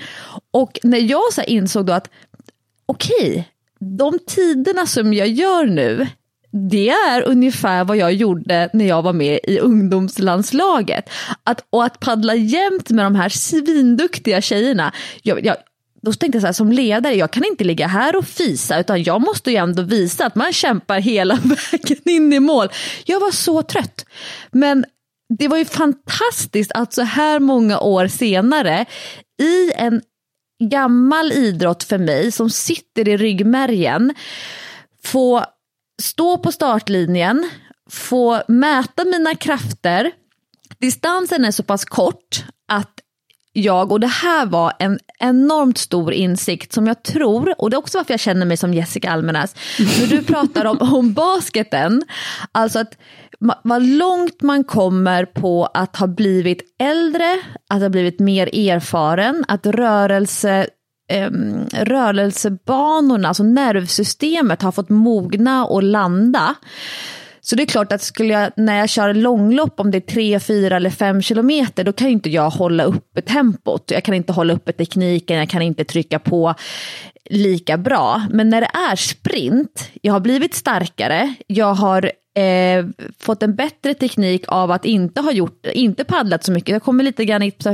Och 0.51 0.79
när 0.83 0.99
jag 0.99 1.33
så 1.33 1.43
insåg 1.43 1.87
då 1.87 1.93
att 1.93 2.11
okej, 2.87 3.31
okay, 3.31 3.45
de 3.99 4.19
tiderna 4.27 4.87
som 4.87 5.15
jag 5.15 5.29
gör 5.29 5.67
nu, 5.67 6.07
det 6.53 6.91
är 6.91 7.29
ungefär 7.29 7.85
vad 7.85 7.97
jag 7.97 8.13
gjorde 8.13 8.71
när 8.73 8.85
jag 8.85 9.03
var 9.03 9.13
med 9.13 9.41
i 9.43 9.59
ungdomslandslaget. 9.59 11.11
Att, 11.45 11.67
och 11.71 11.85
att 11.85 12.01
paddla 12.01 12.35
jämt 12.35 12.91
med 12.91 13.05
de 13.05 13.15
här 13.15 13.29
svinduktiga 13.29 14.41
tjejerna. 14.41 14.93
Jag, 15.23 15.45
jag, 15.47 15.57
då 16.03 16.13
tänkte 16.13 16.37
jag 16.37 16.43
så 16.43 16.47
här, 16.47 16.53
som 16.53 16.73
ledare, 16.73 17.15
jag 17.15 17.31
kan 17.31 17.45
inte 17.45 17.65
ligga 17.65 17.87
här 17.87 18.17
och 18.17 18.25
fisa 18.25 18.81
utan 18.81 19.03
jag 19.03 19.21
måste 19.21 19.51
ju 19.51 19.57
ändå 19.57 19.83
visa 19.83 20.27
att 20.27 20.35
man 20.35 20.53
kämpar 20.53 21.01
hela 21.01 21.35
vägen 21.73 22.03
in 22.05 22.33
i 22.33 22.41
mål. 22.41 22.69
Jag 23.05 23.21
var 23.21 23.31
så 23.31 23.63
trött. 23.63 24.07
Men 24.53 24.85
det 25.39 25.49
var 25.49 25.57
ju 25.57 25.65
fantastiskt 25.65 26.73
att 26.75 26.93
så 26.93 27.03
här 27.03 27.41
många 27.41 27.81
år 27.81 28.07
senare 28.07 28.87
i 29.43 29.73
en 29.73 30.03
gammal 30.71 31.33
idrott 31.33 31.85
för 31.85 31.99
mig 31.99 32.33
som 32.33 32.51
sitter 32.51 33.09
i 33.09 33.17
ryggmärgen 33.17 34.15
få 35.05 35.45
stå 36.01 36.39
på 36.39 36.53
startlinjen, 36.53 37.51
få 37.91 38.43
mäta 38.49 39.05
mina 39.05 39.35
krafter. 39.35 40.11
Distansen 40.79 41.45
är 41.45 41.51
så 41.51 41.63
pass 41.63 41.85
kort 41.85 42.45
att 42.69 43.01
jag, 43.53 43.93
och 43.93 44.01
det 44.01 44.07
här 44.07 44.47
var 44.47 44.73
en 44.79 44.99
enormt 45.19 45.79
stor 45.79 46.13
insikt 46.13 46.73
som 46.73 46.87
jag 46.87 47.03
tror, 47.03 47.55
och 47.59 47.71
det 47.71 47.75
är 47.75 47.79
också 47.79 47.99
varför 47.99 48.13
jag 48.13 48.21
känner 48.21 48.47
mig 48.47 48.57
som 48.57 48.75
Jessica 48.75 49.11
Almenäs, 49.11 49.55
när 49.79 50.07
du 50.07 50.23
pratar 50.23 50.65
om, 50.65 50.95
om 50.95 51.13
basketen, 51.13 52.03
alltså 52.53 52.79
att 52.79 52.99
vad 53.63 53.83
långt 53.83 54.43
man 54.43 54.65
kommer 54.65 55.25
på 55.25 55.67
att 55.67 55.97
ha 55.97 56.07
blivit 56.07 56.63
äldre, 56.79 57.41
att 57.69 57.81
ha 57.81 57.89
blivit 57.89 58.21
mer 58.21 58.47
erfaren, 58.47 59.45
att 59.49 59.67
rörelse 59.67 60.67
eh, 61.11 61.31
rörelsebanorna, 61.85 63.29
alltså 63.29 63.43
nervsystemet 63.43 64.63
har 64.63 64.73
fått 64.73 64.89
mogna 64.89 65.67
och 65.67 65.83
landa. 65.83 66.55
Så 67.41 67.57
det 67.57 67.63
är 67.63 67.67
klart 67.67 67.93
att 67.93 68.03
skulle 68.03 68.35
jag, 68.35 68.53
när 68.57 68.79
jag 68.79 68.89
kör 68.89 69.15
långlopp, 69.15 69.81
om 69.81 69.91
det 69.91 69.99
är 69.99 70.01
tre, 70.01 70.41
fyra 70.41 70.77
eller 70.77 70.91
5 70.91 71.23
kilometer, 71.23 71.85
då 71.85 71.93
kan 71.93 72.07
ju 72.07 72.13
inte 72.13 72.31
jag 72.31 72.51
hålla 72.51 72.85
uppe 72.85 73.23
tempot. 73.23 73.91
Jag 73.91 74.05
kan 74.05 74.15
inte 74.15 74.33
hålla 74.33 74.55
uppe 74.55 74.73
tekniken, 74.73 75.39
jag 75.39 75.49
kan 75.49 75.63
inte 75.63 75.85
trycka 75.85 76.19
på 76.19 76.55
lika 77.31 77.79
bra. 77.79 78.23
Men 78.31 78.51
när 78.51 78.61
det 78.61 78.71
är 78.93 78.97
sprint, 78.97 79.91
jag 80.03 80.13
har 80.13 80.21
blivit 80.21 80.55
starkare, 80.55 81.35
jag 81.47 81.75
har 81.75 82.13
eh, 82.35 82.87
fått 83.19 83.43
en 83.43 83.55
bättre 83.55 83.95
teknik 83.95 84.45
av 84.49 84.71
att 84.71 84.85
inte 84.85 85.21
ha 85.21 85.33
gjort, 85.33 85.67
inte 85.67 86.05
paddlat 86.05 86.45
så 86.45 86.53
mycket. 86.53 86.73
Jag 86.73 86.83
kommer 86.83 87.05
lite 87.05 87.25
grann 87.25 87.43
hit 87.43 87.67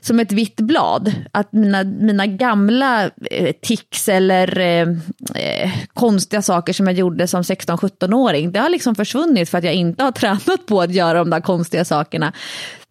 som 0.00 0.20
ett 0.20 0.32
vitt 0.32 0.60
blad. 0.60 1.12
Att 1.32 1.52
mina, 1.52 1.84
mina 1.84 2.26
gamla 2.26 3.10
eh, 3.30 3.54
tics 3.62 4.08
eller 4.08 4.58
eh, 4.58 4.88
eh 5.34 5.70
konstiga 5.94 6.42
saker 6.42 6.72
som 6.72 6.86
jag 6.86 6.96
gjorde 6.96 7.26
som 7.26 7.42
16-17-åring, 7.42 8.52
det 8.52 8.58
har 8.58 8.68
liksom 8.68 8.94
försvunnit 8.94 9.48
för 9.48 9.58
att 9.58 9.64
jag 9.64 9.74
inte 9.74 10.04
har 10.04 10.12
tränat 10.20 10.66
på 10.66 10.80
att 10.80 10.94
göra 10.94 11.18
de 11.18 11.30
där 11.30 11.40
konstiga 11.40 11.84
sakerna. 11.84 12.32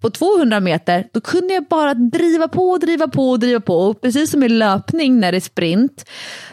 På 0.02 0.10
200 0.10 0.60
meter, 0.60 1.08
då 1.14 1.22
kunde 1.22 1.54
jag 1.54 1.66
bara 1.66 1.94
driva 1.94 2.48
på, 2.48 2.78
driva 2.78 3.08
på, 3.08 3.38
driva 3.38 3.60
på. 3.60 3.78
Och 3.78 4.02
precis 4.02 4.32
som 4.32 4.44
i 4.44 4.50
löpning 4.50 5.20
när 5.20 5.32
det 5.32 5.38
är 5.38 5.42
sprint, 5.42 6.06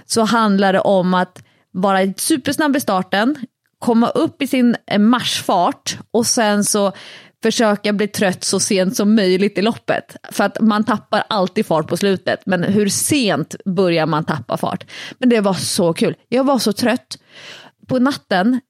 så 0.06 0.22
handlar 0.22 0.72
det 0.72 0.80
om 0.80 1.14
att 1.14 1.42
vara 1.72 2.12
supersnabb 2.16 2.76
i 2.76 2.80
starten, 2.80 3.36
komma 3.83 4.09
upp 4.09 4.43
i 4.43 4.47
sin 4.47 4.76
eh, 4.87 4.99
marschfart 4.99 5.99
och 6.11 6.26
sen 6.26 6.64
så 6.64 6.93
försöka 7.43 7.93
bli 7.93 8.09
trött 8.09 8.45
så 8.45 8.61
sent 8.61 8.97
som 8.97 9.14
möjligt 9.14 9.59
i 9.59 9.62
loppet. 9.62 10.16
För 10.30 10.45
att 10.45 10.61
man 10.61 10.85
tappar 10.85 11.24
alltid 11.28 11.66
fart 11.66 11.89
på 11.89 11.97
slutet, 11.97 12.41
men 12.47 12.62
hur 12.62 12.89
sent 12.89 13.55
börjar 13.64 14.07
man 14.07 14.24
tappa 14.24 14.57
fart? 14.57 14.91
Men 15.18 15.28
det 15.28 15.41
var 15.41 15.55
så 15.55 15.93
kul. 15.93 16.14
Jag 16.28 16.45
var 16.45 16.59
så 16.59 16.72
trött. 16.72 17.18
På 17.89 17.99
natten, 17.99 18.61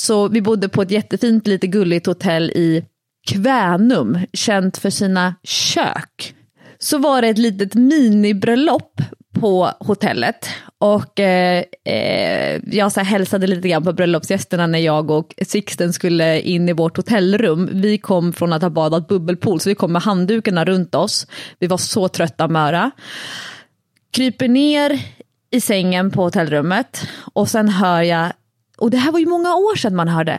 så 0.00 0.28
vi 0.28 0.42
bodde 0.42 0.68
på 0.68 0.82
ett 0.82 0.90
jättefint, 0.90 1.46
lite 1.46 1.66
gulligt 1.66 2.06
hotell 2.06 2.50
i 2.50 2.84
Kvänum, 3.28 4.18
känt 4.32 4.78
för 4.78 4.90
sina 4.90 5.34
kök. 5.42 6.34
Så 6.78 6.98
var 6.98 7.22
det 7.22 7.28
ett 7.28 7.38
litet 7.38 7.74
minibröllop 7.74 9.00
på 9.40 9.70
hotellet 9.80 10.48
och 10.78 11.20
eh, 11.20 11.64
eh, 11.84 12.60
jag 12.64 12.92
så 12.92 13.00
hälsade 13.00 13.46
lite 13.46 13.68
grann 13.68 13.84
på 13.84 13.92
bröllopsgästerna 13.92 14.66
när 14.66 14.78
jag 14.78 15.10
och 15.10 15.34
Sixten 15.42 15.92
skulle 15.92 16.40
in 16.40 16.68
i 16.68 16.72
vårt 16.72 16.96
hotellrum. 16.96 17.70
Vi 17.72 17.98
kom 17.98 18.32
från 18.32 18.52
att 18.52 18.62
ha 18.62 18.70
badat 18.70 19.08
bubbelpool 19.08 19.60
så 19.60 19.68
vi 19.68 19.74
kom 19.74 19.92
med 19.92 20.02
handdukarna 20.02 20.64
runt 20.64 20.94
oss. 20.94 21.26
Vi 21.58 21.66
var 21.66 21.78
så 21.78 22.08
trötta 22.08 22.44
och 22.44 22.50
möra. 22.50 22.90
Kryper 24.10 24.48
ner 24.48 25.00
i 25.50 25.60
sängen 25.60 26.10
på 26.10 26.22
hotellrummet 26.22 27.08
och 27.34 27.48
sen 27.48 27.68
hör 27.68 28.02
jag 28.02 28.32
och 28.78 28.90
det 28.90 28.96
här 28.96 29.12
var 29.12 29.18
ju 29.18 29.26
många 29.26 29.54
år 29.54 29.76
sedan 29.76 29.96
man 29.96 30.08
hörde 30.08 30.38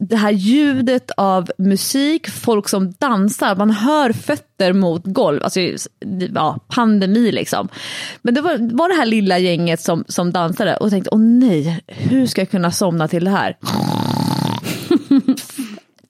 det 0.00 0.16
här 0.16 0.30
ljudet 0.30 1.10
av 1.16 1.50
musik, 1.58 2.28
folk 2.28 2.68
som 2.68 2.92
dansar, 2.92 3.56
man 3.56 3.70
hör 3.70 4.12
fötter 4.12 4.72
mot 4.72 5.02
golv, 5.04 5.42
alltså 5.42 5.60
ja, 6.34 6.58
pandemi 6.68 7.32
liksom. 7.32 7.68
Men 8.22 8.34
det 8.34 8.40
var, 8.40 8.76
var 8.76 8.88
det 8.88 8.94
här 8.94 9.06
lilla 9.06 9.38
gänget 9.38 9.80
som, 9.80 10.04
som 10.08 10.32
dansade 10.32 10.76
och 10.76 10.90
tänkte, 10.90 11.10
åh 11.12 11.20
nej, 11.20 11.80
hur 11.86 12.26
ska 12.26 12.40
jag 12.40 12.50
kunna 12.50 12.70
somna 12.70 13.08
till 13.08 13.24
det 13.24 13.30
här? 13.30 13.56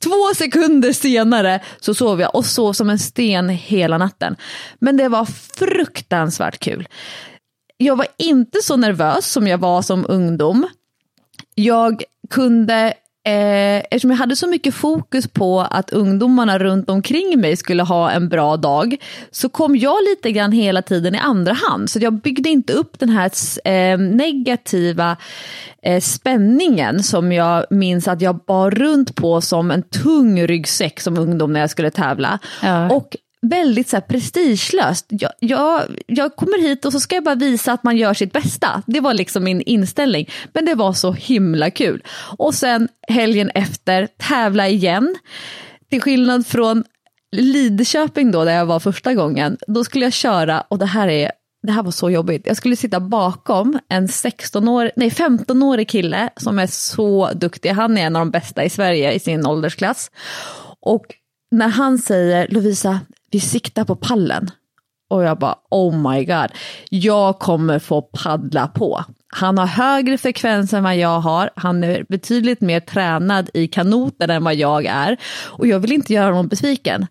Två 0.03 0.35
sekunder 0.37 0.93
senare 0.93 1.61
så 1.81 1.95
sov 1.95 2.21
jag 2.21 2.35
och 2.35 2.47
sov 2.47 2.73
som 2.73 2.91
en 2.91 2.99
sten 2.99 3.49
hela 3.49 3.99
natten. 3.99 4.37
Men 4.79 4.97
det 4.97 5.09
var 5.09 5.25
fruktansvärt 5.59 6.59
kul. 6.59 6.89
Jag 7.77 7.97
var 7.97 8.07
inte 8.19 8.59
så 8.63 8.77
nervös 8.77 9.33
som 9.33 9.47
jag 9.47 9.59
var 9.59 9.83
som 9.83 10.07
ungdom. 10.09 10.69
Jag 11.55 12.03
kunde 12.31 12.95
Eh, 13.25 13.77
eftersom 13.91 14.11
jag 14.11 14.19
hade 14.19 14.37
så 14.37 14.47
mycket 14.47 14.75
fokus 14.75 15.29
på 15.29 15.61
att 15.61 15.91
ungdomarna 15.91 16.59
runt 16.59 16.91
omkring 16.91 17.41
mig 17.41 17.57
skulle 17.57 17.83
ha 17.83 18.11
en 18.11 18.29
bra 18.29 18.57
dag 18.57 18.97
så 19.31 19.49
kom 19.49 19.77
jag 19.77 19.97
lite 20.11 20.33
grann 20.33 20.53
hela 20.53 20.83
tiden 20.83 21.15
i 21.15 21.19
andra 21.19 21.53
hand. 21.53 21.91
Så 21.91 21.99
jag 21.99 22.13
byggde 22.13 22.49
inte 22.49 22.73
upp 22.73 22.99
den 22.99 23.09
här 23.09 23.31
eh, 23.65 23.99
negativa 23.99 25.17
eh, 25.83 26.01
spänningen 26.01 27.03
som 27.03 27.33
jag 27.33 27.65
minns 27.71 28.09
att 28.09 28.21
jag 28.21 28.37
bar 28.37 28.71
runt 28.71 29.15
på 29.15 29.41
som 29.41 29.71
en 29.71 29.83
tung 29.83 30.47
ryggsäck 30.47 31.01
som 31.01 31.19
ungdom 31.19 31.53
när 31.53 31.61
jag 31.61 31.71
skulle 31.71 31.91
tävla. 31.91 32.39
Ja. 32.63 32.91
Och 32.91 33.17
väldigt 33.47 33.89
så 33.89 33.97
här 33.97 34.01
prestigelöst. 34.01 35.07
Jag, 35.09 35.31
jag, 35.39 35.83
jag 36.07 36.37
kommer 36.37 36.63
hit 36.63 36.85
och 36.85 36.93
så 36.93 37.01
ska 37.01 37.15
jag 37.15 37.25
bara 37.25 37.35
visa 37.35 37.73
att 37.73 37.83
man 37.83 37.97
gör 37.97 38.15
sitt 38.15 38.33
bästa. 38.33 38.83
Det 38.87 39.01
var 39.01 39.15
liksom 39.15 39.45
min 39.45 39.61
inställning. 39.61 40.31
Men 40.53 40.65
det 40.65 40.75
var 40.75 40.93
så 40.93 41.13
himla 41.13 41.71
kul. 41.71 42.03
Och 42.39 42.55
sen 42.55 42.89
helgen 43.09 43.51
efter 43.55 44.07
tävla 44.07 44.69
igen. 44.69 45.15
Till 45.91 46.01
skillnad 46.01 46.47
från 46.47 46.85
Lidköping 47.37 48.31
då, 48.31 48.45
där 48.45 48.53
jag 48.53 48.67
var 48.67 48.81
första 48.81 49.15
gången, 49.15 49.57
då 49.67 49.85
skulle 49.85 50.05
jag 50.05 50.13
köra, 50.13 50.61
och 50.61 50.79
det 50.79 50.87
här 50.87 51.09
är 51.09 51.33
det 51.67 51.73
här 51.73 51.83
var 51.83 51.91
så 51.91 52.11
jobbigt. 52.11 52.47
Jag 52.47 52.57
skulle 52.57 52.77
sitta 52.77 53.01
bakom 53.01 53.79
en 53.89 54.07
16-årig, 54.07 54.93
nej 54.97 55.09
15-årig 55.09 55.89
kille 55.89 56.31
som 56.37 56.59
är 56.59 56.67
så 56.67 57.31
duktig. 57.35 57.71
Han 57.71 57.99
är 57.99 58.07
en 58.07 58.17
av 58.17 58.21
de 58.21 58.31
bästa 58.31 58.65
i 58.65 58.71
Sverige 58.71 59.13
i 59.13 59.19
sin 59.19 59.47
åldersklass. 59.47 60.11
Och 60.81 61.07
när 61.51 61.69
han 61.69 61.99
säger 61.99 62.49
Lovisa, 62.49 63.01
vi 63.33 63.41
siktar 63.41 63.85
på 63.85 63.97
pallen. 63.97 64.51
Och 65.11 65.23
jag 65.23 65.39
bara, 65.39 65.57
oh 65.71 66.11
my 66.11 66.25
god, 66.25 66.49
jag 66.91 67.39
kommer 67.39 67.79
få 67.79 68.03
paddla 68.03 68.69
på. 68.69 69.05
Han 69.29 69.59
har 69.59 69.67
högre 69.67 70.19
frekvens 70.19 70.73
än 70.73 70.83
vad 70.83 70.97
jag 70.97 71.21
har, 71.21 71.51
han 71.57 71.85
är 71.85 72.05
betydligt 72.09 72.61
mer 72.61 72.81
tränad 72.81 73.51
i 73.55 73.67
kanoter 73.67 74.29
än 74.29 74.45
vad 74.45 74.55
jag 74.55 74.87
är. 74.87 75.17
Och 75.45 75.67
jag 75.67 75.79
vill 75.79 75.93
inte 75.93 76.13
göra 76.13 76.27
honom 76.27 76.49
besviken. 76.49 77.07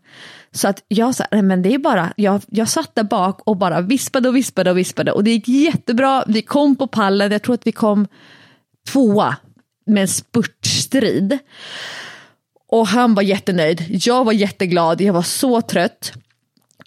Så 0.51 0.67
att 0.67 0.83
jag 0.87 1.15
sa, 1.15 1.25
nej 1.31 1.41
men 1.41 1.61
det 1.61 1.73
är 1.73 1.77
bara, 1.77 2.13
jag, 2.15 2.41
jag 2.47 2.69
satt 2.69 2.95
där 2.95 3.03
bak 3.03 3.41
och 3.45 3.57
bara 3.57 3.81
vispade 3.81 4.29
och 4.29 4.35
vispade 4.35 4.71
och 4.71 4.77
vispade 4.77 5.11
och 5.11 5.23
det 5.23 5.31
gick 5.31 5.47
jättebra, 5.47 6.23
vi 6.27 6.41
kom 6.41 6.75
på 6.75 6.87
pallen, 6.87 7.31
jag 7.31 7.41
tror 7.41 7.55
att 7.55 7.67
vi 7.67 7.71
kom 7.71 8.07
tvåa 8.91 9.35
med 9.85 10.01
en 10.01 10.07
spurtstrid. 10.07 11.39
Och 12.71 12.87
han 12.87 13.15
var 13.15 13.23
jättenöjd, 13.23 13.85
jag 13.89 14.25
var 14.25 14.33
jätteglad, 14.33 15.01
jag 15.01 15.13
var 15.13 15.21
så 15.21 15.61
trött. 15.61 16.13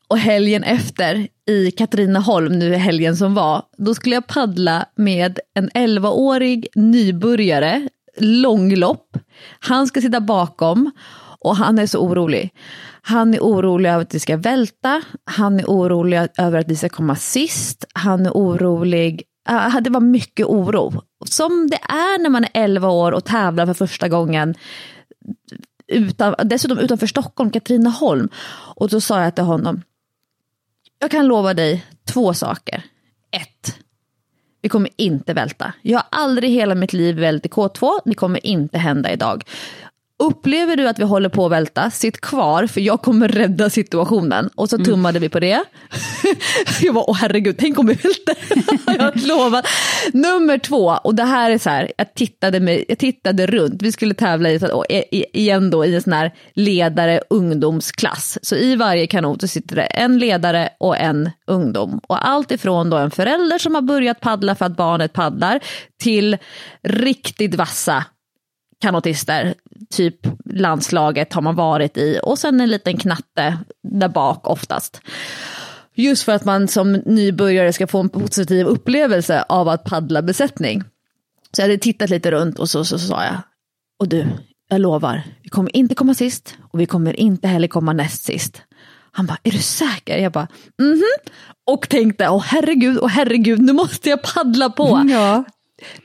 Och 0.09 0.19
helgen 0.19 0.65
efter 0.65 1.29
i 1.47 1.71
Katrineholm, 1.71 2.59
nu 2.59 2.75
helgen 2.75 3.17
som 3.17 3.35
var, 3.35 3.63
då 3.77 3.95
skulle 3.95 4.15
jag 4.15 4.27
paddla 4.27 4.87
med 4.97 5.39
en 5.55 5.71
11-årig 5.71 6.67
nybörjare, 6.75 7.89
långlopp. 8.19 9.17
Han 9.59 9.87
ska 9.87 10.01
sitta 10.01 10.21
bakom 10.21 10.91
och 11.41 11.57
han 11.57 11.79
är 11.79 11.87
så 11.87 11.99
orolig. 11.99 12.51
Han 13.03 13.35
är 13.35 13.41
orolig 13.41 13.91
över 13.91 14.03
att 14.03 14.15
vi 14.15 14.21
ska 14.21 14.37
välta, 14.37 15.03
han 15.25 15.61
är 15.61 15.65
orolig 15.65 16.29
över 16.39 16.59
att 16.59 16.69
vi 16.69 16.77
ska 16.77 16.89
komma 16.89 17.17
sist, 17.17 17.85
han 17.95 18.27
är 18.27 18.31
orolig, 18.31 19.23
ah, 19.49 19.81
det 19.81 19.91
var 19.91 20.01
mycket 20.01 20.47
oro. 20.47 20.93
Som 21.27 21.69
det 21.71 21.79
är 21.89 22.23
när 22.23 22.31
man 22.31 22.45
är 22.45 22.51
11 22.55 22.89
år 22.89 23.13
och 23.13 23.25
tävlar 23.25 23.67
för 23.67 23.75
första 23.75 24.09
gången, 24.09 24.55
utan, 25.87 26.35
dessutom 26.45 26.79
utanför 26.79 27.07
Stockholm, 27.07 27.51
Katrineholm. 27.51 28.29
Och 28.77 28.89
då 28.89 29.01
sa 29.01 29.23
jag 29.23 29.35
till 29.35 29.45
honom, 29.45 29.83
jag 30.99 31.11
kan 31.11 31.27
lova 31.27 31.55
dig 31.55 31.87
två 32.13 32.35
saker. 32.35 32.83
Ett, 33.31 33.79
vi 34.63 34.69
kommer 34.69 34.91
inte 34.97 35.35
välta. 35.35 35.73
Jag 35.83 35.99
har 35.99 36.07
aldrig 36.11 36.51
i 36.51 36.55
hela 36.55 36.75
mitt 36.75 36.93
liv 36.93 37.17
vält 37.17 37.47
i 37.47 37.49
K2, 37.49 37.91
det 38.05 38.15
kommer 38.15 38.47
inte 38.47 38.79
hända 38.79 39.13
idag. 39.13 39.45
Upplever 40.23 40.77
du 40.77 40.89
att 40.89 40.99
vi 40.99 41.05
håller 41.05 41.29
på 41.29 41.47
att 41.47 41.53
välta, 41.53 41.91
sitt 41.91 42.21
kvar 42.21 42.67
för 42.67 42.81
jag 42.81 43.03
kommer 43.03 43.29
rädda 43.29 43.71
situationen. 43.71 44.51
Och 44.55 44.71
så 44.71 44.79
tummade 44.79 45.17
mm. 45.17 45.23
vi 45.23 45.29
på 45.29 45.41
det. 45.41 45.65
jag 46.81 46.93
var 46.93 47.11
åh 47.11 47.17
herregud, 47.17 47.57
tänk 47.59 47.79
om 47.79 47.87
vi 47.87 47.95
välter. 47.95 48.37
jag 48.99 49.27
lovar. 49.27 49.67
Nummer 50.13 50.59
två, 50.59 50.99
och 51.05 51.15
det 51.15 51.25
här 51.25 51.51
är 51.51 51.59
så 51.59 51.71
här, 51.71 51.93
jag 51.99 52.15
tittade, 52.15 52.61
med, 52.61 52.85
jag 52.89 52.99
tittade 52.99 53.47
runt, 53.47 53.83
vi 53.83 53.93
skulle 53.93 54.15
tävla 54.15 54.51
i, 54.51 54.61
igen 55.33 55.71
då 55.71 55.85
i 55.85 55.95
en 55.95 56.03
sån 56.03 56.13
här 56.13 56.35
ledare 56.55 57.21
ungdomsklass. 57.31 58.39
Så 58.43 58.57
i 58.57 58.77
varje 58.77 59.07
kanot 59.07 59.41
så 59.41 59.49
sitter 59.49 59.77
det 59.77 59.83
en 59.83 60.19
ledare 60.19 60.69
och 60.81 60.99
en 60.99 61.31
ungdom. 61.47 62.01
Och 62.09 62.29
allt 62.29 62.51
ifrån 62.51 62.91
då 62.91 62.97
en 62.97 63.11
förälder 63.11 63.59
som 63.59 63.75
har 63.75 63.83
börjat 63.83 64.21
paddla 64.21 64.55
för 64.55 64.65
att 64.65 64.77
barnet 64.77 65.13
paddlar 65.13 65.61
till 66.03 66.37
riktigt 66.83 67.55
vassa 67.55 68.05
kanotister, 68.81 69.55
typ 69.91 70.17
landslaget 70.45 71.33
har 71.33 71.43
man 71.43 71.57
varit 71.57 71.97
i 71.97 72.21
och 72.23 72.39
sen 72.39 72.61
en 72.61 72.71
liten 72.71 72.97
knatte 72.97 73.59
där 73.83 74.09
bak 74.09 74.49
oftast. 74.49 75.01
Just 75.95 76.23
för 76.23 76.33
att 76.33 76.45
man 76.45 76.69
som 76.69 76.93
nybörjare 76.93 77.73
ska 77.73 77.87
få 77.87 78.01
en 78.01 78.09
positiv 78.09 78.67
upplevelse 78.67 79.45
av 79.49 79.69
att 79.69 79.85
paddla 79.85 80.23
besättning. 80.23 80.83
Så 81.53 81.61
jag 81.61 81.65
hade 81.65 81.79
tittat 81.79 82.11
lite 82.11 82.31
runt 82.31 82.59
och 82.59 82.71
så, 82.71 82.85
så, 82.85 82.99
så 82.99 83.07
sa 83.07 83.25
jag, 83.25 83.37
och 83.99 84.09
du, 84.09 84.27
jag 84.69 84.81
lovar, 84.81 85.23
vi 85.43 85.49
kommer 85.49 85.77
inte 85.77 85.95
komma 85.95 86.15
sist 86.15 86.55
och 86.71 86.81
vi 86.81 86.87
kommer 86.87 87.21
inte 87.21 87.49
heller 87.49 87.69
komma 87.69 87.93
näst 87.93 88.25
sist. 88.25 88.63
Han 89.13 89.27
bara, 89.27 89.39
är 89.43 89.51
du 89.51 89.59
säker? 89.59 90.19
Jag 90.19 90.33
bara, 90.33 90.49
mhm. 90.79 90.93
Mm 90.93 91.03
och 91.67 91.89
tänkte, 91.89 92.29
åh 92.29 92.43
herregud, 92.43 92.99
åh 93.03 93.09
herregud, 93.09 93.61
nu 93.61 93.73
måste 93.73 94.11
jag 94.11 94.23
paddla 94.23 94.71
på. 94.71 94.87
Mm, 94.87 95.09
ja. 95.09 95.45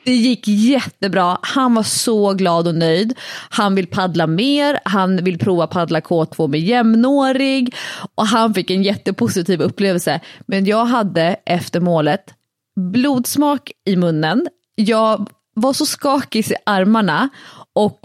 Det 0.05 0.15
gick 0.15 0.47
jättebra. 0.47 1.37
Han 1.41 1.73
var 1.73 1.83
så 1.83 2.33
glad 2.33 2.67
och 2.67 2.75
nöjd. 2.75 3.13
Han 3.49 3.75
vill 3.75 3.87
paddla 3.87 4.27
mer, 4.27 4.79
han 4.85 5.23
vill 5.23 5.39
prova 5.39 5.67
paddla 5.67 5.99
K2 5.99 6.47
med 6.47 6.59
jämnårig 6.59 7.75
och 8.15 8.27
han 8.27 8.53
fick 8.53 8.71
en 8.71 8.83
jättepositiv 8.83 9.61
upplevelse. 9.61 10.19
Men 10.47 10.65
jag 10.65 10.85
hade 10.85 11.35
efter 11.45 11.79
målet 11.79 12.33
blodsmak 12.79 13.71
i 13.85 13.95
munnen. 13.95 14.47
Jag 14.75 15.29
var 15.55 15.73
så 15.73 15.85
skakig 15.85 16.51
i 16.51 16.53
armarna 16.65 17.29
och 17.75 17.99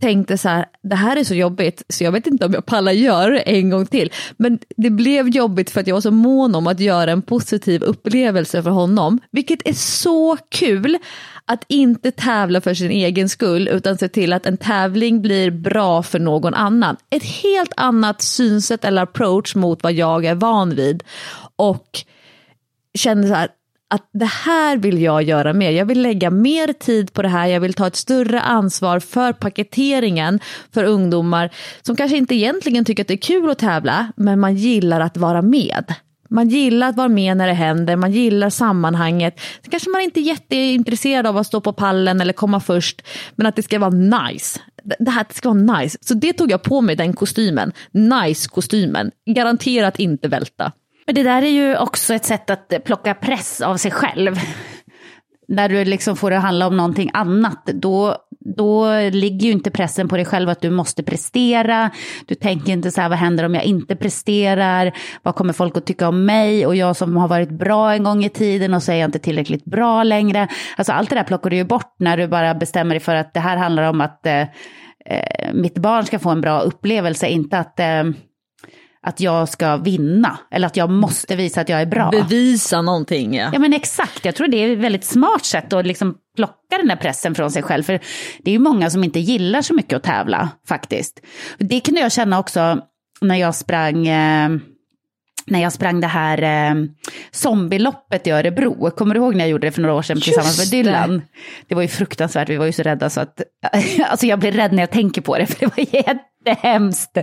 tänkte 0.00 0.38
så 0.38 0.48
här, 0.48 0.66
det 0.82 0.96
här 0.96 1.16
är 1.16 1.24
så 1.24 1.34
jobbigt 1.34 1.82
så 1.88 2.04
jag 2.04 2.12
vet 2.12 2.26
inte 2.26 2.46
om 2.46 2.52
jag 2.52 2.66
pallar 2.66 2.92
göra 2.92 3.30
det 3.30 3.40
en 3.40 3.70
gång 3.70 3.86
till. 3.86 4.12
Men 4.36 4.58
det 4.76 4.90
blev 4.90 5.28
jobbigt 5.28 5.70
för 5.70 5.80
att 5.80 5.86
jag 5.86 5.94
var 5.94 6.00
så 6.00 6.10
mån 6.10 6.54
om 6.54 6.66
att 6.66 6.80
göra 6.80 7.10
en 7.12 7.22
positiv 7.22 7.82
upplevelse 7.82 8.62
för 8.62 8.70
honom, 8.70 9.20
vilket 9.30 9.68
är 9.68 9.72
så 9.72 10.36
kul 10.48 10.98
att 11.44 11.64
inte 11.68 12.10
tävla 12.10 12.60
för 12.60 12.74
sin 12.74 12.90
egen 12.90 13.28
skull 13.28 13.68
utan 13.68 13.98
se 13.98 14.08
till 14.08 14.32
att 14.32 14.46
en 14.46 14.56
tävling 14.56 15.22
blir 15.22 15.50
bra 15.50 16.02
för 16.02 16.18
någon 16.18 16.54
annan. 16.54 16.96
Ett 17.10 17.24
helt 17.24 17.72
annat 17.76 18.22
synsätt 18.22 18.84
eller 18.84 19.02
approach 19.02 19.54
mot 19.54 19.82
vad 19.82 19.92
jag 19.92 20.24
är 20.24 20.34
van 20.34 20.74
vid. 20.74 21.02
Och 21.56 22.04
kände 22.94 23.28
så 23.28 23.34
här, 23.34 23.48
att 23.90 24.10
det 24.12 24.24
här 24.24 24.76
vill 24.76 25.02
jag 25.02 25.22
göra 25.22 25.52
mer. 25.52 25.70
Jag 25.70 25.86
vill 25.86 26.02
lägga 26.02 26.30
mer 26.30 26.72
tid 26.72 27.12
på 27.12 27.22
det 27.22 27.28
här. 27.28 27.46
Jag 27.46 27.60
vill 27.60 27.74
ta 27.74 27.86
ett 27.86 27.96
större 27.96 28.40
ansvar 28.40 29.00
för 29.00 29.32
paketeringen 29.32 30.40
för 30.74 30.84
ungdomar 30.84 31.50
som 31.82 31.96
kanske 31.96 32.16
inte 32.16 32.34
egentligen 32.34 32.84
tycker 32.84 33.04
att 33.04 33.08
det 33.08 33.14
är 33.14 33.18
kul 33.18 33.50
att 33.50 33.58
tävla, 33.58 34.12
men 34.16 34.40
man 34.40 34.56
gillar 34.56 35.00
att 35.00 35.16
vara 35.16 35.42
med. 35.42 35.94
Man 36.30 36.48
gillar 36.48 36.88
att 36.88 36.96
vara 36.96 37.08
med 37.08 37.36
när 37.36 37.46
det 37.46 37.52
händer, 37.52 37.96
man 37.96 38.12
gillar 38.12 38.50
sammanhanget. 38.50 39.40
Sen 39.62 39.70
kanske 39.70 39.90
man 39.90 40.00
inte 40.00 40.20
är 40.20 40.22
jätteintresserad 40.22 41.26
av 41.26 41.36
att 41.36 41.46
stå 41.46 41.60
på 41.60 41.72
pallen 41.72 42.20
eller 42.20 42.32
komma 42.32 42.60
först, 42.60 43.02
men 43.36 43.46
att 43.46 43.56
det 43.56 43.62
ska 43.62 43.78
vara 43.78 43.90
nice. 43.90 44.60
Det 44.98 45.10
här 45.10 45.26
det 45.28 45.34
ska 45.34 45.48
vara 45.48 45.78
nice. 45.80 45.98
Så 46.00 46.14
det 46.14 46.32
tog 46.32 46.50
jag 46.50 46.62
på 46.62 46.80
mig, 46.80 46.96
den 46.96 47.12
kostymen. 47.12 47.72
Nice-kostymen. 47.90 49.10
Garanterat 49.26 49.98
inte 49.98 50.28
välta. 50.28 50.72
Men 51.08 51.14
det 51.14 51.22
där 51.22 51.42
är 51.42 51.50
ju 51.50 51.76
också 51.76 52.14
ett 52.14 52.24
sätt 52.24 52.50
att 52.50 52.84
plocka 52.84 53.14
press 53.14 53.60
av 53.60 53.76
sig 53.76 53.90
själv. 53.90 54.36
När 55.48 55.68
du 55.68 55.84
liksom 55.84 56.16
får 56.16 56.30
det 56.30 56.36
handla 56.36 56.66
om 56.66 56.76
någonting 56.76 57.10
annat, 57.14 57.66
då, 57.66 58.16
då 58.56 59.00
ligger 59.00 59.46
ju 59.46 59.52
inte 59.52 59.70
pressen 59.70 60.08
på 60.08 60.16
dig 60.16 60.24
själv 60.24 60.48
att 60.48 60.60
du 60.60 60.70
måste 60.70 61.02
prestera. 61.02 61.90
Du 62.26 62.34
tänker 62.34 62.72
inte 62.72 62.90
så 62.90 63.00
här, 63.00 63.08
vad 63.08 63.18
händer 63.18 63.44
om 63.44 63.54
jag 63.54 63.64
inte 63.64 63.96
presterar? 63.96 64.92
Vad 65.22 65.34
kommer 65.34 65.52
folk 65.52 65.76
att 65.76 65.86
tycka 65.86 66.08
om 66.08 66.24
mig? 66.24 66.66
Och 66.66 66.76
jag 66.76 66.96
som 66.96 67.16
har 67.16 67.28
varit 67.28 67.50
bra 67.50 67.92
en 67.92 68.04
gång 68.04 68.24
i 68.24 68.28
tiden 68.28 68.74
och 68.74 68.82
så 68.82 68.92
är 68.92 68.96
jag 68.96 69.08
inte 69.08 69.18
tillräckligt 69.18 69.64
bra 69.64 70.02
längre. 70.02 70.48
Alltså 70.76 70.92
allt 70.92 71.10
det 71.10 71.16
där 71.16 71.24
plockar 71.24 71.50
du 71.50 71.56
ju 71.56 71.64
bort 71.64 71.94
när 71.98 72.16
du 72.16 72.26
bara 72.26 72.54
bestämmer 72.54 72.94
dig 72.94 73.00
för 73.00 73.14
att 73.14 73.34
det 73.34 73.40
här 73.40 73.56
handlar 73.56 73.82
om 73.82 74.00
att 74.00 74.26
eh, 74.26 74.40
eh 74.40 75.52
mitt 75.52 75.78
barn 75.78 76.06
ska 76.06 76.18
få 76.18 76.30
en 76.30 76.40
bra 76.40 76.60
upplevelse, 76.60 77.28
inte 77.28 77.58
att 77.58 77.80
eh, 77.80 78.04
att 79.08 79.20
jag 79.20 79.48
ska 79.48 79.76
vinna. 79.76 80.38
Eller 80.50 80.66
att 80.66 80.76
jag 80.76 80.90
måste 80.90 81.36
visa 81.36 81.60
att 81.60 81.68
jag 81.68 81.80
är 81.80 81.86
bra. 81.86 82.10
Bevisa 82.10 82.82
någonting 82.82 83.34
ja. 83.34 83.50
Ja 83.52 83.58
men 83.58 83.72
exakt, 83.72 84.24
jag 84.24 84.34
tror 84.34 84.48
det 84.48 84.56
är 84.56 84.72
ett 84.72 84.78
väldigt 84.78 85.04
smart 85.04 85.44
sätt 85.44 85.72
att 85.72 85.86
liksom 85.86 86.14
plocka 86.36 86.78
den 86.78 86.88
där 86.88 86.96
pressen 86.96 87.34
från 87.34 87.50
sig 87.50 87.62
själv. 87.62 87.82
För 87.82 88.00
det 88.38 88.50
är 88.50 88.52
ju 88.52 88.58
många 88.58 88.90
som 88.90 89.04
inte 89.04 89.20
gillar 89.20 89.62
så 89.62 89.74
mycket 89.74 89.96
att 89.96 90.02
tävla 90.02 90.48
faktiskt. 90.68 91.20
Det 91.58 91.80
kunde 91.80 92.00
jag 92.00 92.12
känna 92.12 92.38
också 92.38 92.80
när 93.20 93.36
jag 93.36 93.54
sprang 93.54 94.08
eh, 94.08 94.50
när 95.46 95.62
jag 95.62 95.72
sprang 95.72 96.00
det 96.00 96.06
här 96.06 96.42
eh, 96.42 96.84
zombieloppet 97.30 98.26
i 98.26 98.30
Örebro. 98.30 98.90
Kommer 98.90 99.14
du 99.14 99.20
ihåg 99.20 99.34
när 99.34 99.44
jag 99.44 99.50
gjorde 99.50 99.66
det 99.66 99.70
för 99.70 99.82
några 99.82 99.94
år 99.94 100.02
sedan 100.02 100.20
tillsammans 100.20 100.58
med 100.58 100.84
Dylan? 100.84 101.18
Det. 101.18 101.24
det 101.68 101.74
var 101.74 101.82
ju 101.82 101.88
fruktansvärt, 101.88 102.48
vi 102.48 102.56
var 102.56 102.66
ju 102.66 102.72
så 102.72 102.82
rädda 102.82 103.10
så 103.10 103.20
att, 103.20 103.42
alltså 104.08 104.26
jag 104.26 104.38
blir 104.38 104.52
rädd 104.52 104.72
när 104.72 104.82
jag 104.82 104.90
tänker 104.90 105.20
på 105.20 105.38
det, 105.38 105.46
för 105.46 105.60
det 105.60 105.66
var 105.76 105.94
jätte 105.94 106.24
jättehemskt. 106.46 107.18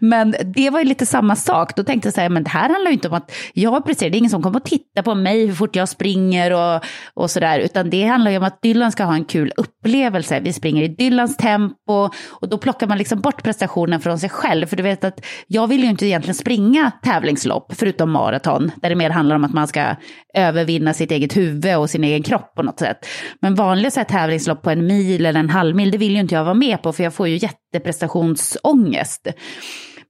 Men 0.00 0.34
det 0.54 0.70
var 0.70 0.78
ju 0.78 0.84
lite 0.84 1.06
samma 1.06 1.36
sak. 1.36 1.76
Då 1.76 1.84
tänkte 1.84 2.06
jag 2.06 2.14
så 2.14 2.20
här, 2.20 2.28
men 2.28 2.44
det 2.44 2.50
här 2.50 2.68
handlar 2.68 2.90
ju 2.90 2.94
inte 2.94 3.08
om 3.08 3.14
att 3.14 3.32
jag 3.54 3.86
presterar. 3.86 4.10
Det 4.10 4.16
är 4.16 4.18
ingen 4.18 4.30
som 4.30 4.42
kommer 4.42 4.56
att 4.56 4.64
titta 4.64 5.02
på 5.02 5.14
mig 5.14 5.46
hur 5.46 5.54
fort 5.54 5.76
jag 5.76 5.88
springer 5.88 6.52
och, 6.52 6.82
och 7.14 7.30
sådär. 7.30 7.58
Utan 7.58 7.90
det 7.90 8.06
handlar 8.06 8.30
ju 8.30 8.36
om 8.36 8.44
att 8.44 8.62
Dylan 8.62 8.92
ska 8.92 9.04
ha 9.04 9.14
en 9.14 9.24
kul 9.24 9.52
upplevelse. 9.56 10.40
Vi 10.40 10.52
springer 10.52 10.82
i 10.82 10.88
Dylans 10.88 11.36
tempo 11.36 12.10
och 12.30 12.48
då 12.48 12.58
plockar 12.58 12.86
man 12.86 12.98
liksom 12.98 13.20
bort 13.20 13.42
prestationen 13.42 14.00
från 14.00 14.18
sig 14.18 14.28
själv. 14.28 14.66
För 14.66 14.76
du 14.76 14.82
vet 14.82 15.04
att 15.04 15.24
jag 15.46 15.66
vill 15.66 15.82
ju 15.82 15.88
inte 15.88 16.06
egentligen 16.06 16.34
springa 16.34 16.90
tävlingslopp, 17.02 17.72
förutom 17.76 18.10
maraton, 18.10 18.70
där 18.76 18.88
det 18.88 18.96
mer 18.96 19.10
handlar 19.10 19.36
om 19.36 19.44
att 19.44 19.52
man 19.52 19.68
ska 19.68 19.96
övervinna 20.34 20.94
sitt 20.94 21.10
eget 21.10 21.36
huvud 21.36 21.76
och 21.76 21.90
sin 21.90 22.04
egen 22.04 22.22
kropp 22.22 22.54
på 22.54 22.62
något 22.62 22.78
sätt. 22.78 23.06
Men 23.40 23.54
vanliga 23.54 23.90
så 23.90 24.00
här, 24.00 24.04
tävlingslopp 24.04 24.62
på 24.62 24.70
en 24.70 24.86
mil 24.86 25.26
eller 25.26 25.40
en 25.40 25.50
halv 25.50 25.76
mil, 25.76 25.90
det 25.90 25.98
vill 25.98 26.12
ju 26.12 26.20
inte 26.20 26.34
jag 26.34 26.44
vara 26.44 26.54
med 26.54 26.82
på, 26.82 26.92
för 26.92 27.04
jag 27.04 27.14
får 27.14 27.28
ju 27.28 27.36
jätte 27.36 27.56
jätteprestationsångest. 27.72 29.28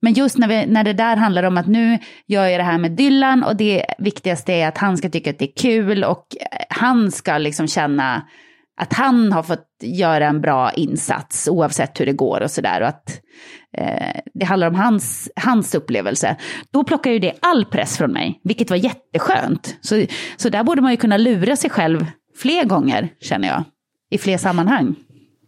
Men 0.01 0.13
just 0.13 0.39
när, 0.39 0.49
vi, 0.49 0.67
när 0.67 0.85
det 0.85 0.93
där 0.93 1.17
handlar 1.17 1.43
om 1.43 1.59
att 1.59 1.67
nu 1.67 1.99
gör 2.27 2.47
jag 2.47 2.61
det 2.61 2.65
här 2.65 2.79
med 2.79 2.93
Dylan 2.93 3.45
och 3.45 3.57
det 3.57 3.85
viktigaste 3.99 4.53
är 4.53 4.69
att 4.69 4.79
han 4.79 4.97
ska 4.97 5.09
tycka 5.09 5.31
att 5.31 5.39
det 5.39 5.45
är 5.45 5.57
kul 5.57 6.05
och 6.05 6.27
eh, 6.41 6.65
han 6.69 7.11
ska 7.11 7.39
liksom 7.39 7.69
känna 7.69 8.23
att 8.81 8.93
han 8.93 9.33
har 9.33 9.43
fått 9.43 9.69
göra 9.83 10.27
en 10.27 10.41
bra 10.41 10.73
insats 10.73 11.49
oavsett 11.49 12.01
hur 12.01 12.07
det 12.07 12.13
går 12.13 12.41
och 12.41 12.51
sådär. 12.51 12.81
Och 12.81 12.89
att 12.89 13.21
eh, 13.79 14.21
det 14.35 14.45
handlar 14.45 14.69
om 14.69 14.75
hans, 14.75 15.31
hans 15.37 15.75
upplevelse. 15.75 16.37
Då 16.73 16.85
plockar 16.85 17.11
ju 17.11 17.19
det 17.19 17.33
all 17.43 17.65
press 17.65 17.99
från 17.99 18.13
mig, 18.13 18.41
vilket 18.45 18.71
var 18.71 18.77
jätteskönt. 18.77 19.77
Så, 19.81 20.07
så 20.37 20.49
där 20.49 20.65
borde 20.65 20.83
man 20.83 20.91
ju 20.91 20.97
kunna 20.97 21.17
lura 21.17 21.57
sig 21.57 21.71
själv 21.71 22.07
fler 22.37 22.65
gånger, 22.65 23.09
känner 23.21 23.49
jag. 23.49 23.65
I 24.11 24.19
fler 24.19 24.39
sammanhang. 24.39 24.95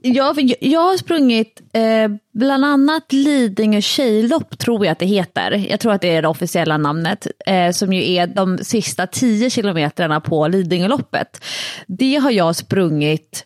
Ja, 0.06 0.34
jag, 0.36 0.54
jag 0.60 0.80
har 0.80 0.96
sprungit 0.96 1.62
eh, 1.72 2.08
bland 2.34 2.64
annat 2.64 3.12
Lidingö 3.12 3.80
tjejlopp 3.80 4.58
tror 4.58 4.86
jag 4.86 4.92
att 4.92 4.98
det 4.98 5.06
heter. 5.06 5.66
Jag 5.70 5.80
tror 5.80 5.92
att 5.92 6.00
det 6.00 6.16
är 6.16 6.22
det 6.22 6.28
officiella 6.28 6.78
namnet. 6.78 7.26
Eh, 7.46 7.70
som 7.70 7.92
ju 7.92 8.12
är 8.12 8.26
de 8.26 8.58
sista 8.58 9.06
tio 9.06 9.50
kilometrarna 9.50 10.20
på 10.20 10.48
Lidingöloppet. 10.48 11.44
Det 11.86 12.16
har 12.16 12.30
jag 12.30 12.56
sprungit 12.56 13.44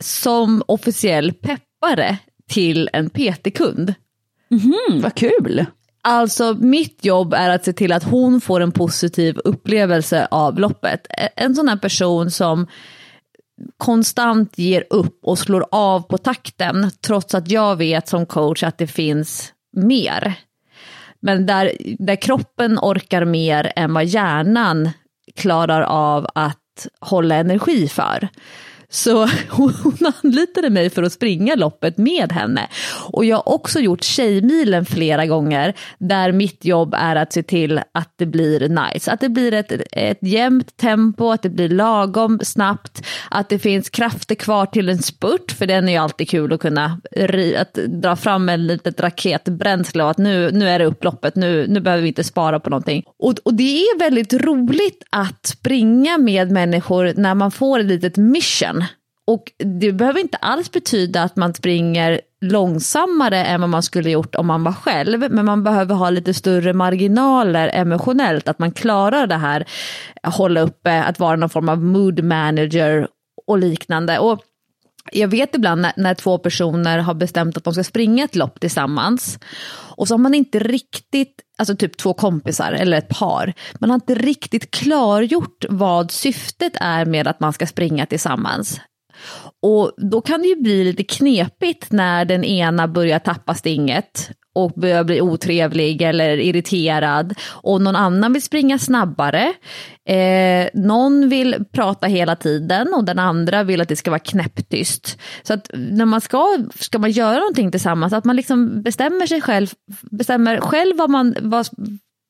som 0.00 0.62
officiell 0.66 1.32
peppare 1.32 2.18
till 2.48 2.90
en 2.92 3.10
PT-kund. 3.10 3.94
Mm, 4.50 5.02
vad 5.02 5.14
kul! 5.14 5.66
Alltså 6.02 6.56
mitt 6.60 7.04
jobb 7.04 7.34
är 7.34 7.50
att 7.50 7.64
se 7.64 7.72
till 7.72 7.92
att 7.92 8.04
hon 8.04 8.40
får 8.40 8.60
en 8.60 8.72
positiv 8.72 9.38
upplevelse 9.44 10.28
av 10.30 10.58
loppet. 10.58 11.06
En 11.36 11.54
sån 11.54 11.68
här 11.68 11.76
person 11.76 12.30
som 12.30 12.66
konstant 13.76 14.58
ger 14.58 14.84
upp 14.90 15.18
och 15.22 15.38
slår 15.38 15.66
av 15.70 16.00
på 16.00 16.18
takten 16.18 16.90
trots 17.06 17.34
att 17.34 17.50
jag 17.50 17.76
vet 17.76 18.08
som 18.08 18.26
coach 18.26 18.62
att 18.62 18.78
det 18.78 18.86
finns 18.86 19.52
mer. 19.76 20.34
Men 21.20 21.46
där, 21.46 21.72
där 21.98 22.16
kroppen 22.16 22.78
orkar 22.78 23.24
mer 23.24 23.72
än 23.76 23.94
vad 23.94 24.04
hjärnan 24.04 24.90
klarar 25.36 25.80
av 25.82 26.26
att 26.34 26.86
hålla 27.00 27.34
energi 27.34 27.88
för. 27.88 28.28
Så 28.90 29.26
hon 29.50 29.96
anlitade 30.22 30.70
mig 30.70 30.90
för 30.90 31.02
att 31.02 31.12
springa 31.12 31.54
loppet 31.54 31.98
med 31.98 32.32
henne. 32.32 32.68
Och 33.12 33.24
jag 33.24 33.36
har 33.36 33.48
också 33.48 33.80
gjort 33.80 34.02
Tjejmilen 34.02 34.86
flera 34.86 35.26
gånger 35.26 35.74
där 35.98 36.32
mitt 36.32 36.64
jobb 36.64 36.94
är 36.98 37.16
att 37.16 37.32
se 37.32 37.42
till 37.42 37.78
att 37.94 38.14
det 38.16 38.26
blir 38.26 38.68
nice. 38.68 39.12
Att 39.12 39.20
det 39.20 39.28
blir 39.28 39.54
ett, 39.54 39.72
ett 39.92 40.18
jämnt 40.20 40.76
tempo, 40.76 41.30
att 41.30 41.42
det 41.42 41.48
blir 41.50 41.68
lagom 41.68 42.40
snabbt, 42.42 43.06
att 43.30 43.48
det 43.48 43.58
finns 43.58 43.90
krafter 43.90 44.34
kvar 44.34 44.66
till 44.66 44.88
en 44.88 45.02
spurt, 45.02 45.52
för 45.52 45.66
den 45.66 45.88
är 45.88 45.92
ju 45.92 45.98
alltid 45.98 46.28
kul 46.28 46.52
att 46.52 46.60
kunna 46.60 47.00
att 47.58 47.74
dra 47.74 48.16
fram 48.16 48.48
en 48.48 48.66
litet 48.66 49.00
raketbränsle 49.00 50.04
och 50.04 50.10
att 50.10 50.18
nu, 50.18 50.50
nu 50.52 50.68
är 50.68 50.78
det 50.78 50.84
upploppet, 50.84 51.36
nu, 51.36 51.66
nu 51.68 51.80
behöver 51.80 52.02
vi 52.02 52.08
inte 52.08 52.24
spara 52.24 52.60
på 52.60 52.70
någonting. 52.70 53.04
Och, 53.18 53.34
och 53.44 53.54
det 53.54 53.82
är 53.82 53.98
väldigt 53.98 54.32
roligt 54.32 55.02
att 55.10 55.46
springa 55.46 56.18
med 56.18 56.50
människor 56.50 57.12
när 57.16 57.34
man 57.34 57.50
får 57.50 57.78
ett 57.78 57.86
litet 57.86 58.16
mission 58.16 58.79
och 59.30 59.52
det 59.58 59.92
behöver 59.92 60.20
inte 60.20 60.36
alls 60.36 60.72
betyda 60.72 61.22
att 61.22 61.36
man 61.36 61.54
springer 61.54 62.20
långsammare 62.40 63.44
än 63.44 63.60
vad 63.60 63.70
man 63.70 63.82
skulle 63.82 64.10
gjort 64.10 64.34
om 64.34 64.46
man 64.46 64.64
var 64.64 64.72
själv, 64.72 65.32
men 65.32 65.44
man 65.44 65.64
behöver 65.64 65.94
ha 65.94 66.10
lite 66.10 66.34
större 66.34 66.72
marginaler 66.72 67.70
emotionellt, 67.74 68.48
att 68.48 68.58
man 68.58 68.72
klarar 68.72 69.26
det 69.26 69.36
här, 69.36 69.66
hålla 70.22 70.60
uppe, 70.60 71.02
att 71.02 71.18
vara 71.18 71.36
någon 71.36 71.50
form 71.50 71.68
av 71.68 71.82
mood 71.84 72.24
manager 72.24 73.08
och 73.46 73.58
liknande. 73.58 74.18
Och 74.18 74.40
jag 75.12 75.28
vet 75.28 75.54
ibland 75.54 75.80
när, 75.80 75.92
när, 75.96 76.14
två 76.14 76.38
personer 76.38 76.98
har 76.98 77.14
bestämt 77.14 77.56
att 77.56 77.64
de 77.64 77.72
ska 77.72 77.84
springa 77.84 78.24
ett 78.24 78.36
lopp 78.36 78.60
tillsammans 78.60 79.38
och 79.96 80.08
så 80.08 80.14
har 80.14 80.18
man 80.18 80.34
inte 80.34 80.58
riktigt, 80.58 81.34
alltså 81.58 81.76
typ 81.76 81.96
två 81.96 82.14
kompisar 82.14 82.72
eller 82.72 82.98
ett 82.98 83.08
par, 83.08 83.52
man 83.80 83.90
har 83.90 83.94
inte 83.94 84.14
riktigt 84.14 84.70
klargjort 84.70 85.64
vad 85.68 86.10
syftet 86.10 86.72
är 86.80 87.04
med 87.04 87.28
att 87.28 87.40
man 87.40 87.52
ska 87.52 87.66
springa 87.66 88.06
tillsammans. 88.06 88.80
Och 89.62 89.92
då 89.96 90.20
kan 90.20 90.42
det 90.42 90.48
ju 90.48 90.56
bli 90.56 90.84
lite 90.84 91.04
knepigt 91.04 91.92
när 91.92 92.24
den 92.24 92.44
ena 92.44 92.88
börjar 92.88 93.18
tappa 93.18 93.54
stinget 93.54 94.30
och 94.54 94.72
börjar 94.72 95.04
bli 95.04 95.20
otrevlig 95.20 96.02
eller 96.02 96.36
irriterad 96.38 97.34
och 97.48 97.82
någon 97.82 97.96
annan 97.96 98.32
vill 98.32 98.42
springa 98.42 98.78
snabbare. 98.78 99.54
Eh, 100.08 100.68
någon 100.74 101.28
vill 101.28 101.64
prata 101.72 102.06
hela 102.06 102.36
tiden 102.36 102.94
och 102.94 103.04
den 103.04 103.18
andra 103.18 103.62
vill 103.62 103.80
att 103.80 103.88
det 103.88 103.96
ska 103.96 104.10
vara 104.10 104.18
knäpptyst. 104.18 105.18
Så 105.42 105.54
att 105.54 105.70
när 105.74 106.04
man 106.04 106.20
ska, 106.20 106.58
ska 106.74 106.98
man 106.98 107.10
göra 107.10 107.38
någonting 107.38 107.70
tillsammans, 107.70 108.12
att 108.12 108.24
man 108.24 108.36
liksom 108.36 108.82
bestämmer 108.82 109.26
sig 109.26 109.40
själv, 109.40 109.66
bestämmer 110.10 110.60
själv 110.60 110.96
vad 110.96 111.10
man, 111.10 111.34
vad, 111.40 111.68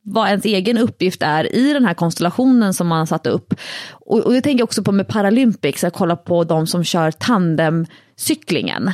vad 0.03 0.29
ens 0.29 0.45
egen 0.45 0.79
uppgift 0.79 1.23
är 1.23 1.57
i 1.57 1.73
den 1.73 1.85
här 1.85 1.95
konstellationen 1.95 2.75
som 2.75 2.87
man 2.89 2.99
har 2.99 3.07
satt 3.07 3.27
upp. 3.27 3.55
Och, 3.91 4.19
och 4.19 4.33
det 4.33 4.41
tänker 4.41 4.59
jag 4.59 4.67
också 4.67 4.83
på 4.83 4.93
med 4.93 5.09
Paralympics, 5.09 5.85
att 5.85 5.95
kolla 5.95 6.17
på 6.17 6.45
de 6.45 6.67
som 6.67 6.85
kör 6.85 7.11
tandemcyklingen. 7.11 8.91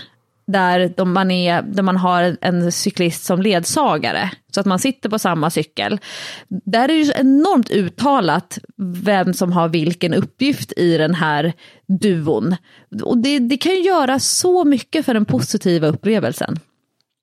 Där, 0.47 0.93
de, 0.97 1.13
man 1.13 1.31
är, 1.31 1.63
där 1.63 1.83
man 1.83 1.97
har 1.97 2.37
en 2.41 2.73
cyklist 2.73 3.25
som 3.25 3.43
ledsagare, 3.43 4.31
så 4.55 4.61
att 4.61 4.67
man 4.67 4.79
sitter 4.79 5.09
på 5.09 5.19
samma 5.19 5.51
cykel. 5.51 6.01
Där 6.49 6.85
är 6.85 6.89
det 6.89 6.95
ju 6.95 7.13
enormt 7.17 7.71
uttalat 7.71 8.59
vem 9.03 9.35
som 9.35 9.53
har 9.53 9.69
vilken 9.69 10.15
uppgift 10.15 10.73
i 10.77 10.99
den 10.99 11.15
här 11.15 11.53
duon. 12.01 12.57
Och 13.03 13.19
det, 13.19 13.39
det 13.39 13.57
kan 13.57 13.73
ju 13.73 13.81
göra 13.81 14.19
så 14.19 14.65
mycket 14.65 15.07
för 15.07 15.15
den 15.15 15.25
positiva 15.25 15.87
upplevelsen. 15.87 16.59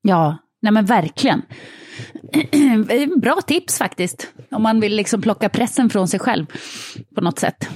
Ja, 0.02 0.38
nej 0.64 0.72
men 0.72 0.86
verkligen. 0.86 1.42
Bra 3.22 3.42
tips 3.42 3.78
faktiskt, 3.78 4.28
om 4.52 4.64
man 4.64 4.80
vill 4.80 4.96
liksom 4.96 5.22
plocka 5.22 5.50
pressen 5.50 5.90
från 5.90 6.08
sig 6.08 6.20
själv 6.20 6.46
på 7.16 7.22
något 7.22 7.40
sätt. 7.40 7.70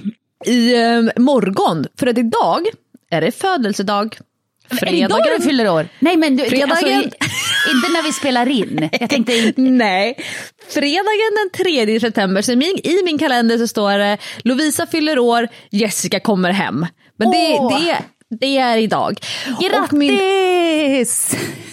I 0.45 0.75
eh, 0.75 1.01
morgon, 1.15 1.85
för 1.99 2.07
att 2.07 2.17
idag 2.17 2.65
är 3.11 3.21
det 3.21 3.31
födelsedag. 3.31 4.17
Fredagen. 4.69 4.95
Idag 4.95 5.39
du 5.39 5.43
fyller 5.43 5.69
år? 5.69 5.87
Nej 5.99 6.17
men 6.17 6.37
du, 6.37 6.45
Fredagen. 6.45 6.71
Alltså, 6.71 6.87
inte 7.71 7.91
när 7.93 8.03
vi 8.03 8.13
spelar 8.13 8.47
in. 8.49 8.89
Jag 8.99 9.09
tänkte 9.09 9.53
Nej, 9.61 10.17
fredagen 10.69 11.51
den 11.53 11.65
3 11.65 11.99
september, 11.99 12.41
så 12.41 12.51
i 12.51 13.01
min 13.05 13.17
kalender 13.17 13.57
så 13.57 13.67
står 13.67 13.97
det 13.97 14.17
Lovisa 14.43 14.87
fyller 14.87 15.19
år, 15.19 15.47
Jessica 15.71 16.19
kommer 16.19 16.51
hem. 16.51 16.85
Men 17.19 17.31
det, 17.31 17.59
oh. 17.59 17.79
det, 17.79 17.97
det 18.29 18.57
är 18.57 18.77
idag. 18.77 19.19
Grattis! 19.45 19.91
Min... 19.91 20.19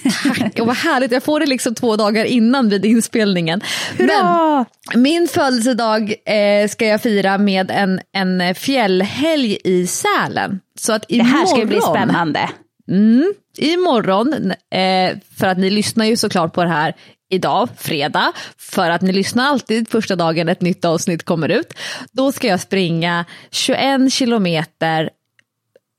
Tack, 0.38 0.58
och 0.60 0.66
vad 0.66 0.76
härligt. 0.76 1.12
Jag 1.12 1.22
får 1.22 1.40
det 1.40 1.46
liksom 1.46 1.74
två 1.74 1.96
dagar 1.96 2.24
innan 2.24 2.68
vid 2.68 2.84
inspelningen. 2.84 3.60
Men 3.98 4.64
min 4.94 5.28
födelsedag 5.28 6.14
eh, 6.26 6.68
ska 6.68 6.86
jag 6.86 7.02
fira 7.02 7.38
med 7.38 7.70
en, 7.70 8.00
en 8.12 8.54
fjällhelg 8.54 9.58
i 9.64 9.86
Sälen. 9.86 10.60
Så 10.80 10.92
att 10.92 11.04
det 11.08 11.22
här 11.22 11.46
ska 11.46 11.64
bli 11.64 11.80
spännande. 11.80 12.50
Mm, 12.90 13.34
imorgon, 13.58 14.52
eh, 14.74 15.18
för 15.38 15.46
att 15.46 15.58
ni 15.58 15.70
lyssnar 15.70 16.04
ju 16.04 16.16
såklart 16.16 16.52
på 16.52 16.62
det 16.62 16.70
här 16.70 16.94
idag, 17.30 17.68
fredag, 17.76 18.32
för 18.58 18.90
att 18.90 19.02
ni 19.02 19.12
lyssnar 19.12 19.44
alltid 19.44 19.88
första 19.88 20.16
dagen 20.16 20.48
ett 20.48 20.60
nytt 20.60 20.84
avsnitt 20.84 21.22
kommer 21.22 21.48
ut. 21.48 21.74
Då 22.12 22.32
ska 22.32 22.48
jag 22.48 22.60
springa 22.60 23.24
21 23.50 24.12
kilometer 24.12 25.10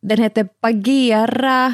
den 0.07 0.17
heter 0.17 0.47
Bagera 0.61 1.73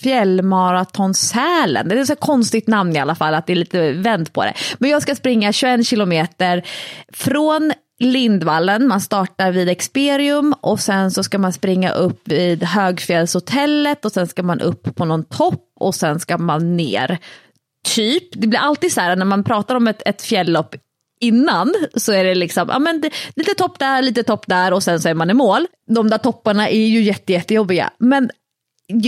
fjällmaraton 0.00 1.14
Sälen. 1.14 1.88
Det 1.88 1.94
är 1.94 2.12
ett 2.12 2.20
konstigt 2.20 2.66
namn 2.66 2.96
i 2.96 2.98
alla 2.98 3.14
fall, 3.14 3.34
att 3.34 3.46
det 3.46 3.52
är 3.52 3.56
lite 3.56 3.92
vänt 3.92 4.32
på 4.32 4.44
det. 4.44 4.54
Men 4.78 4.90
jag 4.90 5.02
ska 5.02 5.14
springa 5.14 5.52
21 5.52 5.86
kilometer 5.86 6.66
från 7.12 7.72
Lindvallen, 7.98 8.88
man 8.88 9.00
startar 9.00 9.52
vid 9.52 9.68
Experium 9.68 10.54
och 10.60 10.80
sen 10.80 11.10
så 11.10 11.22
ska 11.22 11.38
man 11.38 11.52
springa 11.52 11.92
upp 11.92 12.20
vid 12.24 12.62
Högfjällshotellet 12.62 14.04
och 14.04 14.12
sen 14.12 14.26
ska 14.26 14.42
man 14.42 14.60
upp 14.60 14.96
på 14.96 15.04
någon 15.04 15.24
topp 15.24 15.72
och 15.80 15.94
sen 15.94 16.20
ska 16.20 16.38
man 16.38 16.76
ner. 16.76 17.18
Typ, 17.94 18.28
det 18.32 18.46
blir 18.46 18.60
alltid 18.60 18.92
så 18.92 19.00
här 19.00 19.16
när 19.16 19.24
man 19.24 19.44
pratar 19.44 19.74
om 19.74 19.88
ett, 19.88 20.02
ett 20.06 20.22
fjälllopp 20.22 20.74
innan 21.20 21.74
så 21.94 22.12
är 22.12 22.24
det 22.24 22.34
liksom 22.34 22.68
ja, 22.68 22.78
men 22.78 23.00
det, 23.00 23.10
lite 23.36 23.54
topp 23.54 23.78
där, 23.78 24.02
lite 24.02 24.22
topp 24.22 24.46
där 24.46 24.72
och 24.72 24.82
sen 24.82 25.00
så 25.00 25.08
är 25.08 25.14
man 25.14 25.30
i 25.30 25.34
mål. 25.34 25.66
De 25.90 26.10
där 26.10 26.18
topparna 26.18 26.68
är 26.68 26.86
ju 26.86 27.02
jätte, 27.02 27.32
jättejobbiga. 27.32 27.90
Men 27.98 28.30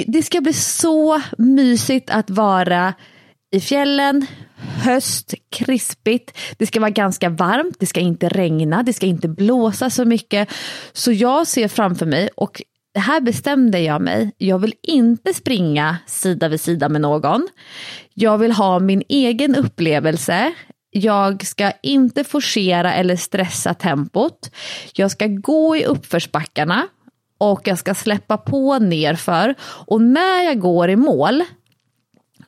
det 0.06 0.22
ska 0.22 0.40
bli 0.40 0.52
så 0.52 1.22
mysigt 1.38 2.10
att 2.10 2.30
vara 2.30 2.94
i 3.50 3.60
fjällen, 3.60 4.26
höst, 4.84 5.34
krispigt, 5.50 6.38
det 6.58 6.66
ska 6.66 6.80
vara 6.80 6.90
ganska 6.90 7.28
varmt, 7.28 7.76
det 7.78 7.86
ska 7.86 8.00
inte 8.00 8.28
regna, 8.28 8.82
det 8.82 8.92
ska 8.92 9.06
inte 9.06 9.28
blåsa 9.28 9.90
så 9.90 10.04
mycket. 10.04 10.48
Så 10.92 11.12
jag 11.12 11.46
ser 11.46 11.68
framför 11.68 12.06
mig, 12.06 12.28
och 12.36 12.62
det 12.94 13.00
här 13.00 13.20
bestämde 13.20 13.80
jag 13.80 14.02
mig, 14.02 14.32
jag 14.38 14.58
vill 14.58 14.74
inte 14.82 15.34
springa 15.34 15.96
sida 16.06 16.48
vid 16.48 16.60
sida 16.60 16.88
med 16.88 17.00
någon. 17.00 17.48
Jag 18.14 18.38
vill 18.38 18.52
ha 18.52 18.78
min 18.78 19.02
egen 19.08 19.56
upplevelse, 19.56 20.52
jag 20.90 21.46
ska 21.46 21.72
inte 21.82 22.24
forcera 22.24 22.94
eller 22.94 23.16
stressa 23.16 23.74
tempot. 23.74 24.50
Jag 24.94 25.10
ska 25.10 25.26
gå 25.26 25.76
i 25.76 25.84
uppförsbackarna 25.84 26.86
och 27.38 27.68
jag 27.68 27.78
ska 27.78 27.94
släppa 27.94 28.36
på 28.36 28.78
nerför. 28.78 29.54
Och 29.62 30.00
när 30.00 30.44
jag 30.44 30.60
går 30.60 30.90
i 30.90 30.96
mål, 30.96 31.44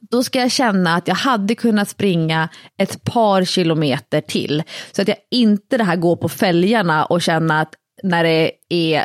då 0.00 0.22
ska 0.22 0.38
jag 0.38 0.50
känna 0.50 0.94
att 0.94 1.08
jag 1.08 1.14
hade 1.14 1.54
kunnat 1.54 1.88
springa 1.88 2.48
ett 2.78 3.04
par 3.04 3.44
kilometer 3.44 4.20
till. 4.20 4.62
Så 4.92 5.02
att 5.02 5.08
jag 5.08 5.16
inte 5.30 5.78
det 5.78 5.84
här 5.84 5.96
går 5.96 6.16
på 6.16 6.28
fälgarna 6.28 7.04
och 7.04 7.22
känna 7.22 7.60
att 7.60 7.74
när 8.02 8.24
det 8.24 8.52
är 8.68 9.04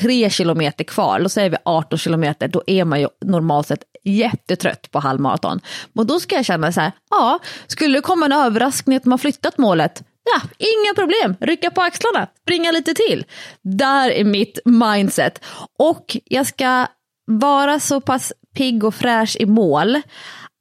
tre 0.00 0.30
kilometer 0.30 0.84
kvar, 0.84 1.20
då 1.20 1.28
säger 1.28 1.50
vi 1.50 1.56
18 1.64 1.98
kilometer, 1.98 2.48
då 2.48 2.62
är 2.66 2.84
man 2.84 3.00
ju 3.00 3.08
normalt 3.24 3.66
sett 3.66 3.82
jättetrött 4.04 4.90
på 4.90 4.98
halvmaraton. 4.98 5.60
Och 5.94 6.06
då 6.06 6.20
ska 6.20 6.36
jag 6.36 6.44
känna 6.44 6.72
så 6.72 6.80
här, 6.80 6.92
ja, 7.10 7.38
skulle 7.66 7.98
det 7.98 8.02
komma 8.02 8.26
en 8.26 8.32
överraskning 8.32 8.96
att 8.96 9.04
man 9.04 9.18
flyttat 9.18 9.58
målet, 9.58 10.02
ja, 10.24 10.48
inga 10.58 10.94
problem, 10.94 11.36
rycka 11.40 11.70
på 11.70 11.80
axlarna, 11.80 12.28
springa 12.42 12.70
lite 12.70 12.94
till. 12.94 13.24
Där 13.62 14.10
är 14.10 14.24
mitt 14.24 14.58
mindset. 14.64 15.44
Och 15.78 16.16
jag 16.24 16.46
ska 16.46 16.86
vara 17.26 17.80
så 17.80 18.00
pass 18.00 18.32
pigg 18.56 18.84
och 18.84 18.94
fräsch 18.94 19.36
i 19.40 19.46
mål 19.46 20.00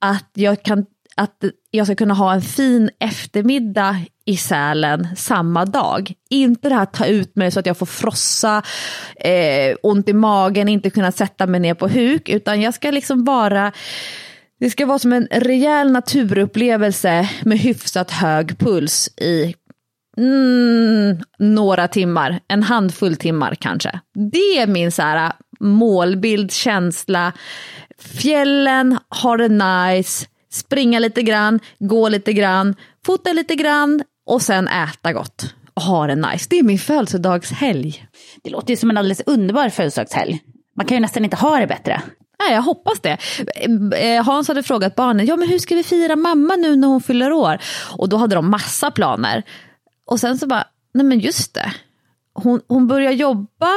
att 0.02 0.30
jag, 0.34 0.64
kan, 0.64 0.86
att 1.16 1.44
jag 1.72 1.88
ska 1.88 1.96
kunna 1.96 2.14
ha 2.14 2.34
en 2.34 2.42
fin 2.42 2.90
eftermiddag 3.00 3.96
i 4.26 4.38
Sälen 4.38 5.08
samma 5.16 5.66
dag. 5.66 6.14
Inte 6.30 6.70
det 6.70 6.76
här 6.76 6.86
ta 6.86 7.06
ut 7.06 7.36
mig 7.36 7.52
så 7.52 7.60
att 7.60 7.66
jag 7.66 7.78
får 7.78 7.86
frossa, 7.86 8.62
eh, 9.16 9.76
ont 9.84 10.10
i 10.10 10.14
magen, 10.14 10.70
inte 10.70 10.90
kunna 10.90 11.12
sätta 11.12 11.48
mig 11.48 11.60
ner 11.60 11.74
på 11.74 11.88
huk, 11.88 12.30
utan 12.30 12.62
jag 12.62 12.74
ska 12.74 12.92
liksom 12.92 13.24
vara 13.24 13.72
det 14.62 14.70
ska 14.70 14.86
vara 14.86 15.00
som 15.00 15.14
en 15.14 15.28
rejäl 15.32 15.92
naturupplevelse 15.92 17.30
med 17.46 17.60
hyfsat 17.60 18.12
hög 18.12 18.60
puls 18.60 19.10
i 19.18 19.56
mm, 20.18 21.18
några 21.40 21.88
timmar, 21.88 22.40
en 22.48 22.64
handfull 22.64 23.16
timmar 23.16 23.56
kanske. 23.56 24.00
Det 24.32 24.58
är 24.58 24.68
min 24.68 24.92
så 24.92 25.02
här, 25.02 25.32
målbild, 25.60 26.52
känsla. 26.52 27.34
Fjällen, 28.00 28.98
ha 29.22 29.38
det 29.38 29.48
nice, 29.48 30.28
springa 30.52 31.00
lite 31.00 31.22
grann, 31.22 31.60
gå 31.80 32.10
lite 32.10 32.34
grann, 32.34 32.76
fota 33.06 33.34
lite 33.34 33.56
grann 33.56 34.04
och 34.32 34.42
sen 34.42 34.68
äta 34.68 35.14
gott 35.14 35.56
och 35.74 35.82
ha 35.82 36.08
det 36.08 36.16
nice. 36.16 36.48
Det 36.50 36.60
är 36.60 36.64
min 36.64 36.80
födelsedagshelg. 36.80 38.06
Det 38.44 38.50
låter 38.50 38.70
ju 38.70 38.78
som 38.78 38.90
en 38.90 38.98
alldeles 38.98 39.22
underbar 39.26 39.70
födelsedagshelg. 39.70 40.40
Man 40.76 40.86
kan 40.86 40.98
ju 40.98 41.02
nästan 41.02 41.24
inte 41.24 41.38
ha 41.38 41.60
det 41.60 41.68
bättre. 41.68 42.02
Nej, 42.40 42.54
jag 42.54 42.62
hoppas 42.62 43.00
det. 43.00 43.18
Eh, 43.96 44.24
Hans 44.24 44.48
hade 44.48 44.64
frågat 44.64 44.96
barnen, 44.96 45.26
ja 45.26 45.36
men 45.36 45.50
hur 45.50 45.60
ska 45.60 45.76
vi 45.76 45.84
fira 45.84 46.16
mamma 46.16 46.56
nu 46.56 46.76
när 46.76 46.88
hon 46.88 47.02
fyller 47.02 47.32
år? 47.32 47.58
Och 47.98 48.10
då 48.10 48.18
hade 48.18 48.36
de 48.36 48.50
massa 48.50 48.92
planer. 48.92 49.44
Och 50.06 50.20
sen 50.20 50.38
så 50.38 50.48
bara, 50.48 50.64
nej 50.94 51.06
men 51.06 51.20
just 51.20 51.54
det. 51.54 51.74
Hon, 52.34 52.62
hon 52.68 52.88
börjar 52.88 53.12
jobba 53.12 53.70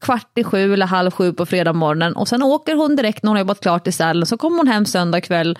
kvart 0.00 0.38
i 0.38 0.44
sju 0.44 0.72
eller 0.72 0.86
halv 0.86 1.10
sju 1.10 1.32
på 1.32 1.46
fredag 1.46 1.72
morgonen 1.72 2.16
och 2.16 2.28
sen 2.28 2.42
åker 2.42 2.74
hon 2.74 2.96
direkt 2.96 3.22
när 3.22 3.28
hon 3.28 3.36
har 3.36 3.40
jobbat 3.40 3.60
klart 3.60 3.88
i 3.88 3.92
Sälen 3.92 4.26
så 4.26 4.36
kommer 4.36 4.56
hon 4.56 4.68
hem 4.68 4.86
söndag 4.86 5.20
kväll. 5.20 5.58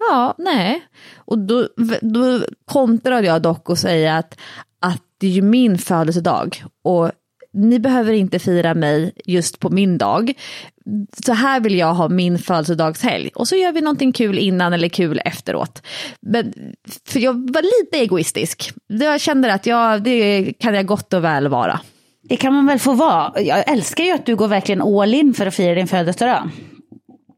Ja, 0.00 0.34
nej. 0.38 0.86
Och 1.16 1.38
då, 1.38 1.68
då 2.00 2.40
kontrade 2.64 3.26
jag 3.26 3.42
dock 3.42 3.68
och 3.68 3.78
säga 3.78 4.16
att, 4.16 4.38
att 4.80 5.02
det 5.18 5.26
är 5.26 5.30
ju 5.30 5.42
min 5.42 5.78
födelsedag 5.78 6.64
och 6.84 7.10
ni 7.52 7.78
behöver 7.78 8.12
inte 8.12 8.38
fira 8.38 8.74
mig 8.74 9.12
just 9.24 9.58
på 9.58 9.70
min 9.70 9.98
dag. 9.98 10.32
Så 11.24 11.32
här 11.32 11.60
vill 11.60 11.78
jag 11.78 11.94
ha 11.94 12.08
min 12.08 12.38
födelsedagshelg. 12.38 13.30
Och 13.34 13.48
så 13.48 13.56
gör 13.56 13.72
vi 13.72 13.80
någonting 13.80 14.12
kul 14.12 14.38
innan 14.38 14.72
eller 14.72 14.88
kul 14.88 15.20
efteråt. 15.24 15.82
Men, 16.20 16.52
för 17.06 17.20
jag 17.20 17.52
var 17.52 17.62
lite 17.62 17.98
egoistisk. 17.98 18.72
Jag 18.86 19.20
kände 19.20 19.54
att 19.54 19.66
jag, 19.66 20.02
det 20.02 20.52
kan 20.58 20.74
jag 20.74 20.86
gott 20.86 21.12
och 21.12 21.24
väl 21.24 21.48
vara. 21.48 21.80
Det 22.22 22.36
kan 22.36 22.54
man 22.54 22.66
väl 22.66 22.78
få 22.78 22.92
vara. 22.92 23.40
Jag 23.40 23.72
älskar 23.72 24.04
ju 24.04 24.10
att 24.10 24.26
du 24.26 24.36
går 24.36 24.48
verkligen 24.48 24.82
all 24.82 25.14
in 25.14 25.34
för 25.34 25.46
att 25.46 25.54
fira 25.54 25.74
din 25.74 25.88
födelsedag. 25.88 26.50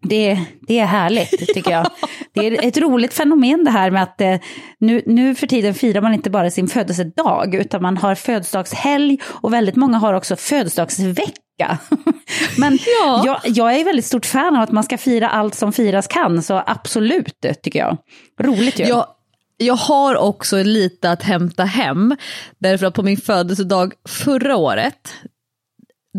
Det, 0.03 0.39
det 0.61 0.79
är 0.79 0.87
härligt 0.87 1.55
tycker 1.55 1.71
jag. 1.71 1.87
Det 2.33 2.47
är 2.47 2.69
ett 2.69 2.77
roligt 2.77 3.15
fenomen 3.15 3.65
det 3.65 3.71
här 3.71 3.91
med 3.91 4.03
att 4.03 4.21
eh, 4.21 4.37
nu, 4.79 5.03
nu 5.07 5.35
för 5.35 5.47
tiden 5.47 5.75
firar 5.75 6.01
man 6.01 6.15
inte 6.15 6.31
bara 6.31 6.51
sin 6.51 6.69
födelsedag 6.69 7.55
utan 7.55 7.83
man 7.83 7.97
har 7.97 8.15
födelsedagshelg 8.15 9.19
och 9.25 9.53
väldigt 9.53 9.77
många 9.77 9.99
har 9.99 10.15
också 10.15 10.37
födelsedagsvecka. 10.37 11.79
Men 12.59 12.79
ja. 13.01 13.23
jag, 13.25 13.41
jag 13.45 13.77
är 13.77 13.85
väldigt 13.85 14.05
stort 14.05 14.27
fan 14.27 14.57
av 14.57 14.63
att 14.63 14.73
man 14.73 14.85
ska 14.85 14.99
fira 14.99 15.29
allt 15.29 15.55
som 15.55 15.73
firas 15.73 16.07
kan, 16.07 16.43
så 16.43 16.63
absolut 16.67 17.47
tycker 17.63 17.79
jag. 17.79 17.97
Roligt 18.41 18.79
ju. 18.79 18.85
Ja. 18.85 19.19
Jag 19.57 19.75
har 19.75 20.17
också 20.17 20.63
lite 20.63 21.11
att 21.11 21.23
hämta 21.23 21.65
hem, 21.65 22.17
därför 22.59 22.87
att 22.87 22.95
på 22.95 23.03
min 23.03 23.17
födelsedag 23.17 23.93
förra 24.09 24.57
året, 24.57 25.15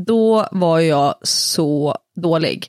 då 0.07 0.47
var 0.51 0.79
jag 0.79 1.15
så 1.21 1.97
dålig. 2.15 2.67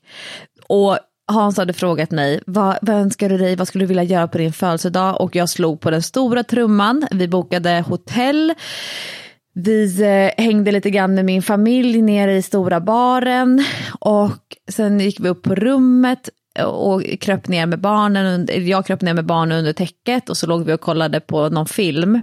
Och 0.68 0.98
Hans 1.26 1.56
hade 1.56 1.72
frågat 1.72 2.10
mig, 2.10 2.40
vad, 2.46 2.78
vad 2.82 2.96
önskar 2.96 3.28
du 3.28 3.38
dig, 3.38 3.56
vad 3.56 3.68
skulle 3.68 3.84
du 3.84 3.88
vilja 3.88 4.02
göra 4.02 4.28
på 4.28 4.38
din 4.38 4.52
födelsedag? 4.52 5.20
Och 5.20 5.36
jag 5.36 5.48
slog 5.48 5.80
på 5.80 5.90
den 5.90 6.02
stora 6.02 6.42
trumman, 6.44 7.06
vi 7.10 7.28
bokade 7.28 7.84
hotell, 7.88 8.54
vi 9.54 10.02
eh, 10.02 10.44
hängde 10.44 10.72
lite 10.72 10.90
grann 10.90 11.14
med 11.14 11.24
min 11.24 11.42
familj 11.42 12.02
nere 12.02 12.36
i 12.36 12.42
stora 12.42 12.80
baren 12.80 13.64
och 14.00 14.56
sen 14.68 15.00
gick 15.00 15.20
vi 15.20 15.28
upp 15.28 15.42
på 15.42 15.54
rummet 15.54 16.28
och 16.66 17.02
kröp 17.20 17.48
ner 17.48 17.66
med 17.66 17.80
barnen, 17.80 18.48
jag 18.66 18.86
kröp 18.86 19.02
ner 19.02 19.14
med 19.14 19.26
barnen 19.26 19.58
under 19.58 19.72
täcket 19.72 20.30
och 20.30 20.36
så 20.36 20.46
låg 20.46 20.64
vi 20.64 20.72
och 20.72 20.80
kollade 20.80 21.20
på 21.20 21.48
någon 21.48 21.66
film. 21.66 22.20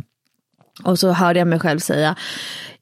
Och 0.83 0.99
så 0.99 1.11
hörde 1.11 1.39
jag 1.39 1.47
mig 1.47 1.59
själv 1.59 1.79
säga, 1.79 2.15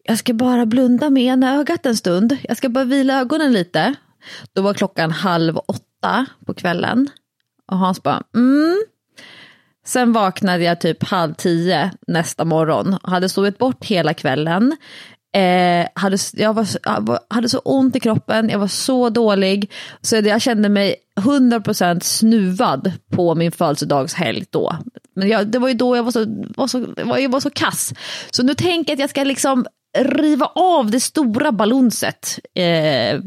jag 0.04 0.18
ska 0.18 0.34
bara 0.34 0.66
blunda 0.66 1.10
med 1.10 1.24
ena 1.24 1.56
ögat 1.56 1.86
en 1.86 1.98
stund, 1.98 2.38
jag 2.42 2.58
ska 2.58 2.70
bara 2.70 2.84
vila 2.84 3.20
ögonen 3.20 3.54
lite. 3.54 3.96
Då 4.54 4.62
var 4.62 4.74
klockan 4.74 5.12
halv 5.12 5.58
åtta 5.58 6.26
på 6.46 6.54
kvällen. 6.54 7.10
Och 7.72 7.78
Hans 7.78 8.04
bara, 8.04 8.24
mm. 8.36 8.84
Sen 9.86 10.14
vaknade 10.14 10.64
jag 10.64 10.82
typ 10.82 11.04
halv 11.04 11.34
tio 11.34 11.92
nästa 12.08 12.46
morgon. 12.46 12.98
Hade 13.04 13.30
sovit 13.30 13.58
bort 13.58 13.86
hela 13.86 14.14
kvällen. 14.14 14.76
Eh, 15.34 15.88
hade, 15.96 16.18
jag, 16.34 16.54
var, 16.54 16.68
jag 16.84 17.20
hade 17.30 17.50
så 17.50 17.60
ont 17.60 17.96
i 17.96 18.00
kroppen, 18.00 18.50
jag 18.50 18.60
var 18.60 18.68
så 18.68 19.10
dålig. 19.10 19.72
Så 20.02 20.16
jag 20.16 20.42
kände 20.42 20.70
mig 20.70 20.96
100% 21.20 22.00
snuvad 22.00 22.92
på 23.12 23.36
min 23.36 23.52
födelsedagshelg 23.52 24.46
då. 24.50 24.76
Men 25.16 25.28
jag, 25.28 25.48
det 25.48 25.60
var 25.60 25.68
ju 25.68 25.74
då 25.74 25.96
jag 25.96 26.04
var 26.04 26.12
så, 26.12 26.26
var 26.58 26.68
så, 26.68 26.86
jag 26.98 27.32
var 27.32 27.40
så 27.40 27.50
kass. 27.50 27.94
Så 28.32 28.44
nu 28.44 28.54
tänker 28.54 28.92
jag 28.92 28.96
att 28.96 29.00
jag 29.00 29.10
ska 29.10 29.24
liksom 29.24 29.66
riva 29.98 30.46
av 30.46 30.92
det 30.92 31.00
stora 31.00 31.52
balonset 31.52 32.40
eh, 32.56 33.20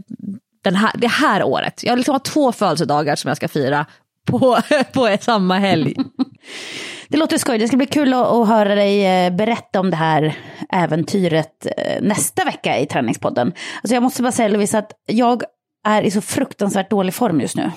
den 0.62 0.76
här, 0.76 0.92
det 0.94 1.08
här 1.08 1.42
året. 1.42 1.84
Jag 1.84 1.96
liksom 1.96 2.12
har 2.12 2.18
två 2.18 2.52
födelsedagar 2.52 3.16
som 3.16 3.28
jag 3.28 3.36
ska 3.36 3.48
fira 3.48 3.86
på, 4.26 4.58
på 4.92 5.16
samma 5.20 5.58
helg. 5.58 5.94
Det 7.08 7.18
låter 7.18 7.38
skoj. 7.38 7.58
Det 7.58 7.68
ska 7.68 7.76
bli 7.76 7.86
kul 7.86 8.14
att, 8.14 8.26
att 8.26 8.48
höra 8.48 8.74
dig 8.74 9.06
eh, 9.06 9.32
berätta 9.32 9.80
om 9.80 9.90
det 9.90 9.96
här 9.96 10.38
äventyret 10.72 11.66
eh, 11.76 12.02
nästa 12.02 12.44
vecka 12.44 12.78
i 12.78 12.86
Träningspodden. 12.86 13.52
Alltså 13.82 13.94
jag 13.94 14.02
måste 14.02 14.22
bara 14.22 14.32
säga 14.32 14.48
Lovisa 14.48 14.78
att 14.78 14.92
jag 15.06 15.42
är 15.84 16.02
i 16.02 16.10
så 16.10 16.20
fruktansvärt 16.20 16.90
dålig 16.90 17.14
form 17.14 17.40
just 17.40 17.56
nu. 17.56 17.70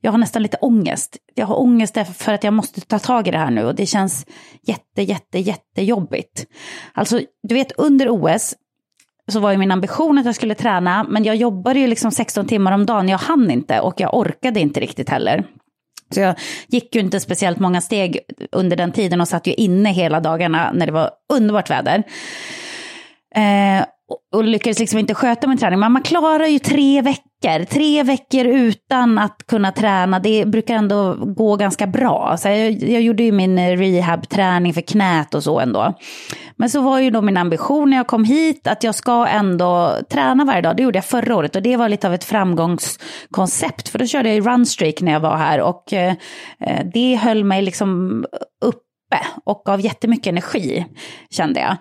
Jag 0.00 0.10
har 0.10 0.18
nästan 0.18 0.42
lite 0.42 0.56
ångest. 0.56 1.16
Jag 1.34 1.46
har 1.46 1.60
ångest 1.60 1.98
för 2.16 2.32
att 2.32 2.44
jag 2.44 2.54
måste 2.54 2.80
ta 2.80 2.98
tag 2.98 3.28
i 3.28 3.30
det 3.30 3.38
här 3.38 3.50
nu 3.50 3.64
och 3.64 3.74
det 3.74 3.86
känns 3.86 4.26
jätte, 4.62 5.02
jätte, 5.02 5.38
jättejobbigt. 5.38 6.46
Alltså, 6.92 7.20
du 7.42 7.54
vet 7.54 7.72
under 7.72 8.08
OS 8.08 8.54
så 9.28 9.40
var 9.40 9.52
ju 9.52 9.58
min 9.58 9.70
ambition 9.70 10.18
att 10.18 10.26
jag 10.26 10.34
skulle 10.34 10.54
träna, 10.54 11.04
men 11.08 11.24
jag 11.24 11.36
jobbade 11.36 11.80
ju 11.80 11.86
liksom 11.86 12.12
16 12.12 12.46
timmar 12.46 12.72
om 12.72 12.86
dagen, 12.86 13.08
jag 13.08 13.18
hann 13.18 13.50
inte 13.50 13.80
och 13.80 14.00
jag 14.00 14.14
orkade 14.14 14.60
inte 14.60 14.80
riktigt 14.80 15.08
heller. 15.08 15.44
Så 16.14 16.20
jag 16.20 16.34
gick 16.68 16.94
ju 16.94 17.00
inte 17.00 17.20
speciellt 17.20 17.58
många 17.58 17.80
steg 17.80 18.18
under 18.52 18.76
den 18.76 18.92
tiden 18.92 19.20
och 19.20 19.28
satt 19.28 19.46
ju 19.46 19.54
inne 19.54 19.92
hela 19.92 20.20
dagarna 20.20 20.72
när 20.74 20.86
det 20.86 20.92
var 20.92 21.10
underbart 21.32 21.70
väder. 21.70 22.02
Eh, 23.34 23.84
och 24.32 24.44
lyckades 24.44 24.78
liksom 24.78 24.98
inte 24.98 25.14
sköta 25.14 25.46
min 25.46 25.58
träning. 25.58 25.78
Men 25.80 25.92
man 25.92 26.02
klarar 26.02 26.46
ju 26.46 26.58
tre 26.58 27.02
veckor. 27.02 27.64
Tre 27.64 28.02
veckor 28.02 28.46
utan 28.46 29.18
att 29.18 29.46
kunna 29.46 29.72
träna, 29.72 30.18
det 30.18 30.44
brukar 30.44 30.74
ändå 30.74 31.14
gå 31.14 31.56
ganska 31.56 31.86
bra. 31.86 32.36
Så 32.38 32.48
jag, 32.48 32.72
jag 32.72 33.02
gjorde 33.02 33.22
ju 33.22 33.32
min 33.32 33.58
rehab-träning 33.58 34.74
för 34.74 34.80
knät 34.80 35.34
och 35.34 35.42
så 35.42 35.60
ändå. 35.60 35.94
Men 36.56 36.70
så 36.70 36.80
var 36.80 36.98
ju 36.98 37.10
då 37.10 37.22
min 37.22 37.36
ambition 37.36 37.90
när 37.90 37.96
jag 37.96 38.06
kom 38.06 38.24
hit 38.24 38.66
att 38.66 38.84
jag 38.84 38.94
ska 38.94 39.26
ändå 39.26 39.96
träna 40.10 40.44
varje 40.44 40.62
dag. 40.62 40.76
Det 40.76 40.82
gjorde 40.82 40.98
jag 40.98 41.04
förra 41.04 41.36
året 41.36 41.56
och 41.56 41.62
det 41.62 41.76
var 41.76 41.88
lite 41.88 42.06
av 42.06 42.14
ett 42.14 42.24
framgångskoncept. 42.24 43.88
För 43.88 43.98
då 43.98 44.06
körde 44.06 44.28
jag 44.28 44.36
ju 44.36 44.40
runstreak 44.40 45.00
när 45.00 45.12
jag 45.12 45.20
var 45.20 45.36
här 45.36 45.60
och 45.60 45.92
eh, 45.92 46.14
det 46.94 47.14
höll 47.16 47.44
mig 47.44 47.62
liksom 47.62 48.24
uppe 48.64 49.26
och 49.44 49.62
gav 49.66 49.80
jättemycket 49.80 50.26
energi 50.26 50.86
kände 51.30 51.60
jag. 51.60 51.76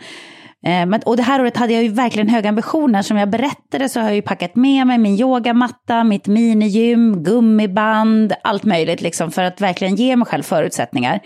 Eh, 0.67 0.85
men, 0.85 1.01
och 1.05 1.17
det 1.17 1.23
här 1.23 1.41
året 1.41 1.57
hade 1.57 1.73
jag 1.73 1.83
ju 1.83 1.89
verkligen 1.89 2.29
höga 2.29 2.49
ambitioner. 2.49 3.01
Som 3.01 3.17
jag 3.17 3.29
berättade 3.29 3.89
så 3.89 3.99
har 3.99 4.07
jag 4.07 4.15
ju 4.15 4.21
packat 4.21 4.55
med 4.55 4.87
mig 4.87 4.97
min 4.97 5.19
yogamatta, 5.19 6.03
mitt 6.03 6.27
minigym, 6.27 7.23
gummiband, 7.23 8.33
allt 8.43 8.63
möjligt 8.63 9.01
liksom 9.01 9.31
för 9.31 9.43
att 9.43 9.61
verkligen 9.61 9.95
ge 9.95 10.15
mig 10.15 10.25
själv 10.25 10.43
förutsättningar. 10.43 11.19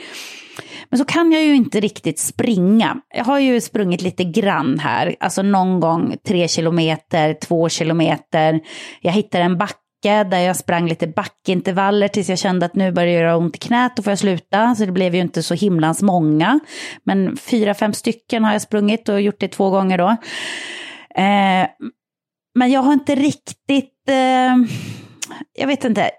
Men 0.89 0.97
så 0.97 1.05
kan 1.05 1.31
jag 1.31 1.43
ju 1.43 1.55
inte 1.55 1.79
riktigt 1.79 2.19
springa. 2.19 2.97
Jag 3.13 3.25
har 3.25 3.39
ju 3.39 3.61
sprungit 3.61 4.01
lite 4.01 4.23
grann 4.23 4.79
här, 4.79 5.15
alltså 5.19 5.41
någon 5.41 5.79
gång 5.79 6.15
tre 6.27 6.47
kilometer, 6.47 7.33
två 7.33 7.69
kilometer. 7.69 8.59
Jag 9.01 9.11
hittar 9.11 9.41
en 9.41 9.57
back 9.57 9.80
vecka 10.01 10.23
där 10.23 10.39
jag 10.39 10.55
sprang 10.55 10.87
lite 10.87 11.07
backintervaller 11.07 12.07
tills 12.07 12.29
jag 12.29 12.39
kände 12.39 12.65
att 12.65 12.75
nu 12.75 12.91
börjar 12.91 13.07
det 13.07 13.13
göra 13.13 13.37
ont 13.37 13.55
i 13.55 13.59
knät, 13.59 13.95
då 13.95 14.03
får 14.03 14.11
jag 14.11 14.19
sluta. 14.19 14.75
Så 14.75 14.85
det 14.85 14.91
blev 14.91 15.15
ju 15.15 15.21
inte 15.21 15.43
så 15.43 15.53
himlans 15.53 16.01
många. 16.01 16.59
Men 17.03 17.37
fyra, 17.37 17.73
fem 17.73 17.93
stycken 17.93 18.43
har 18.43 18.51
jag 18.51 18.61
sprungit 18.61 19.09
och 19.09 19.21
gjort 19.21 19.39
det 19.39 19.47
två 19.47 19.69
gånger 19.69 19.97
då. 19.97 20.09
Eh, 21.15 21.67
men 22.55 22.71
jag 22.71 22.81
har 22.81 22.93
inte 22.93 23.15
riktigt... 23.15 24.09
Eh, 24.09 24.55
jag 25.53 25.67
vet 25.67 25.85
inte, 25.85 26.11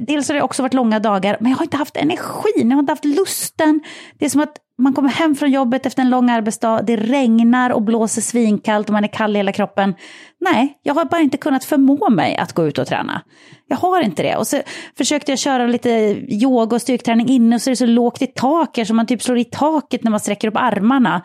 dels 0.00 0.28
har 0.28 0.34
det 0.34 0.42
också 0.42 0.62
varit 0.62 0.74
långa 0.74 0.98
dagar, 0.98 1.36
men 1.40 1.50
jag 1.50 1.58
har 1.58 1.64
inte 1.64 1.76
haft 1.76 1.96
energin, 1.96 2.70
jag 2.70 2.76
har 2.76 2.80
inte 2.80 2.92
haft 2.92 3.04
lusten. 3.04 3.80
Det 4.18 4.24
är 4.24 4.28
som 4.28 4.40
att 4.40 4.56
man 4.78 4.92
kommer 4.92 5.08
hem 5.08 5.34
från 5.34 5.50
jobbet 5.50 5.86
efter 5.86 6.02
en 6.02 6.10
lång 6.10 6.30
arbetsdag, 6.30 6.82
det 6.82 6.96
regnar 6.96 7.70
och 7.70 7.82
blåser 7.82 8.22
svinkallt 8.22 8.88
och 8.88 8.92
man 8.92 9.04
är 9.04 9.08
kall 9.08 9.36
i 9.36 9.38
hela 9.38 9.52
kroppen. 9.52 9.94
Nej, 10.40 10.78
jag 10.82 10.94
har 10.94 11.04
bara 11.04 11.20
inte 11.20 11.36
kunnat 11.36 11.64
förmå 11.64 12.10
mig 12.10 12.36
att 12.36 12.52
gå 12.52 12.66
ut 12.66 12.78
och 12.78 12.86
träna. 12.86 13.22
Jag 13.68 13.76
har 13.76 14.00
inte 14.00 14.22
det. 14.22 14.36
Och 14.36 14.46
så 14.46 14.60
försökte 14.98 15.32
jag 15.32 15.38
köra 15.38 15.66
lite 15.66 15.90
yoga 16.28 16.76
och 16.76 16.82
styrketräning 16.82 17.28
inne 17.28 17.56
och 17.56 17.62
så 17.62 17.70
är 17.70 17.72
det 17.72 17.76
så 17.76 17.86
lågt 17.86 18.22
i 18.22 18.26
taket 18.26 18.88
så 18.88 18.94
man 18.94 19.06
typ 19.06 19.22
slår 19.22 19.38
i 19.38 19.44
taket 19.44 20.04
när 20.04 20.10
man 20.10 20.20
sträcker 20.20 20.48
upp 20.48 20.56
armarna. 20.56 21.22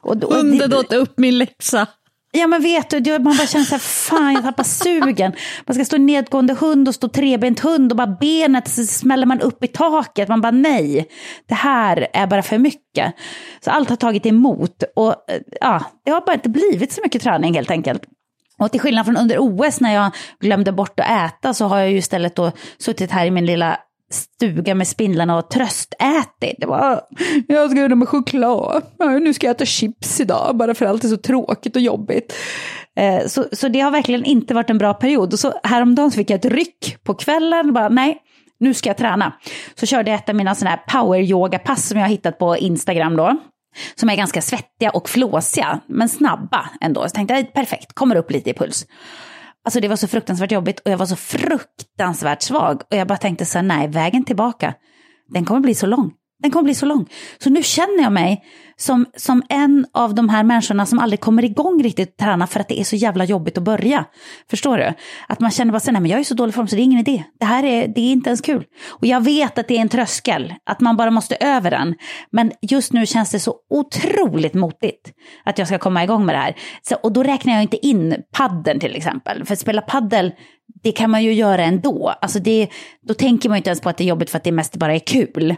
Och 0.00 0.16
åt 0.78 0.92
upp 0.92 1.18
min 1.18 1.38
läxa. 1.38 1.86
Ja 2.36 2.46
men 2.46 2.62
vet 2.62 2.90
du, 3.04 3.10
man 3.10 3.36
bara 3.36 3.46
känner 3.46 3.64
så 3.64 3.74
här, 3.74 3.78
fan 3.78 4.34
jag 4.34 4.42
tappar 4.42 4.64
sugen. 4.64 5.32
Man 5.66 5.74
ska 5.74 5.84
stå 5.84 5.96
nedgående 5.96 6.54
hund 6.54 6.88
och 6.88 6.94
stå 6.94 7.08
trebent 7.08 7.60
hund 7.60 7.92
och 7.92 7.96
bara 7.96 8.16
benet 8.20 8.68
så 8.68 8.84
smäller 8.84 9.26
man 9.26 9.40
upp 9.40 9.64
i 9.64 9.68
taket. 9.68 10.28
Man 10.28 10.40
bara 10.40 10.50
nej, 10.50 11.08
det 11.48 11.54
här 11.54 12.08
är 12.12 12.26
bara 12.26 12.42
för 12.42 12.58
mycket. 12.58 13.14
Så 13.64 13.70
allt 13.70 13.88
har 13.88 13.96
tagit 13.96 14.26
emot 14.26 14.82
och 14.96 15.10
eh, 15.10 15.40
ja, 15.60 15.84
det 16.04 16.10
har 16.10 16.20
bara 16.20 16.34
inte 16.34 16.48
blivit 16.48 16.92
så 16.92 17.00
mycket 17.04 17.22
träning 17.22 17.54
helt 17.54 17.70
enkelt. 17.70 18.02
Och 18.58 18.70
till 18.70 18.80
skillnad 18.80 19.04
från 19.04 19.16
under 19.16 19.36
OS 19.38 19.80
när 19.80 19.94
jag 19.94 20.10
glömde 20.40 20.72
bort 20.72 21.00
att 21.00 21.32
äta 21.32 21.54
så 21.54 21.66
har 21.66 21.78
jag 21.78 21.90
ju 21.90 21.96
istället 21.96 22.36
då 22.36 22.52
suttit 22.78 23.10
här 23.10 23.26
i 23.26 23.30
min 23.30 23.46
lilla 23.46 23.78
stuga 24.14 24.74
med 24.74 24.88
spindlarna 24.88 25.38
och 25.38 25.50
tröstätit. 25.50 26.56
Det 26.58 26.66
var, 26.66 27.00
jag 27.48 27.70
ska 27.70 27.80
göra 27.80 27.94
med 27.94 28.08
choklad, 28.08 28.82
nu 29.20 29.34
ska 29.34 29.46
jag 29.46 29.54
äta 29.54 29.64
chips 29.64 30.20
idag, 30.20 30.56
bara 30.56 30.74
för 30.74 30.86
allt 30.86 31.04
är 31.04 31.08
så 31.08 31.16
tråkigt 31.16 31.76
och 31.76 31.82
jobbigt. 31.82 32.34
Eh, 32.96 33.26
så, 33.26 33.44
så 33.52 33.68
det 33.68 33.80
har 33.80 33.90
verkligen 33.90 34.24
inte 34.24 34.54
varit 34.54 34.70
en 34.70 34.78
bra 34.78 34.94
period. 34.94 35.32
Och 35.32 35.38
så 35.38 35.52
häromdagen 35.62 36.10
så 36.10 36.16
fick 36.16 36.30
jag 36.30 36.38
ett 36.38 36.52
ryck 36.52 36.96
på 37.04 37.14
kvällen, 37.14 37.72
bara 37.72 37.88
nej, 37.88 38.18
nu 38.60 38.74
ska 38.74 38.88
jag 38.88 38.96
träna. 38.96 39.32
Så 39.74 39.86
körde 39.86 40.10
jag 40.10 40.20
ett 40.20 40.28
av 40.28 40.34
mina 40.34 40.54
sådana 40.54 40.76
här 40.76 41.00
power 41.00 41.20
yoga-pass 41.20 41.88
som 41.88 41.98
jag 41.98 42.04
har 42.04 42.10
hittat 42.10 42.38
på 42.38 42.56
Instagram 42.56 43.16
då. 43.16 43.36
Som 43.94 44.10
är 44.10 44.16
ganska 44.16 44.42
svettiga 44.42 44.90
och 44.90 45.08
flåsiga, 45.08 45.80
men 45.86 46.08
snabba 46.08 46.70
ändå. 46.80 47.02
Så 47.02 47.08
tänkte 47.08 47.34
jag, 47.34 47.54
perfekt, 47.54 47.92
kommer 47.92 48.16
upp 48.16 48.30
lite 48.30 48.50
i 48.50 48.54
puls. 48.54 48.86
Alltså 49.64 49.80
det 49.80 49.88
var 49.88 49.96
så 49.96 50.08
fruktansvärt 50.08 50.52
jobbigt 50.52 50.80
och 50.80 50.90
jag 50.90 50.98
var 50.98 51.06
så 51.06 51.16
fruktansvärt 51.16 52.42
svag. 52.42 52.82
Och 52.90 52.96
jag 52.96 53.08
bara 53.08 53.18
tänkte 53.18 53.46
så 53.46 53.58
här, 53.58 53.62
nej, 53.62 53.88
vägen 53.88 54.24
tillbaka, 54.24 54.74
den 55.28 55.44
kommer 55.44 55.60
bli 55.60 55.74
så 55.74 55.86
lång. 55.86 56.12
Den 56.42 56.50
kommer 56.50 56.64
bli 56.64 56.74
så 56.74 56.86
lång. 56.86 57.08
Så 57.38 57.50
nu 57.50 57.62
känner 57.62 58.02
jag 58.02 58.12
mig 58.12 58.44
som, 58.76 59.06
som 59.16 59.42
en 59.48 59.86
av 59.92 60.14
de 60.14 60.28
här 60.28 60.44
människorna 60.44 60.86
som 60.86 60.98
aldrig 60.98 61.20
kommer 61.20 61.44
igång 61.44 61.82
riktigt 61.82 62.08
att 62.08 62.16
träna 62.16 62.46
för 62.46 62.60
att 62.60 62.68
det 62.68 62.80
är 62.80 62.84
så 62.84 62.96
jävla 62.96 63.24
jobbigt 63.24 63.58
att 63.58 63.64
börja. 63.64 64.04
Förstår 64.50 64.78
du? 64.78 64.92
Att 65.28 65.40
man 65.40 65.50
känner 65.50 65.72
bara 65.72 65.80
så 65.80 65.92
nej 65.92 66.02
men 66.02 66.10
jag 66.10 66.16
är 66.16 66.20
i 66.20 66.24
så 66.24 66.34
dålig 66.34 66.54
form 66.54 66.68
så 66.68 66.76
det 66.76 66.82
är 66.82 66.84
ingen 66.84 67.00
idé. 67.00 67.24
Det 67.40 67.44
här 67.44 67.64
är, 67.64 67.88
det 67.88 68.00
är 68.00 68.12
inte 68.12 68.30
ens 68.30 68.40
kul. 68.40 68.64
Och 68.88 69.06
jag 69.06 69.24
vet 69.24 69.58
att 69.58 69.68
det 69.68 69.76
är 69.76 69.80
en 69.80 69.88
tröskel, 69.88 70.54
att 70.70 70.80
man 70.80 70.96
bara 70.96 71.10
måste 71.10 71.36
över 71.36 71.70
den. 71.70 71.94
Men 72.30 72.52
just 72.60 72.92
nu 72.92 73.06
känns 73.06 73.30
det 73.30 73.40
så 73.40 73.54
otroligt 73.70 74.54
motigt 74.54 75.12
att 75.44 75.58
jag 75.58 75.68
ska 75.68 75.78
komma 75.78 76.04
igång 76.04 76.26
med 76.26 76.34
det 76.34 76.38
här. 76.38 76.56
Så, 76.82 76.94
och 76.94 77.12
då 77.12 77.22
räknar 77.22 77.52
jag 77.52 77.62
inte 77.62 77.86
in 77.86 78.22
padden 78.32 78.80
till 78.80 78.96
exempel. 78.96 79.44
För 79.44 79.52
att 79.52 79.60
spela 79.60 79.82
paddel 79.82 80.32
det 80.82 80.92
kan 80.92 81.10
man 81.10 81.22
ju 81.24 81.32
göra 81.32 81.64
ändå. 81.64 82.14
Alltså 82.22 82.38
det, 82.38 82.68
då 83.02 83.14
tänker 83.14 83.48
man 83.48 83.56
ju 83.56 83.58
inte 83.58 83.70
ens 83.70 83.80
på 83.80 83.88
att 83.88 83.96
det 83.96 84.04
är 84.04 84.08
jobbigt 84.08 84.30
för 84.30 84.36
att 84.36 84.44
det 84.44 84.52
mest 84.52 84.76
bara 84.76 84.94
är 84.94 84.98
kul. 84.98 85.56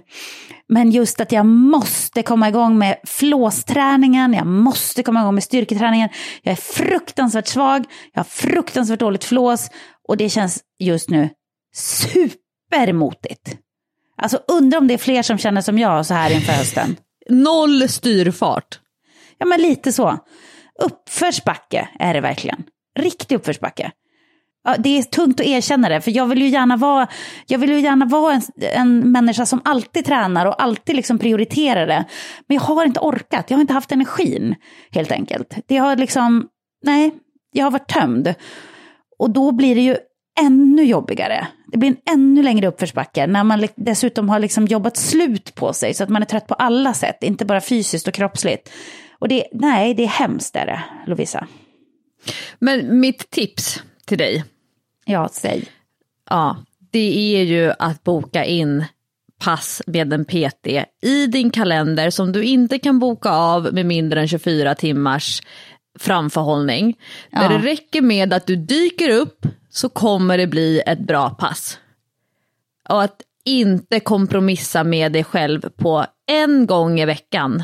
Men 0.69 0.91
just 0.91 1.21
att 1.21 1.33
jag 1.33 1.47
måste 1.47 2.23
komma 2.23 2.49
igång 2.49 2.79
med 2.79 2.97
flåsträningen, 3.05 4.33
jag 4.35 4.47
måste 4.47 5.03
komma 5.03 5.21
igång 5.21 5.35
med 5.35 5.45
styrketräningen. 5.45 6.09
Jag 6.43 6.53
är 6.53 6.57
fruktansvärt 6.57 7.47
svag, 7.47 7.85
jag 8.13 8.19
har 8.19 8.25
fruktansvärt 8.25 9.01
dåligt 9.01 9.25
flås 9.25 9.71
och 10.09 10.17
det 10.17 10.29
känns 10.29 10.61
just 10.79 11.11
nu 11.11 11.29
supermotigt. 11.75 13.57
Alltså 14.23 14.41
undrar 14.49 14.79
om 14.79 14.87
det 14.87 14.95
är 14.95 14.99
fler 14.99 15.23
som 15.23 15.39
känner 15.39 15.61
som 15.61 15.79
jag 15.79 16.07
så 16.07 16.15
här 16.15 16.35
inför 16.35 16.53
hösten. 16.53 16.97
Noll 17.29 17.89
styrfart. 17.89 18.81
Ja 19.39 19.47
men 19.47 19.63
lite 19.63 19.93
så. 19.93 20.19
Uppförsbacke 20.83 21.89
är 21.99 22.15
det 22.15 22.21
verkligen. 22.21 22.65
Riktig 22.99 23.35
uppförsbacke. 23.35 23.93
Ja, 24.69 24.77
det 24.79 24.99
är 24.99 25.03
tungt 25.03 25.41
att 25.41 25.47
erkänna 25.47 25.89
det, 25.89 26.01
för 26.01 26.11
jag 26.11 26.27
vill 26.27 26.43
ju 26.43 26.49
gärna 26.49 26.77
vara, 26.77 27.09
jag 27.47 27.59
vill 27.59 27.71
ju 27.71 27.81
gärna 27.81 28.05
vara 28.05 28.35
en, 28.35 28.43
en 28.57 29.13
människa 29.13 29.47
som 29.47 29.61
alltid 29.65 30.05
tränar 30.05 30.47
och 30.47 30.63
alltid 30.63 30.97
liksom 30.97 31.19
prioriterar 31.19 31.87
det. 31.87 32.05
Men 32.47 32.55
jag 32.55 32.63
har 32.63 32.85
inte 32.85 33.01
orkat, 33.01 33.51
jag 33.51 33.57
har 33.57 33.61
inte 33.61 33.73
haft 33.73 33.93
energin 33.93 34.55
helt 34.91 35.13
enkelt. 35.13 35.57
Det 35.67 35.77
har 35.77 35.97
liksom, 35.97 36.49
nej, 36.85 37.11
jag 37.53 37.65
har 37.65 37.71
varit 37.71 37.89
tömd. 37.89 38.35
Och 39.19 39.31
då 39.31 39.53
blir 39.53 39.75
det 39.75 39.81
ju 39.81 39.97
ännu 40.41 40.83
jobbigare. 40.83 41.47
Det 41.73 41.79
blir 41.79 41.89
en 41.89 42.15
ännu 42.15 42.43
längre 42.43 42.67
uppförsbacke 42.67 43.27
när 43.27 43.45
man 43.45 43.69
dessutom 43.77 44.29
har 44.29 44.39
liksom 44.39 44.67
jobbat 44.67 44.97
slut 44.97 45.55
på 45.55 45.73
sig 45.73 45.95
så 45.95 46.05
att 46.05 46.11
man 46.11 46.23
är 46.23 46.27
trött 46.27 46.47
på 46.47 46.55
alla 46.55 46.95
sätt, 46.95 47.19
inte 47.21 47.45
bara 47.45 47.61
fysiskt 47.61 48.09
och 48.09 48.15
kroppsligt. 48.15 48.73
Och 49.19 49.29
det, 49.29 49.47
nej, 49.53 49.95
det 49.95 50.03
är 50.03 50.09
hemskt 50.09 50.57
är 50.57 50.67
det, 50.67 50.85
Lovisa. 51.07 51.47
Men 52.59 53.01
mitt 53.01 53.31
tips 53.31 53.83
till 54.07 54.19
dig 54.19 54.45
Ja, 55.07 55.29
säg. 55.33 55.69
Ja, 56.31 56.57
det 56.91 57.37
är 57.37 57.45
ju 57.45 57.73
att 57.79 58.05
boka 58.05 58.45
in 58.45 58.85
pass 59.39 59.83
med 59.87 60.13
en 60.13 60.25
PT 60.25 60.67
i 61.03 61.27
din 61.27 61.51
kalender 61.51 62.11
som 62.11 62.33
du 62.33 62.45
inte 62.45 62.79
kan 62.79 62.99
boka 62.99 63.31
av 63.31 63.75
med 63.75 63.87
mindre 63.87 64.21
än 64.21 64.29
24 64.29 64.75
timmars 64.75 65.43
framförhållning. 65.99 66.99
Ja. 67.31 67.41
Där 67.41 67.49
det 67.49 67.59
räcker 67.59 68.03
med 68.03 68.33
att 68.33 68.47
du 68.47 68.57
dyker 68.57 69.11
upp 69.11 69.47
så 69.71 69.89
kommer 69.89 70.39
det 70.39 70.47
bli 70.47 70.83
ett 70.87 71.01
bra 71.01 71.31
pass. 71.31 71.79
Och 72.89 73.03
att 73.03 73.23
inte 73.45 74.01
kompromissa 74.01 74.85
med 74.85 75.13
dig 75.13 75.25
själv 75.25 75.61
på 75.61 76.07
en 76.27 76.67
gång 76.67 77.01
i 77.01 77.05
veckan. 77.05 77.63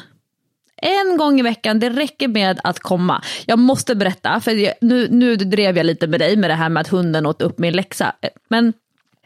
En 0.82 1.16
gång 1.16 1.40
i 1.40 1.42
veckan, 1.42 1.78
det 1.78 1.90
räcker 1.90 2.28
med 2.28 2.60
att 2.64 2.78
komma. 2.78 3.22
Jag 3.46 3.58
måste 3.58 3.94
berätta, 3.94 4.40
för 4.40 4.74
nu, 4.84 5.08
nu 5.10 5.36
drev 5.36 5.76
jag 5.76 5.86
lite 5.86 6.06
med 6.06 6.20
dig 6.20 6.36
med 6.36 6.50
det 6.50 6.54
här 6.54 6.68
med 6.68 6.80
att 6.80 6.88
hunden 6.88 7.26
åt 7.26 7.42
upp 7.42 7.58
min 7.58 7.72
läxa. 7.72 8.12
Men 8.48 8.72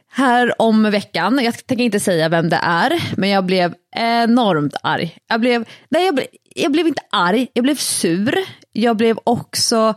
här 0.09 0.63
om 0.63 0.91
veckan, 0.91 1.41
jag 1.45 1.67
tänker 1.67 1.85
inte 1.85 2.01
säga 2.01 2.29
vem 2.29 2.49
det 2.49 2.61
är, 2.63 3.03
men 3.17 3.29
jag 3.29 3.45
blev 3.45 3.75
enormt 3.97 4.75
arg. 4.83 5.17
Jag 5.29 5.41
blev, 5.41 5.65
nej 5.89 6.05
jag 6.05 6.15
blev, 6.15 6.27
jag 6.55 6.73
blev 6.73 6.87
inte 6.87 7.03
arg, 7.11 7.47
jag 7.53 7.63
blev 7.63 7.77
sur. 7.77 8.39
Jag 8.73 8.97
blev 8.97 9.19
också 9.25 9.95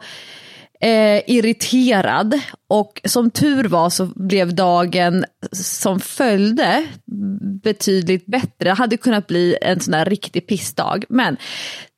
eh, 0.84 1.22
irriterad 1.28 2.40
och 2.68 3.02
som 3.06 3.32
tur 3.32 3.64
var 3.64 3.90
så 3.90 4.06
blev 4.06 4.56
dagen 4.56 5.26
som 5.52 6.00
följde 6.00 6.88
betydligt 7.64 8.26
bättre. 8.26 8.50
Det 8.60 8.74
hade 8.74 8.98
kunnat 8.98 9.28
bli 9.28 9.58
en 9.62 9.80
sån 9.80 9.92
där 9.92 10.06
riktig 10.06 10.48
pissdag. 10.48 11.04
Men 11.10 11.38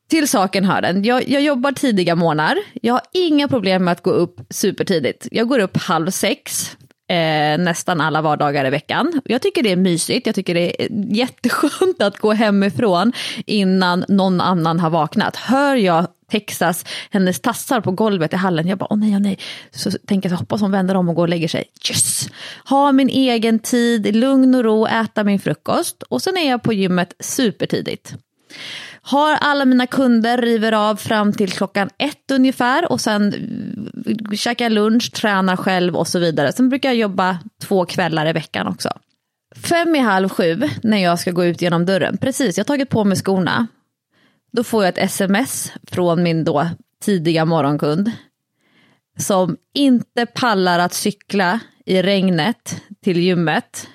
till 0.09 0.27
saken 0.27 0.65
hör 0.65 0.81
den. 0.81 1.03
Jag, 1.03 1.29
jag 1.29 1.41
jobbar 1.41 1.71
tidiga 1.71 2.15
morgnar. 2.15 2.57
Jag 2.81 2.93
har 2.93 3.01
inga 3.13 3.47
problem 3.47 3.83
med 3.83 3.91
att 3.91 4.03
gå 4.03 4.11
upp 4.11 4.41
supertidigt. 4.49 5.27
Jag 5.31 5.47
går 5.47 5.59
upp 5.59 5.77
halv 5.77 6.09
sex 6.09 6.71
eh, 7.09 7.57
nästan 7.57 8.01
alla 8.01 8.21
vardagar 8.21 8.65
i 8.65 8.69
veckan. 8.69 9.21
Jag 9.25 9.41
tycker 9.41 9.63
det 9.63 9.71
är 9.71 9.75
mysigt, 9.75 10.25
jag 10.25 10.35
tycker 10.35 10.53
det 10.53 10.83
är 10.83 10.87
jätteskönt 11.15 12.01
att 12.01 12.17
gå 12.17 12.33
hemifrån 12.33 13.11
innan 13.45 14.05
någon 14.07 14.41
annan 14.41 14.79
har 14.79 14.89
vaknat. 14.89 15.35
Hör 15.35 15.75
jag 15.75 16.07
Texas, 16.31 16.85
hennes 17.09 17.39
tassar 17.39 17.81
på 17.81 17.91
golvet 17.91 18.33
i 18.33 18.35
hallen. 18.35 18.67
Jag 18.67 18.77
bara, 18.77 18.87
åh 18.89 18.97
nej, 18.97 19.15
åh 19.15 19.19
nej. 19.19 19.39
Så 19.71 19.91
tänker 19.91 20.29
jag, 20.29 20.37
hoppas 20.37 20.61
hon 20.61 20.71
vänder 20.71 20.95
om 20.95 21.09
och 21.09 21.15
går 21.15 21.23
och 21.23 21.29
lägger 21.29 21.47
sig. 21.47 21.63
Yes! 21.89 22.29
Ha 22.65 22.91
min 22.91 23.09
egen 23.09 23.59
tid, 23.59 24.15
lugn 24.15 24.55
och 24.55 24.63
ro, 24.63 24.85
äta 24.85 25.23
min 25.23 25.39
frukost. 25.39 26.03
Och 26.03 26.21
sen 26.21 26.37
är 26.37 26.49
jag 26.49 26.63
på 26.63 26.73
gymmet 26.73 27.13
supertidigt. 27.19 28.13
Har 29.03 29.33
alla 29.33 29.65
mina 29.65 29.87
kunder, 29.87 30.37
river 30.37 30.71
av 30.71 30.95
fram 30.95 31.33
till 31.33 31.51
klockan 31.51 31.89
ett 31.97 32.31
ungefär 32.31 32.91
och 32.91 33.01
sen 33.01 33.33
eh, 34.05 34.35
käkar 34.35 34.65
jag 34.65 34.71
lunch, 34.71 35.11
tränar 35.13 35.55
själv 35.55 35.95
och 35.95 36.07
så 36.07 36.19
vidare. 36.19 36.51
Sen 36.53 36.69
brukar 36.69 36.89
jag 36.89 36.95
jobba 36.95 37.37
två 37.61 37.85
kvällar 37.85 38.27
i 38.27 38.33
veckan 38.33 38.67
också. 38.67 38.89
Fem 39.55 39.95
i 39.95 39.99
halv 39.99 40.29
sju 40.29 40.61
när 40.83 40.97
jag 40.97 41.19
ska 41.19 41.31
gå 41.31 41.45
ut 41.45 41.61
genom 41.61 41.85
dörren, 41.85 42.17
precis, 42.17 42.57
jag 42.57 42.63
har 42.63 42.67
tagit 42.67 42.89
på 42.89 43.03
mig 43.03 43.17
skorna. 43.17 43.67
Då 44.51 44.63
får 44.63 44.83
jag 44.83 44.89
ett 44.89 45.05
sms 45.05 45.71
från 45.87 46.23
min 46.23 46.43
då 46.43 46.67
tidiga 47.03 47.45
morgonkund 47.45 48.11
som 49.17 49.57
inte 49.73 50.25
pallar 50.25 50.79
att 50.79 50.93
cykla 50.93 51.59
i 51.85 52.01
regnet 52.01 52.81
till 53.03 53.19
gymmet 53.19 53.87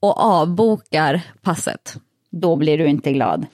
och 0.00 0.18
avbokar 0.20 1.20
passet. 1.42 1.96
Då 2.30 2.56
blir 2.56 2.78
du 2.78 2.86
inte 2.86 3.12
glad. 3.12 3.46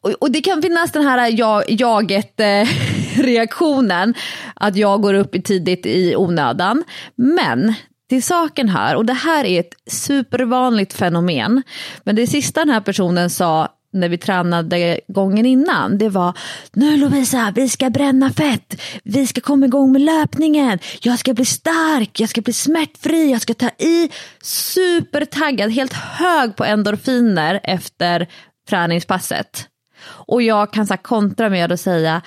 Och, 0.00 0.10
och 0.10 0.30
det 0.30 0.40
kan 0.40 0.62
finnas 0.62 0.92
den 0.92 1.02
här 1.02 1.30
jag, 1.38 1.64
jaget, 1.68 2.40
eh, 2.40 2.68
reaktionen 3.16 4.14
att 4.54 4.76
jag 4.76 5.02
går 5.02 5.14
upp 5.14 5.44
tidigt 5.44 5.86
i 5.86 6.16
onödan. 6.16 6.84
Men 7.14 7.74
till 8.08 8.22
saken 8.22 8.68
här, 8.68 8.96
och 8.96 9.06
det 9.06 9.12
här 9.12 9.44
är 9.44 9.60
ett 9.60 9.74
supervanligt 9.86 10.92
fenomen, 10.92 11.62
men 12.04 12.16
det 12.16 12.26
sista 12.26 12.60
den 12.60 12.74
här 12.74 12.80
personen 12.80 13.30
sa 13.30 13.68
när 13.92 14.08
vi 14.08 14.18
tränade 14.18 15.00
gången 15.08 15.46
innan, 15.46 15.98
det 15.98 16.08
var 16.08 16.38
nu 16.72 16.96
Lovisa, 16.96 17.52
vi 17.54 17.68
ska 17.68 17.90
bränna 17.90 18.30
fett, 18.30 18.80
vi 19.04 19.26
ska 19.26 19.40
komma 19.40 19.66
igång 19.66 19.92
med 19.92 20.00
löpningen, 20.00 20.78
jag 21.00 21.18
ska 21.18 21.34
bli 21.34 21.44
stark, 21.44 22.20
jag 22.20 22.28
ska 22.28 22.40
bli 22.40 22.52
smärtfri, 22.52 23.30
jag 23.30 23.42
ska 23.42 23.54
ta 23.54 23.68
i, 23.78 24.10
supertaggad, 24.42 25.70
helt 25.70 25.92
hög 25.92 26.56
på 26.56 26.64
endorfiner 26.64 27.60
efter 27.62 28.26
träningspasset. 28.68 29.68
Och 30.08 30.42
jag 30.42 30.72
kan 30.72 30.86
så 30.86 30.96
kontra 30.96 31.48
med 31.48 31.72
att 31.72 31.80
säga, 31.80 32.22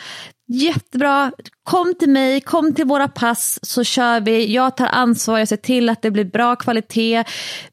Jättebra, 0.53 1.31
kom 1.63 1.93
till 1.99 2.09
mig, 2.09 2.41
kom 2.41 2.73
till 2.73 2.85
våra 2.85 3.07
pass 3.07 3.59
så 3.61 3.83
kör 3.83 4.19
vi. 4.19 4.53
Jag 4.53 4.77
tar 4.77 4.87
ansvar, 4.87 5.39
jag 5.39 5.47
ser 5.47 5.57
till 5.57 5.89
att 5.89 6.01
det 6.01 6.11
blir 6.11 6.25
bra 6.25 6.55
kvalitet. 6.55 7.23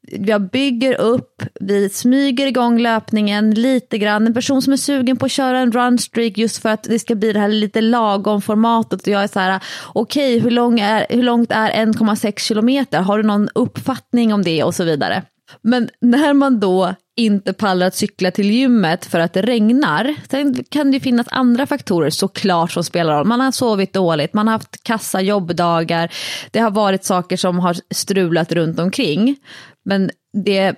Jag 0.02 0.50
bygger 0.50 1.00
upp, 1.00 1.42
vi 1.60 1.88
smyger 1.88 2.46
igång 2.46 2.78
löpningen 2.78 3.50
lite 3.50 3.98
grann. 3.98 4.26
En 4.26 4.34
person 4.34 4.62
som 4.62 4.72
är 4.72 4.76
sugen 4.76 5.16
på 5.16 5.26
att 5.26 5.32
köra 5.32 5.58
en 5.58 5.72
runstreak 5.72 6.38
just 6.38 6.62
för 6.62 6.68
att 6.68 6.82
det 6.82 6.98
ska 6.98 7.14
bli 7.14 7.32
det 7.32 7.40
här 7.40 7.48
lite 7.48 7.80
lagom 7.80 8.42
formatet. 8.42 9.02
Och 9.02 9.08
jag 9.08 9.22
är 9.22 9.28
så 9.28 9.40
här, 9.40 9.60
okej 9.86 10.36
okay, 10.36 10.40
hur, 10.40 10.50
lång 10.50 10.80
är, 10.80 11.06
hur 11.10 11.22
långt 11.22 11.52
är 11.52 11.70
1,6 11.70 12.38
kilometer? 12.38 13.00
Har 13.00 13.18
du 13.18 13.24
någon 13.24 13.48
uppfattning 13.54 14.34
om 14.34 14.42
det 14.42 14.64
och 14.64 14.74
så 14.74 14.84
vidare. 14.84 15.22
Men 15.62 15.88
när 16.00 16.34
man 16.34 16.60
då 16.60 16.94
inte 17.18 17.52
pallar 17.52 17.86
att 17.86 17.94
cykla 17.94 18.30
till 18.30 18.50
gymmet 18.50 19.06
för 19.06 19.20
att 19.20 19.32
det 19.32 19.42
regnar. 19.42 20.14
Sen 20.30 20.64
kan 20.70 20.90
det 20.90 21.00
finnas 21.00 21.26
andra 21.30 21.66
faktorer 21.66 22.10
såklart 22.10 22.72
som 22.72 22.84
spelar 22.84 23.16
roll. 23.16 23.26
Man 23.26 23.40
har 23.40 23.52
sovit 23.52 23.92
dåligt, 23.92 24.34
man 24.34 24.46
har 24.46 24.52
haft 24.52 24.82
kassa 24.82 25.20
jobbdagar, 25.20 26.12
det 26.50 26.58
har 26.58 26.70
varit 26.70 27.04
saker 27.04 27.36
som 27.36 27.58
har 27.58 27.76
strulat 27.90 28.52
runt 28.52 28.78
omkring. 28.78 29.36
Men 29.84 30.10
det 30.44 30.74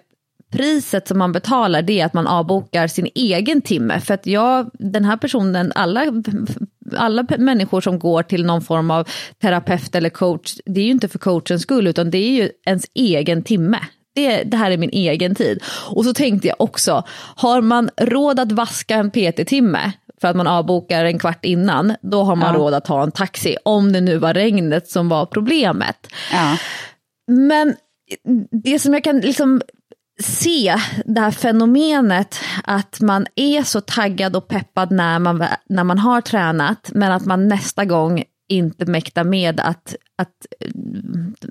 priset 0.53 1.09
som 1.09 1.19
man 1.19 1.33
betalar 1.33 1.83
det 1.83 2.01
är 2.01 2.07
att 2.07 2.15
man 2.15 2.27
avbokar 2.27 2.87
sin 2.87 3.09
egen 3.15 3.63
timme. 3.63 4.01
För 4.01 4.15
att 4.15 4.27
jag, 4.27 4.71
den 4.73 5.05
här 5.05 5.17
personen, 5.17 5.73
alla, 5.75 6.05
alla 6.97 7.27
människor 7.39 7.81
som 7.81 7.99
går 7.99 8.23
till 8.23 8.45
någon 8.45 8.63
form 8.63 8.91
av 8.91 9.09
terapeut 9.43 9.95
eller 9.95 10.11
coach, 10.11 10.57
det 10.67 10.81
är 10.81 10.85
ju 10.85 10.91
inte 10.91 11.09
för 11.09 11.19
coachens 11.19 11.63
skull 11.63 11.87
utan 11.87 12.11
det 12.11 12.19
är 12.19 12.31
ju 12.31 12.51
ens 12.67 12.87
egen 12.95 13.43
timme 13.43 13.81
det, 14.15 14.43
det 14.43 14.57
här 14.57 14.71
är 14.71 14.77
min 14.77 14.91
egen 14.91 15.35
tid. 15.35 15.63
Och 15.91 16.05
så 16.05 16.15
tänkte 16.15 16.49
jag 16.49 16.57
också, 16.59 17.05
har 17.37 17.61
man 17.61 17.91
råd 17.97 18.41
att 18.41 18.53
vaska 18.53 18.95
en 18.95 19.11
PT-timme 19.11 19.93
för 20.21 20.29
att 20.29 20.37
man 20.37 20.47
avbokar 20.47 21.05
en 21.05 21.19
kvart 21.19 21.45
innan, 21.45 21.95
då 22.03 22.23
har 22.23 22.37
man 22.37 22.55
ja. 22.55 22.61
råd 22.61 22.75
att 22.75 22.85
ta 22.85 23.03
en 23.03 23.13
taxi. 23.13 23.57
Om 23.65 23.93
det 23.93 24.01
nu 24.01 24.19
var 24.19 24.35
regnet 24.35 24.89
som 24.89 25.09
var 25.09 25.27
problemet. 25.27 26.07
Ja. 26.33 26.57
Men 27.29 27.75
det 28.65 28.79
som 28.79 28.95
jag 28.95 29.05
kan 29.05 29.21
liksom 29.21 29.63
se 30.23 30.77
det 31.05 31.21
här 31.21 31.31
fenomenet 31.31 32.41
att 32.65 33.01
man 33.01 33.27
är 33.35 33.63
så 33.63 33.81
taggad 33.81 34.37
och 34.37 34.49
peppad 34.49 34.91
när 34.91 35.19
man, 35.19 35.45
när 35.69 35.85
man 35.85 35.99
har 35.99 36.21
tränat 36.21 36.91
men 36.95 37.13
att 37.13 37.27
man 37.27 37.49
nästa 37.49 37.85
gång 37.85 38.25
inte 38.51 38.87
mäkta 38.87 39.25
med 39.25 39.61
att, 39.61 39.95
att 40.17 40.47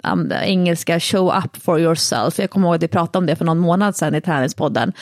um, 0.04 0.32
engelska 0.32 1.00
show 1.00 1.34
up 1.46 1.58
for 1.58 1.80
yourself. 1.80 2.40
Jag 2.40 2.50
kommer 2.50 2.68
ihåg 2.68 2.76
att 2.76 2.84
vi 2.84 2.88
pratade 2.88 3.18
om 3.18 3.26
det 3.26 3.36
för 3.36 3.46
någon 3.46 3.60
månad 3.60 3.96
sedan 3.96 4.16
i 4.16 4.22
träningspodden. 4.22 4.94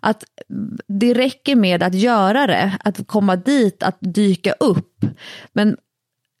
Att 0.00 0.24
det 0.86 1.14
räcker 1.14 1.56
med 1.56 1.82
att 1.82 1.94
göra 1.94 2.46
det, 2.46 2.78
att 2.84 3.06
komma 3.06 3.36
dit, 3.36 3.82
att 3.82 3.96
dyka 4.00 4.52
upp. 4.52 5.04
Men 5.52 5.76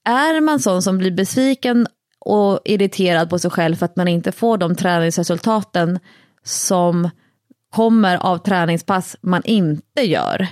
är 0.04 0.40
man 0.40 0.60
sån 0.60 0.82
som 0.82 0.98
blir 0.98 1.10
besviken 1.10 1.86
och 2.18 2.60
irriterad 2.64 3.30
på 3.30 3.38
sig 3.38 3.50
själv 3.50 3.76
för 3.76 3.84
att 3.84 3.96
man 3.96 4.08
inte 4.08 4.32
får 4.32 4.58
de 4.58 4.76
träningsresultaten 4.76 5.98
som 6.42 7.10
kommer 7.70 8.16
av 8.16 8.38
träningspass 8.38 9.16
man 9.20 9.42
inte 9.44 10.02
gör, 10.02 10.48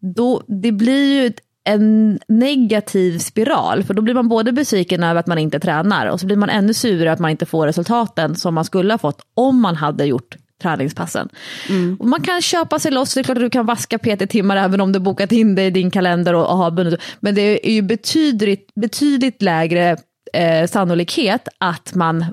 då, 0.00 0.42
det 0.46 0.72
blir 0.72 1.20
ju 1.20 1.26
ett 1.26 1.40
en 1.66 2.18
negativ 2.28 3.18
spiral. 3.18 3.84
För 3.84 3.94
då 3.94 4.02
blir 4.02 4.14
man 4.14 4.28
både 4.28 4.52
besviken 4.52 5.02
över 5.02 5.20
att 5.20 5.26
man 5.26 5.38
inte 5.38 5.60
tränar 5.60 6.06
och 6.06 6.20
så 6.20 6.26
blir 6.26 6.36
man 6.36 6.50
ännu 6.50 6.74
surare 6.74 7.12
att 7.12 7.18
man 7.18 7.30
inte 7.30 7.46
får 7.46 7.66
resultaten 7.66 8.36
som 8.36 8.54
man 8.54 8.64
skulle 8.64 8.92
ha 8.92 8.98
fått 8.98 9.20
om 9.34 9.60
man 9.60 9.76
hade 9.76 10.04
gjort 10.04 10.36
träningspassen. 10.62 11.28
Mm. 11.68 11.98
Man 12.00 12.20
kan 12.20 12.42
köpa 12.42 12.78
sig 12.78 12.92
loss, 12.92 13.14
det 13.14 13.20
är 13.20 13.24
klart 13.24 13.38
att 13.38 13.42
du 13.44 13.50
kan 13.50 13.66
vaska 13.66 13.98
PT-timmar 13.98 14.56
även 14.56 14.80
om 14.80 14.92
du 14.92 14.98
bokat 14.98 15.32
in 15.32 15.54
det 15.54 15.66
i 15.66 15.70
din 15.70 15.90
kalender 15.90 16.34
och, 16.34 16.50
och 16.50 16.56
har 16.56 16.70
bundit. 16.70 17.00
Men 17.20 17.34
det 17.34 17.68
är 17.68 17.72
ju 17.72 17.82
betydligt, 17.82 18.74
betydligt 18.74 19.42
lägre 19.42 19.96
eh, 20.32 20.66
sannolikhet 20.66 21.48
att 21.58 21.94
man 21.94 22.24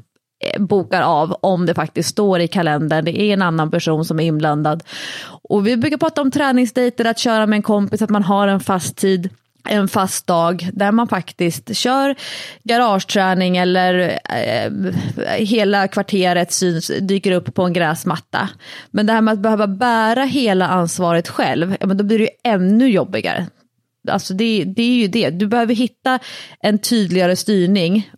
Eh, 0.44 0.62
bokar 0.62 1.02
av 1.02 1.38
om 1.41 1.66
det 1.66 1.74
faktiskt 1.74 2.10
står 2.10 2.39
i 2.39 2.48
kalendern, 2.48 3.06
det 3.06 3.22
är 3.22 3.34
en 3.34 3.41
annan 3.41 3.72
person 3.72 4.06
som 4.06 4.20
är 4.20 4.24
inblandad. 4.24 4.84
Och 5.50 5.68
vi 5.68 5.78
brukar 5.78 5.98
prata 5.98 6.22
om 6.22 6.32
träningsdejter, 6.32 7.06
att 7.06 7.20
köra 7.20 7.46
med 7.46 7.58
en 7.58 7.64
kompis, 7.64 8.02
att 8.02 8.10
man 8.10 8.24
har 8.24 8.48
en 8.48 8.60
fast 8.60 8.98
tid 8.98 9.30
en 9.70 9.88
fast 9.88 10.28
dag 10.28 10.70
där 10.74 10.91
man 10.91 11.08
faktiskt 11.08 11.76
kör 11.76 12.16
garageträning 12.64 13.58
eller 13.58 14.20
eh, 14.30 14.72
hela 15.38 15.88
kvarteret 15.88 16.52
syns, 16.52 16.91
dyker 17.02 17.32
upp 17.32 17.54
på 17.54 17.64
en 17.64 17.74
gräsmatta. 17.74 18.50
Men 18.91 19.06
det 19.06 19.14
här 19.14 19.22
med 19.22 19.34
att 19.34 19.39
behöva 19.39 19.68
bära 19.68 20.24
hela 20.24 20.68
ansvaret 20.68 21.30
själv, 21.30 21.76
ja, 21.80 21.88
men 21.88 21.98
då 21.98 22.04
blir 22.04 22.18
det 22.18 22.24
ju 22.24 22.52
ännu 22.52 22.89
jobbigare. 22.89 23.48
Alltså 24.10 24.34
det, 24.34 24.64
det 24.64 24.84
är 24.84 24.96
ju 24.96 25.08
det, 25.08 25.30
du 25.30 25.48
behöver 25.48 25.76
hitta 25.76 26.20
en 26.60 26.80
tydligare 26.80 27.36
styrning 27.36 28.12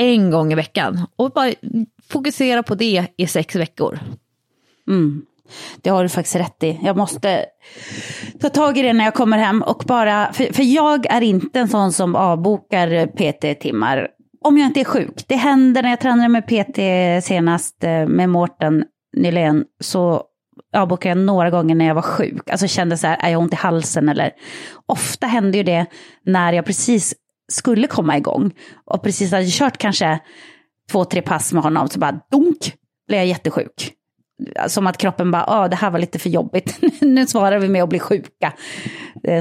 en 0.00 0.30
gång 0.30 0.52
i 0.52 0.54
veckan 0.54 1.06
och 1.16 1.30
bara 1.30 1.52
fokusera 2.08 2.62
på 2.62 2.74
det 2.74 3.06
i 3.16 3.26
sex 3.26 3.56
veckor. 3.56 3.98
Mm. 4.88 5.22
Det 5.82 5.90
har 5.90 6.02
du 6.02 6.08
faktiskt 6.08 6.36
rätt 6.36 6.62
i. 6.62 6.78
Jag 6.82 6.96
måste 6.96 7.44
ta 8.40 8.48
tag 8.48 8.78
i 8.78 8.82
det 8.82 8.92
när 8.92 9.04
jag 9.04 9.14
kommer 9.14 9.38
hem 9.38 9.62
och 9.62 9.82
bara, 9.86 10.32
för, 10.32 10.52
för 10.52 10.62
jag 10.62 11.06
är 11.06 11.20
inte 11.20 11.60
en 11.60 11.68
sån 11.68 11.92
som 11.92 12.16
avbokar 12.16 13.06
PT-timmar 13.06 14.08
om 14.40 14.58
jag 14.58 14.66
inte 14.66 14.80
är 14.80 14.84
sjuk. 14.84 15.24
Det 15.26 15.36
händer 15.36 15.82
när 15.82 15.90
jag 15.90 16.00
tränade 16.00 16.28
med 16.28 16.46
PT 16.46 16.78
senast 17.26 17.84
eh, 17.84 18.06
med 18.06 18.28
Mårten 18.28 18.84
Nylén 19.16 19.64
så 19.80 20.24
avbokade 20.76 21.08
jag 21.08 21.18
några 21.18 21.50
gånger 21.50 21.74
när 21.74 21.86
jag 21.86 21.94
var 21.94 22.02
sjuk. 22.02 22.50
Alltså 22.50 22.66
kände 22.66 22.96
så 22.96 23.06
här, 23.06 23.16
är 23.20 23.30
jag 23.30 23.40
ont 23.40 23.52
i 23.52 23.56
halsen 23.56 24.08
eller? 24.08 24.30
Ofta 24.86 25.26
händer 25.26 25.58
ju 25.58 25.62
det 25.62 25.86
när 26.24 26.52
jag 26.52 26.64
precis 26.66 27.14
skulle 27.50 27.86
komma 27.86 28.16
igång 28.16 28.52
och 28.84 29.02
precis 29.02 29.32
hade 29.32 29.46
kört 29.48 29.78
kanske 29.78 30.20
två, 30.90 31.04
tre 31.04 31.22
pass 31.22 31.52
med 31.52 31.62
honom 31.62 31.88
så 31.88 31.98
bara 31.98 32.20
dunk, 32.30 32.74
blev 33.08 33.18
jag 33.18 33.26
jättesjuk 33.26 33.94
som 34.66 34.86
att 34.86 34.98
kroppen 34.98 35.30
bara, 35.30 35.44
ja 35.46 35.58
ah, 35.58 35.68
det 35.68 35.76
här 35.76 35.90
var 35.90 35.98
lite 35.98 36.18
för 36.18 36.30
jobbigt, 36.30 36.78
nu 37.00 37.26
svarar 37.26 37.58
vi 37.58 37.68
med 37.68 37.82
att 37.82 37.88
bli 37.88 37.98
sjuka. 37.98 38.52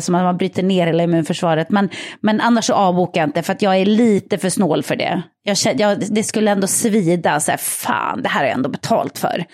Som 0.01 0.15
att 0.15 0.23
man 0.23 0.37
bryter 0.37 0.63
ner 0.63 0.87
hela 0.87 1.03
immunförsvaret. 1.03 1.69
Men, 1.69 1.89
men 2.21 2.41
annars 2.41 2.65
så 2.65 2.73
avbokar 2.73 3.21
jag 3.21 3.27
inte 3.27 3.41
för 3.41 3.53
att 3.53 3.61
jag 3.61 3.77
är 3.77 3.85
lite 3.85 4.37
för 4.37 4.49
snål 4.49 4.83
för 4.83 4.95
det. 4.95 5.21
Jag, 5.43 5.57
jag, 5.79 6.13
det 6.13 6.23
skulle 6.23 6.51
ändå 6.51 6.67
svida, 6.67 7.39
så 7.39 7.51
här, 7.51 7.57
fan 7.57 8.21
det 8.21 8.29
här 8.29 8.39
har 8.39 8.47
jag 8.47 8.55
ändå 8.55 8.69
betalt 8.69 9.17
för. 9.17 9.45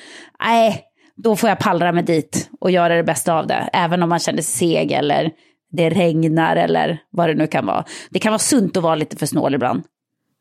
Nej, 0.43 0.83
då 1.15 1.35
får 1.35 1.49
jag 1.49 1.59
pallra 1.59 1.91
mig 1.91 2.03
dit 2.03 2.49
och 2.59 2.71
göra 2.71 2.95
det 2.95 3.03
bästa 3.03 3.33
av 3.33 3.47
det. 3.47 3.69
Även 3.73 4.03
om 4.03 4.09
man 4.09 4.19
känner 4.19 4.41
sig 4.41 4.69
seg 4.69 4.91
eller 4.91 5.31
det 5.75 5.89
regnar 5.89 6.55
eller 6.55 7.01
vad 7.09 7.29
det 7.29 7.33
nu 7.33 7.47
kan 7.47 7.65
vara. 7.65 7.85
Det 8.09 8.19
kan 8.19 8.31
vara 8.31 8.39
sunt 8.39 8.77
att 8.77 8.83
vara 8.83 8.95
lite 8.95 9.17
för 9.17 9.25
snål 9.25 9.55
ibland. 9.55 9.83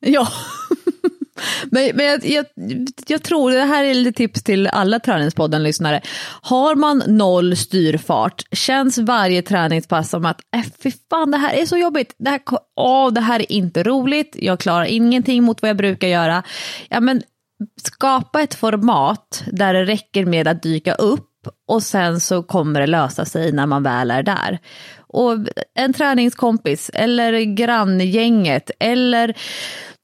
Ja. 0.01 0.29
Men, 1.71 1.97
men 1.97 2.07
jag, 2.07 2.27
jag, 2.27 2.47
jag, 3.07 3.23
tror, 3.23 3.51
det 3.51 3.65
här 3.65 3.85
är 3.85 3.95
lite 3.95 4.17
tips 4.17 4.43
till 4.43 4.67
alla 4.67 4.99
Träningspodden-lyssnare. 4.99 6.01
Har 6.43 6.75
man 6.75 7.03
noll 7.07 7.57
styrfart, 7.57 8.43
känns 8.53 8.99
varje 8.99 9.43
träningspass 9.43 10.11
som 10.11 10.25
att 10.25 10.41
äh, 10.57 10.63
fy 10.83 10.93
fan 11.11 11.31
det 11.31 11.37
här 11.37 11.55
är 11.55 11.67
så 11.67 11.77
jobbigt, 11.77 12.15
det 12.19 12.31
här, 12.31 12.41
åh, 12.77 13.13
det 13.13 13.21
här 13.21 13.41
är 13.41 13.53
inte 13.53 13.83
roligt, 13.83 14.37
jag 14.41 14.61
klarar 14.61 14.85
ingenting 14.85 15.43
mot 15.43 15.63
vad 15.63 15.69
jag 15.69 15.77
brukar 15.77 16.09
göra. 16.09 16.43
Ja, 16.89 17.01
men 17.01 17.23
skapa 17.83 18.43
ett 18.43 18.55
format 18.55 19.45
där 19.53 19.75
det 19.75 19.85
räcker 19.85 20.25
med 20.27 20.49
att 20.49 20.63
dyka 20.63 20.95
upp 20.95 21.31
och 21.69 21.83
sen 21.83 22.21
så 22.21 22.43
kommer 22.43 22.81
det 22.81 22.87
lösa 22.87 23.25
sig 23.25 23.53
när 23.53 23.67
man 23.67 23.83
väl 23.83 24.11
är 24.11 24.23
där. 24.23 24.59
Och 24.97 25.39
en 25.75 25.93
träningskompis 25.93 26.91
eller 26.95 27.41
granngänget 27.41 28.71
eller 28.79 29.35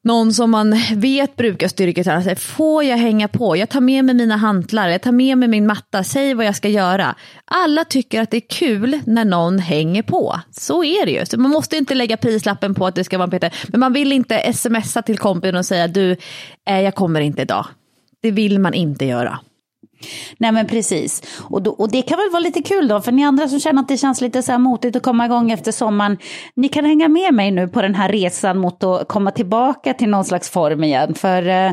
någon 0.05 0.33
som 0.33 0.51
man 0.51 0.75
vet 0.97 1.37
brukar 1.37 1.69
styrketräna, 1.69 2.23
sig. 2.23 2.37
får 2.37 2.85
jag 2.85 2.97
hänga 2.97 3.29
på? 3.29 3.57
Jag 3.57 3.69
tar 3.69 3.81
med 3.81 4.05
mig 4.05 4.15
mina 4.15 4.37
hantlar, 4.37 4.89
jag 4.89 5.03
tar 5.03 5.13
med 5.13 5.39
mig 5.39 5.49
min 5.49 5.67
matta, 5.67 6.05
säg 6.05 6.35
vad 6.35 6.47
jag 6.47 6.57
ska 6.57 6.69
göra. 6.69 7.15
Alla 7.45 7.85
tycker 7.85 8.23
att 8.23 8.31
det 8.31 8.37
är 8.37 8.49
kul 8.49 9.01
när 9.05 9.25
någon 9.25 9.59
hänger 9.59 10.03
på. 10.03 10.41
Så 10.51 10.85
är 10.85 11.07
det 11.07 11.13
ju. 11.13 11.27
Så 11.27 11.41
man 11.41 11.51
måste 11.51 11.77
inte 11.77 11.95
lägga 11.95 12.17
prislappen 12.17 12.75
på 12.75 12.87
att 12.87 12.95
det 12.95 13.05
ska 13.05 13.19
vara 13.19 13.31
en 13.33 13.41
PT, 13.41 13.69
men 13.69 13.81
man 13.81 13.93
vill 13.93 14.13
inte 14.13 14.53
smsa 14.53 15.03
till 15.03 15.19
kompisen 15.19 15.57
och 15.57 15.67
säga 15.67 15.89
du, 15.89 16.17
eh, 16.69 16.81
jag 16.81 16.95
kommer 16.95 17.21
inte 17.21 17.43
idag. 17.43 17.67
Det 18.23 18.31
vill 18.31 18.59
man 18.59 18.75
inte 18.75 19.05
göra. 19.05 19.39
Nej 20.39 20.53
men 20.53 20.67
precis. 20.67 21.23
Och, 21.51 21.63
då, 21.63 21.71
och 21.71 21.91
det 21.91 22.03
kan 22.03 22.19
väl 22.19 22.31
vara 22.31 22.41
lite 22.41 22.63
kul 22.63 22.89
då, 22.89 23.01
för 23.01 23.13
ni 23.13 23.25
andra 23.25 23.49
som 23.49 23.61
känner 23.61 23.83
att 23.83 23.89
det 23.89 23.97
känns 23.97 24.21
lite 24.21 24.43
så 24.43 24.53
här 24.53 24.59
motigt 24.59 24.97
att 24.97 25.03
komma 25.03 25.25
igång 25.25 25.51
efter 25.51 25.73
sommaren, 25.73 26.19
ni 26.55 26.69
kan 26.69 26.85
hänga 26.85 27.09
med 27.09 27.35
mig 27.35 27.51
nu 27.51 27.69
på 27.69 27.83
den 27.83 27.95
här 27.95 28.09
resan 28.09 28.59
mot 28.59 28.85
att 28.85 29.09
komma 29.09 29.31
tillbaka 29.31 29.95
till 29.95 30.09
någon 30.09 30.25
slags 30.25 30.51
form 30.51 30.85
igen. 30.85 31.15
För 31.15 31.49
eh, 31.49 31.73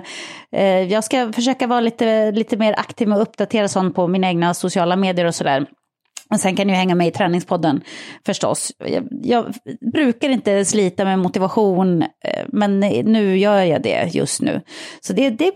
eh 0.52 0.84
jag 0.84 1.04
ska 1.04 1.32
försöka 1.34 1.68
vara 1.68 1.82
lite, 1.82 2.32
lite 2.32 2.58
mer 2.58 2.76
aktiv 2.78 3.08
med 3.08 3.18
att 3.18 3.28
uppdatera 3.28 3.68
sånt 3.68 3.96
på 3.96 4.08
mina 4.08 4.28
egna 4.28 4.54
sociala 4.54 4.96
medier 4.96 5.26
och 5.26 5.36
sådär. 5.36 5.66
Och 6.30 6.40
sen 6.40 6.56
kan 6.56 6.68
ni 6.68 6.74
hänga 6.74 6.96
med 6.96 7.08
i 7.08 7.12
träningspodden 7.12 7.82
förstås. 8.26 8.72
Jag, 8.78 9.08
jag, 9.24 9.54
brukar 9.94 10.30
inte 10.30 10.66
slita 10.66 11.06
med 11.06 11.20
motivation, 11.20 12.02
eh, 12.02 12.46
men 12.48 12.80
nu 12.80 13.38
gör 13.38 13.62
jag 13.62 13.84
det 13.84 14.10
just 14.14 14.42
nu. 14.42 14.62
Så 15.02 15.14
det, 15.14 15.30
det, 15.30 15.52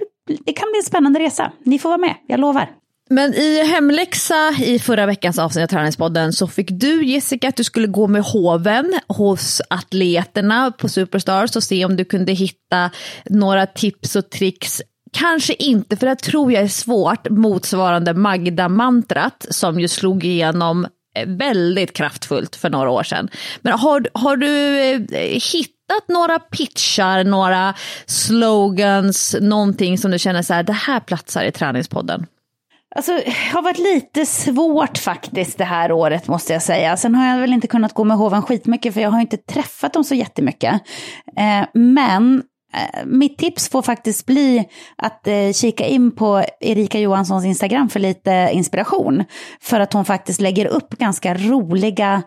det 0.46 0.54
kan 0.54 0.68
bli 0.72 0.80
en 0.80 0.84
spännande 0.84 1.20
resa. 1.20 1.52
Ni 1.64 1.80
får 1.80 1.90
vara 1.90 1.98
med, 1.98 2.16
jag 2.28 2.40
lovar. 2.40 2.70
Men 3.10 3.34
i 3.34 3.64
hemläxa 3.64 4.54
i 4.64 4.80
förra 4.80 5.06
veckans 5.06 5.40
avsnitt 5.40 5.64
av 5.64 5.68
Träningspodden 5.68 6.34
så 6.34 6.48
fick 6.48 6.70
du 6.72 7.06
Jessica 7.06 7.48
att 7.48 7.56
du 7.56 7.64
skulle 7.64 7.88
gå 7.88 8.08
med 8.08 8.22
hoven 8.22 9.00
hos 9.08 9.62
atleterna 9.70 10.72
på 10.72 10.90
Superstars 10.90 11.56
och 11.56 11.64
se 11.64 11.86
om 11.86 11.96
du 11.96 12.06
kunde 12.06 12.32
hitta 12.32 12.90
några 13.30 13.66
tips 13.66 14.16
och 14.16 14.30
tricks 14.30 14.82
Kanske 15.14 15.54
inte, 15.54 15.98
för 15.98 16.08
det 16.08 16.16
tror 16.16 16.52
jag 16.52 16.64
är 16.64 16.68
svårt, 16.68 17.30
motsvarande 17.30 18.14
Magda-mantrat 18.14 19.46
som 19.50 19.80
ju 19.80 19.88
slog 19.88 20.24
igenom 20.26 20.88
väldigt 21.26 21.94
kraftfullt 21.94 22.56
för 22.56 22.70
några 22.70 22.90
år 22.90 23.04
sedan. 23.04 23.30
Men 23.62 23.74
har, 23.74 24.08
har 24.14 24.38
du 24.38 24.80
eh, 24.80 25.42
hittat 25.54 25.81
hittat 25.92 26.08
några 26.08 26.40
pitchar, 26.40 27.24
några 27.24 27.74
slogans, 28.06 29.36
någonting 29.42 29.98
som 29.98 30.12
du 30.12 30.20
känner 30.20 30.42
så 30.42 30.54
här, 30.54 30.64
det 30.64 30.74
här 30.74 31.00
platsar 31.00 31.44
i 31.44 31.52
träningspodden? 31.52 32.26
Alltså, 32.96 33.12
det 33.12 33.54
har 33.54 33.62
varit 33.62 33.78
lite 33.78 34.26
svårt 34.26 34.98
faktiskt 34.98 35.58
det 35.58 35.64
här 35.64 35.92
året 35.92 36.28
måste 36.28 36.54
jag 36.54 36.62
säga. 36.62 36.98
Sen 36.98 37.16
har 37.16 37.28
jag 37.28 37.40
väl 37.40 37.54
inte 37.54 37.68
kunnat 37.68 37.94
gå 37.94 38.04
med 38.04 38.18
hoven 38.18 38.42
skitmycket 38.42 38.94
för 38.94 39.02
jag 39.02 39.10
har 39.10 39.22
inte 39.22 39.38
träffat 39.38 39.94
dem 39.94 40.04
så 40.04 40.16
jättemycket. 40.16 40.82
Eh, 41.38 41.66
men 41.74 42.44
Eh, 42.74 43.06
mitt 43.06 43.38
tips 43.38 43.70
får 43.70 43.82
faktiskt 43.82 44.26
bli 44.26 44.66
att 44.96 45.28
eh, 45.28 45.52
kika 45.54 45.86
in 45.86 46.12
på 46.12 46.44
Erika 46.60 47.00
Johanssons 47.00 47.46
Instagram 47.46 47.90
för 47.90 48.00
lite 48.00 48.50
inspiration. 48.54 49.24
För 49.62 49.80
att 49.80 49.94
hon 49.94 50.06
faktiskt 50.06 50.42
lägger 50.42 50.66
upp 50.66 50.98
ganska 50.98 51.34
roliga 51.34 52.22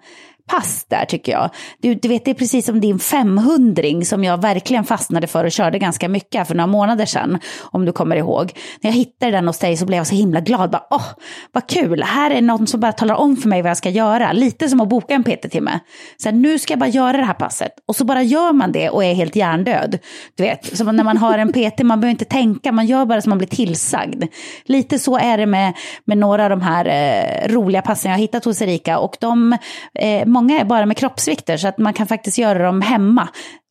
pass 0.50 0.86
där 0.88 1.04
tycker 1.04 1.32
jag. 1.32 1.50
Du, 1.80 1.94
du 1.94 2.08
vet, 2.08 2.24
det 2.24 2.30
är 2.30 2.34
precis 2.34 2.66
som 2.66 2.80
din 2.80 2.98
500 2.98 3.82
som 4.04 4.24
jag 4.24 4.42
verkligen 4.42 4.84
fastnade 4.84 5.26
för 5.26 5.44
och 5.44 5.52
körde 5.52 5.78
ganska 5.78 6.08
mycket 6.08 6.48
för 6.48 6.54
några 6.54 6.66
månader 6.66 7.06
sedan, 7.06 7.38
om 7.60 7.84
du 7.84 7.92
kommer 7.92 8.16
ihåg. 8.16 8.52
När 8.80 8.90
jag 8.90 8.96
hittade 8.96 9.32
den 9.32 9.46
hos 9.46 9.58
dig 9.58 9.76
så 9.76 9.86
blev 9.86 9.96
jag 9.96 10.06
så 10.06 10.14
himla 10.14 10.40
glad. 10.40 10.70
Bara, 10.70 10.86
Åh, 10.90 11.06
vad 11.52 11.66
kul, 11.66 12.02
här 12.02 12.30
är 12.30 12.42
någon 12.42 12.66
som 12.66 12.80
bara 12.80 12.92
talar 12.92 13.14
om 13.14 13.36
för 13.36 13.48
mig 13.48 13.62
vad 13.62 13.70
jag 13.70 13.76
ska 13.76 13.90
göra. 13.90 14.32
Lite 14.32 14.68
som 14.68 14.80
att 14.80 14.88
boka 14.88 15.14
en 15.14 15.24
PT-timme. 15.24 15.80
Så 16.16 16.28
här, 16.28 16.36
nu 16.36 16.58
ska 16.58 16.72
jag 16.72 16.78
bara 16.78 16.90
göra 16.90 17.16
det 17.16 17.24
här 17.24 17.34
passet. 17.34 17.72
Och 17.88 17.96
så 17.96 18.04
bara 18.04 18.22
gör 18.22 18.52
man 18.52 18.72
det 18.72 18.90
och 18.90 19.04
är 19.04 19.14
helt 19.14 19.36
hjärndöd. 19.36 19.98
Du 20.34 20.42
vet, 20.42 20.76
som 20.76 20.96
när 20.96 21.04
man 21.04 21.16
har 21.16 21.38
en 21.38 21.52
PT, 21.52 21.82
man 21.82 22.00
behöver 22.00 22.10
inte 22.10 22.24
tänka, 22.24 22.72
man 22.72 22.86
gör 22.86 23.06
bara 23.06 23.20
som 23.20 23.30
man 23.30 23.38
blir 23.38 23.48
tillsagd. 23.48 24.24
Lite 24.64 24.98
så 24.98 25.18
är 25.18 25.38
det 25.38 25.46
med, 25.46 25.72
med 26.04 26.18
några 26.18 26.44
av 26.44 26.50
de 26.50 26.60
här 26.60 26.86
eh, 26.86 27.48
roliga 27.48 27.82
passen 27.82 28.10
jag 28.10 28.18
har 28.18 28.22
hittat 28.22 28.44
hos 28.44 28.62
Erika. 28.62 28.98
Och 28.98 29.16
de 29.20 29.52
eh, 29.94 30.26
många 30.34 30.60
är 30.60 30.64
bara 30.64 30.86
med 30.86 30.96
kroppsvikter 30.96 31.56
så 31.56 31.68
att 31.68 31.78
man 31.78 31.92
kan 31.92 32.06
faktiskt 32.06 32.38
göra 32.38 32.58
dem 32.66 32.82
hemma. 32.82 33.28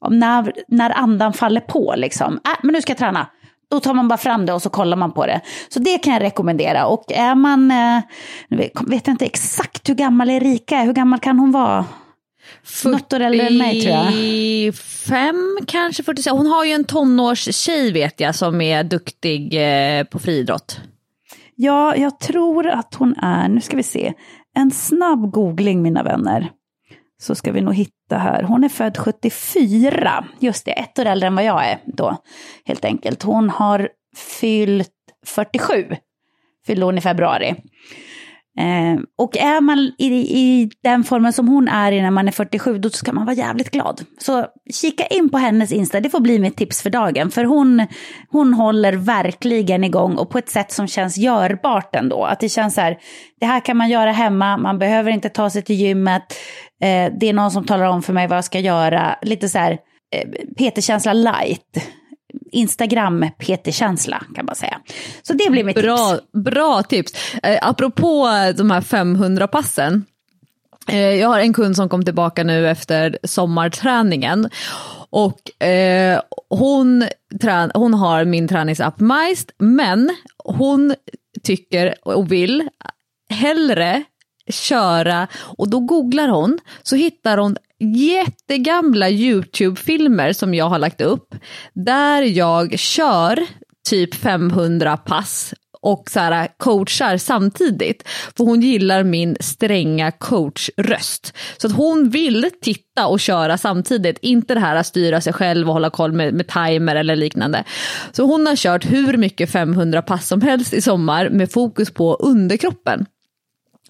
När, 0.10 0.54
när 0.68 0.90
andan 0.90 1.34
faller 1.34 1.62
på 1.62 1.94
liksom. 1.98 2.34
Äh, 2.34 2.52
men 2.64 2.74
nu 2.74 2.82
ska 2.82 2.92
jag 2.92 2.98
träna. 2.98 3.28
Då 3.72 3.80
tar 3.80 3.94
man 3.94 4.08
bara 4.08 4.18
fram 4.18 4.46
det 4.46 4.54
och 4.54 4.62
så 4.62 4.70
kollar 4.70 4.98
man 4.98 5.12
på 5.12 5.26
det. 5.26 5.42
Så 5.70 5.80
det 5.80 5.98
kan 5.98 6.14
jag 6.14 6.22
rekommendera. 6.22 6.86
Och 6.86 7.12
är 7.12 7.36
man, 7.36 7.72
eh, 7.72 8.02
vet 8.88 9.08
jag 9.08 9.14
inte 9.14 9.26
exakt 9.26 9.90
hur 9.90 9.96
gammal 9.96 10.30
Erika 10.30 10.78
är, 10.78 10.86
hur 10.86 10.94
gammal 10.94 11.20
kan 11.20 11.40
hon 11.40 11.52
vara? 11.52 11.86
40, 12.64 12.88
Något 12.88 13.14
år 13.14 13.20
äldre 13.20 13.48
än 13.48 13.58
mig 13.58 13.82
tror 13.82 13.96
jag. 13.96 14.06
45 14.76 15.58
kanske, 15.68 16.04
46. 16.04 16.32
Hon 16.32 16.48
har 16.48 16.66
ju 16.66 16.72
en 16.72 16.84
tonårstjej 16.84 17.92
vet 17.92 18.20
jag 18.20 18.36
som 18.36 18.62
är 18.62 18.84
duktig 18.84 19.54
eh, 19.54 20.04
på 20.04 20.20
friidrott. 20.20 20.80
Ja, 21.56 21.96
jag 21.96 22.20
tror 22.20 22.68
att 22.68 22.96
hon 22.96 23.16
är, 23.18 23.50
nu 23.50 23.62
ska 23.62 23.78
vi 23.78 23.84
se, 23.84 24.14
en 24.56 24.72
snabb 24.72 25.32
googling 25.32 25.82
mina 25.82 26.04
vänner 26.04 26.52
så 27.22 27.36
ska 27.36 27.52
vi 27.52 27.62
nog 27.62 27.76
hitta 27.76 28.18
här. 28.18 28.44
Hon 28.44 28.64
är 28.64 28.70
född 28.70 28.98
74, 28.98 30.26
just 30.40 30.66
det, 30.66 30.72
ett 30.72 31.00
år 31.00 31.06
äldre 31.06 31.28
än 31.28 31.36
vad 31.36 31.46
jag 31.46 31.66
är 31.66 31.80
då, 31.86 32.18
helt 32.66 32.86
enkelt. 32.86 33.24
Hon 33.24 33.50
har 33.50 33.90
fyllt 34.40 34.92
47, 35.26 35.96
fyllde 36.66 36.86
hon 36.86 36.98
i 36.98 37.02
februari. 37.02 37.56
Eh, 38.60 39.02
och 39.18 39.38
är 39.38 39.62
man 39.62 39.80
i, 39.98 40.06
i 40.40 40.70
den 40.84 41.04
formen 41.04 41.34
som 41.34 41.48
hon 41.48 41.68
är 41.68 41.92
i 41.92 42.02
när 42.02 42.12
man 42.12 42.28
är 42.28 42.32
47, 42.32 42.78
då 42.78 42.90
ska 42.90 43.14
man 43.14 43.26
vara 43.26 43.36
jävligt 43.36 43.72
glad. 43.72 44.02
Så 44.18 44.46
kika 44.74 45.06
in 45.06 45.30
på 45.30 45.38
hennes 45.38 45.72
Insta, 45.72 46.00
det 46.00 46.10
får 46.10 46.20
bli 46.20 46.40
mitt 46.40 46.58
tips 46.58 46.82
för 46.82 46.90
dagen. 46.90 47.32
För 47.32 47.44
hon, 47.44 47.88
hon 48.30 48.54
håller 48.54 48.94
verkligen 48.94 49.84
igång 49.84 50.16
och 50.16 50.30
på 50.30 50.38
ett 50.38 50.50
sätt 50.50 50.72
som 50.72 50.88
känns 50.88 51.18
görbart 51.18 51.96
ändå. 51.96 52.24
Att 52.24 52.40
det 52.40 52.50
känns 52.50 52.74
så 52.74 52.82
här, 52.82 52.98
det 53.40 53.46
här 53.46 53.60
kan 53.60 53.78
man 53.78 53.90
göra 53.90 54.12
hemma, 54.12 54.58
man 54.58 54.80
behöver 54.80 55.12
inte 55.12 55.30
ta 55.30 55.50
sig 55.50 55.62
till 55.62 55.76
gymmet. 55.76 56.24
Eh, 56.84 57.14
det 57.20 57.30
är 57.30 57.34
någon 57.34 57.52
som 57.52 57.66
talar 57.66 57.86
om 57.86 58.04
för 58.04 58.14
mig 58.14 58.28
vad 58.28 58.38
jag 58.38 58.46
ska 58.46 58.60
göra. 58.60 59.16
Lite 59.22 59.50
så 59.50 59.60
här, 59.60 59.72
eh, 60.16 60.30
Peter-känsla 60.58 61.14
light. 61.14 61.94
Instagram 62.52 63.26
PT-känsla 63.40 64.24
kan 64.36 64.46
man 64.46 64.56
säga. 64.56 64.80
Så 65.22 65.34
det 65.34 65.52
blir 65.52 65.64
mitt 65.64 65.76
bra, 65.76 66.12
tips. 66.12 66.32
Bra 66.32 66.84
tips. 66.84 67.36
Eh, 67.44 67.60
apropå 67.62 68.30
de 68.58 68.72
här 68.72 68.82
500 68.82 69.48
passen. 69.48 70.06
Eh, 70.88 70.98
jag 70.98 71.28
har 71.28 71.40
en 71.40 71.54
kund 71.54 71.76
som 71.76 71.90
kom 71.90 72.06
tillbaka 72.06 72.44
nu 72.44 72.70
efter 72.70 73.18
sommarträningen. 73.24 74.50
Och 75.10 75.64
eh, 75.64 76.22
hon, 76.50 77.08
trän 77.42 77.72
hon 77.74 77.94
har 77.94 78.26
min 78.26 78.48
träningsapp 78.48 79.00
Majst, 79.00 79.52
men 79.58 80.16
hon 80.44 80.96
tycker 81.44 81.96
och 82.02 82.32
vill 82.32 82.70
hellre 83.30 84.04
köra 84.50 85.28
och 85.36 85.70
då 85.70 85.80
googlar 85.80 86.28
hon 86.28 86.60
så 86.84 86.96
hittar 86.96 87.38
hon 87.38 87.58
jättegamla 87.84 89.10
YouTube-filmer 89.10 90.34
som 90.34 90.54
jag 90.54 90.70
har 90.70 90.80
lagt 90.80 91.02
upp 91.02 91.36
där 91.74 92.22
jag 92.22 92.80
kör 92.80 93.40
typ 93.90 94.16
500 94.16 94.98
pass 94.98 95.54
och 95.84 96.10
så 96.10 96.20
här, 96.20 96.44
äh, 96.44 96.48
coachar 96.58 97.18
samtidigt. 97.18 98.10
För 98.38 98.44
hon 98.44 98.62
gillar 98.62 99.04
min 99.04 99.38
stränga 99.40 100.12
coachröst. 100.12 101.34
Så 101.58 101.68
att 101.68 101.74
hon 101.74 102.10
vill 102.10 102.50
titta 102.62 103.08
och 103.08 103.20
köra 103.20 103.58
samtidigt, 103.58 104.18
inte 104.22 104.54
det 104.54 104.60
här 104.60 104.76
att 104.76 104.86
styra 104.86 105.22
sig 105.22 105.34
själv 105.34 105.68
och 105.68 105.74
hålla 105.74 105.90
koll 105.90 106.12
med, 106.12 106.34
med 106.34 106.48
timer 106.48 106.96
eller 106.96 107.16
liknande. 107.16 107.64
Så 108.12 108.24
hon 108.24 108.48
har 108.48 108.56
kört 108.56 108.86
hur 108.86 109.18
mycket 109.18 109.52
500 109.52 110.02
pass 110.02 110.28
som 110.28 110.42
helst 110.42 110.74
i 110.74 110.82
sommar 110.82 111.30
med 111.30 111.52
fokus 111.52 111.92
på 111.92 112.16
underkroppen. 112.16 113.06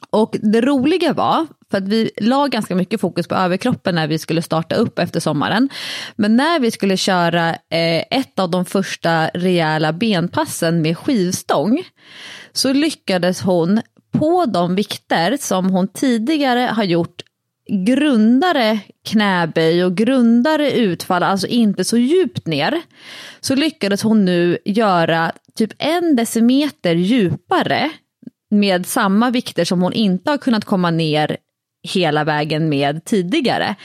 Och 0.10 0.36
det 0.42 0.62
roliga 0.62 1.14
var, 1.14 1.48
för 1.74 1.78
att 1.78 1.88
vi 1.88 2.12
la 2.22 2.48
ganska 2.48 2.76
mycket 2.76 3.02
fokus 3.02 3.28
på 3.28 3.36
överkroppen 3.36 3.96
när 3.96 4.08
vi 4.08 4.20
skulle 4.20 4.42
starta 4.42 4.76
upp 4.76 5.00
efter 5.00 5.20
sommaren. 5.20 5.70
Men 6.16 6.36
när 6.36 6.60
vi 6.60 6.72
skulle 6.72 6.98
köra 6.98 7.50
eh, 7.50 8.04
ett 8.12 8.40
av 8.40 8.52
de 8.52 8.66
första 8.66 9.28
rejäla 9.28 9.94
benpassen 9.94 10.82
med 10.82 10.98
skivstång 10.98 11.84
så 12.52 12.74
lyckades 12.74 13.42
hon 13.42 13.82
på 14.12 14.46
de 14.46 14.76
vikter 14.76 15.38
som 15.40 15.70
hon 15.70 15.88
tidigare 15.88 16.60
har 16.60 16.84
gjort 16.84 17.22
grundare 17.86 18.80
knäböj 19.06 19.84
och 19.84 19.96
grundare 19.96 20.72
utfall, 20.72 21.24
alltså 21.24 21.48
inte 21.48 21.84
så 21.84 21.98
djupt 21.98 22.48
ner, 22.48 22.82
så 23.40 23.56
lyckades 23.56 24.04
hon 24.04 24.26
nu 24.26 24.58
göra 24.66 25.32
typ 25.56 25.74
en 25.78 26.16
decimeter 26.16 26.96
djupare 26.96 27.92
med 28.52 28.86
samma 28.86 29.30
vikter 29.30 29.66
som 29.66 29.82
hon 29.82 29.94
inte 29.94 30.32
har 30.32 30.38
kunnat 30.38 30.66
komma 30.66 30.92
ner 30.92 31.38
hela 31.84 32.24
vägen 32.24 32.70
med 32.70 33.06
tidigare. 33.06 33.76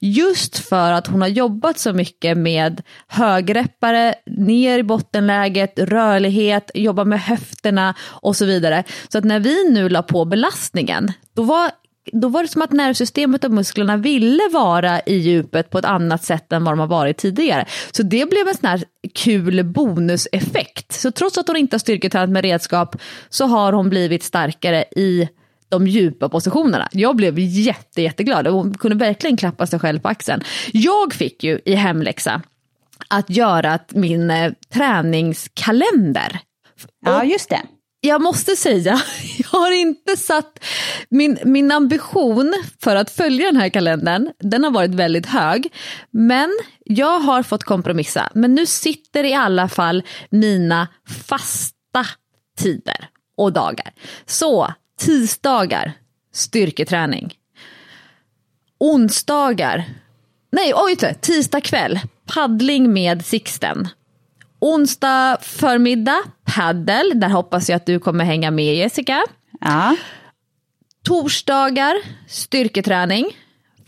Just 0.00 0.58
för 0.58 0.92
att 0.92 1.06
hon 1.06 1.20
har 1.20 1.28
jobbat 1.28 1.78
så 1.78 1.92
mycket 1.92 2.38
med 2.38 2.82
högreppare, 3.06 4.14
ner 4.26 4.78
i 4.78 4.82
bottenläget, 4.82 5.78
rörlighet, 5.78 6.70
jobba 6.74 7.04
med 7.04 7.20
höfterna 7.20 7.94
och 8.02 8.36
så 8.36 8.44
vidare. 8.44 8.84
Så 9.08 9.18
att 9.18 9.24
när 9.24 9.40
vi 9.40 9.70
nu 9.70 9.88
la 9.88 10.02
på 10.02 10.24
belastningen, 10.24 11.12
då 11.34 11.42
var 11.42 11.70
då 12.12 12.28
var 12.28 12.42
det 12.42 12.48
som 12.48 12.62
att 12.62 12.72
nervsystemet 12.72 13.44
och 13.44 13.50
musklerna 13.50 13.96
ville 13.96 14.42
vara 14.52 15.00
i 15.00 15.14
djupet 15.14 15.70
på 15.70 15.78
ett 15.78 15.84
annat 15.84 16.24
sätt 16.24 16.52
än 16.52 16.64
vad 16.64 16.72
de 16.72 16.80
har 16.80 16.86
varit 16.86 17.16
tidigare. 17.16 17.66
Så 17.92 18.02
det 18.02 18.30
blev 18.30 18.48
en 18.48 18.54
sån 18.54 18.68
här 18.68 18.84
kul 19.14 19.64
bonuseffekt. 19.64 20.92
Så 20.92 21.10
trots 21.10 21.38
att 21.38 21.48
hon 21.48 21.56
inte 21.56 21.74
har 21.74 21.78
styrketränat 21.78 22.30
med 22.30 22.42
redskap 22.42 22.96
så 23.28 23.46
har 23.46 23.72
hon 23.72 23.90
blivit 23.90 24.22
starkare 24.22 24.84
i 24.96 25.28
de 25.68 25.86
djupa 25.86 26.28
positionerna. 26.28 26.88
Jag 26.92 27.16
blev 27.16 27.38
jätte, 27.38 28.02
jätteglad 28.02 28.46
och 28.46 28.54
hon 28.54 28.74
kunde 28.74 28.96
verkligen 28.96 29.36
klappa 29.36 29.66
sig 29.66 29.78
själv 29.78 29.98
på 29.98 30.08
axeln. 30.08 30.42
Jag 30.72 31.14
fick 31.14 31.44
ju 31.44 31.60
i 31.64 31.74
hemläxa 31.74 32.42
att 33.08 33.30
göra 33.30 33.78
min 33.90 34.30
eh, 34.30 34.52
träningskalender. 34.72 36.40
Ja, 37.04 37.24
just 37.24 37.50
det. 37.50 37.62
jag 38.00 38.22
måste 38.22 38.56
säga, 38.56 39.00
jag 39.38 39.60
har 39.60 39.72
inte 39.72 40.16
satt 40.16 40.64
min, 41.08 41.38
min 41.44 41.72
ambition 41.72 42.54
för 42.80 42.96
att 42.96 43.10
följa 43.10 43.46
den 43.46 43.56
här 43.56 43.68
kalendern, 43.68 44.30
den 44.38 44.64
har 44.64 44.70
varit 44.70 44.94
väldigt 44.94 45.26
hög. 45.26 45.72
Men 46.10 46.50
jag 46.84 47.20
har 47.20 47.42
fått 47.42 47.64
kompromissa. 47.64 48.30
Men 48.34 48.54
nu 48.54 48.66
sitter 48.66 49.24
i 49.24 49.34
alla 49.34 49.68
fall 49.68 50.02
mina 50.30 50.88
fasta 51.28 52.06
tider 52.58 53.08
och 53.36 53.52
dagar. 53.52 53.92
Så 54.26 54.72
tisdagar, 54.98 55.92
styrketräning. 56.32 57.34
Onsdagar, 58.78 59.84
nej 60.52 60.72
oj, 60.74 60.96
tisdag 61.20 61.60
kväll, 61.60 62.00
paddling 62.26 62.92
med 62.92 63.24
Sixten. 63.24 63.88
Onsdag 64.60 65.38
förmiddag, 65.40 66.22
paddel. 66.44 67.12
Där 67.14 67.28
hoppas 67.28 67.68
jag 67.68 67.76
att 67.76 67.86
du 67.86 67.98
kommer 67.98 68.24
hänga 68.24 68.50
med 68.50 68.76
Jessica. 68.76 69.24
Ja. 69.60 69.96
Torsdagar, 71.04 71.96
styrketräning. 72.28 73.26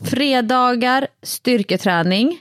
Fredagar, 0.05 1.07
styrketräning. 1.23 2.41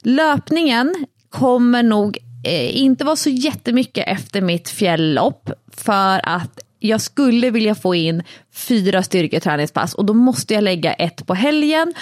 Löpningen 0.00 1.06
kommer 1.30 1.82
nog 1.82 2.18
eh, 2.44 2.76
inte 2.76 3.04
vara 3.04 3.16
så 3.16 3.30
jättemycket 3.30 4.08
efter 4.08 4.40
mitt 4.40 4.68
fjälllopp 4.68 5.50
för 5.76 6.20
att 6.28 6.60
jag 6.82 7.00
skulle 7.00 7.50
vilja 7.50 7.74
få 7.74 7.94
in 7.94 8.22
fyra 8.54 9.02
styrketräningspass 9.02 9.94
och 9.94 10.04
då 10.04 10.14
måste 10.14 10.54
jag 10.54 10.64
lägga 10.64 10.92
ett 10.92 11.26
på 11.26 11.34
helgen 11.34 11.94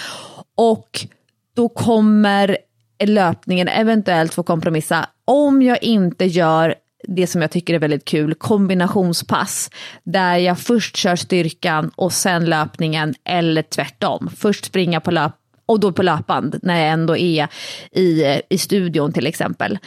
och 0.55 1.07
då 1.55 1.69
kommer 1.69 2.57
löpningen 3.03 3.67
eventuellt 3.67 4.33
få 4.33 4.43
kompromissa 4.43 5.09
om 5.25 5.61
jag 5.61 5.83
inte 5.83 6.25
gör 6.25 6.75
det 7.07 7.27
som 7.27 7.41
jag 7.41 7.51
tycker 7.51 7.73
är 7.73 7.79
väldigt 7.79 8.05
kul, 8.05 8.35
kombinationspass. 8.35 9.69
Där 10.03 10.37
jag 10.37 10.59
först 10.59 10.97
kör 10.97 11.15
styrkan 11.15 11.91
och 11.95 12.13
sen 12.13 12.45
löpningen 12.45 13.13
eller 13.23 13.61
tvärtom. 13.61 14.29
Först 14.37 14.65
springa 14.65 14.99
på 14.99 15.11
löp 15.11 15.33
och 15.65 15.79
då 15.79 15.91
på 15.91 16.03
löpband 16.03 16.59
när 16.61 16.79
jag 16.79 16.89
ändå 16.89 17.17
är 17.17 17.47
i, 17.91 18.41
i 18.49 18.57
studion 18.57 19.13
till 19.13 19.27
exempel. 19.27 19.79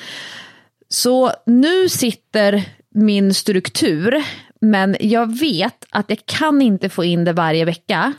Så 0.89 1.33
nu 1.47 1.89
sitter 1.89 2.65
min 2.95 3.35
struktur, 3.35 4.25
men 4.65 4.97
jag 5.01 5.39
vet 5.39 5.87
att 5.91 6.05
jag 6.09 6.27
kan 6.27 6.63
inte 6.63 6.89
få 6.89 7.05
in 7.05 7.25
det 7.25 7.33
varje 7.33 7.65
vecka. 7.65 8.13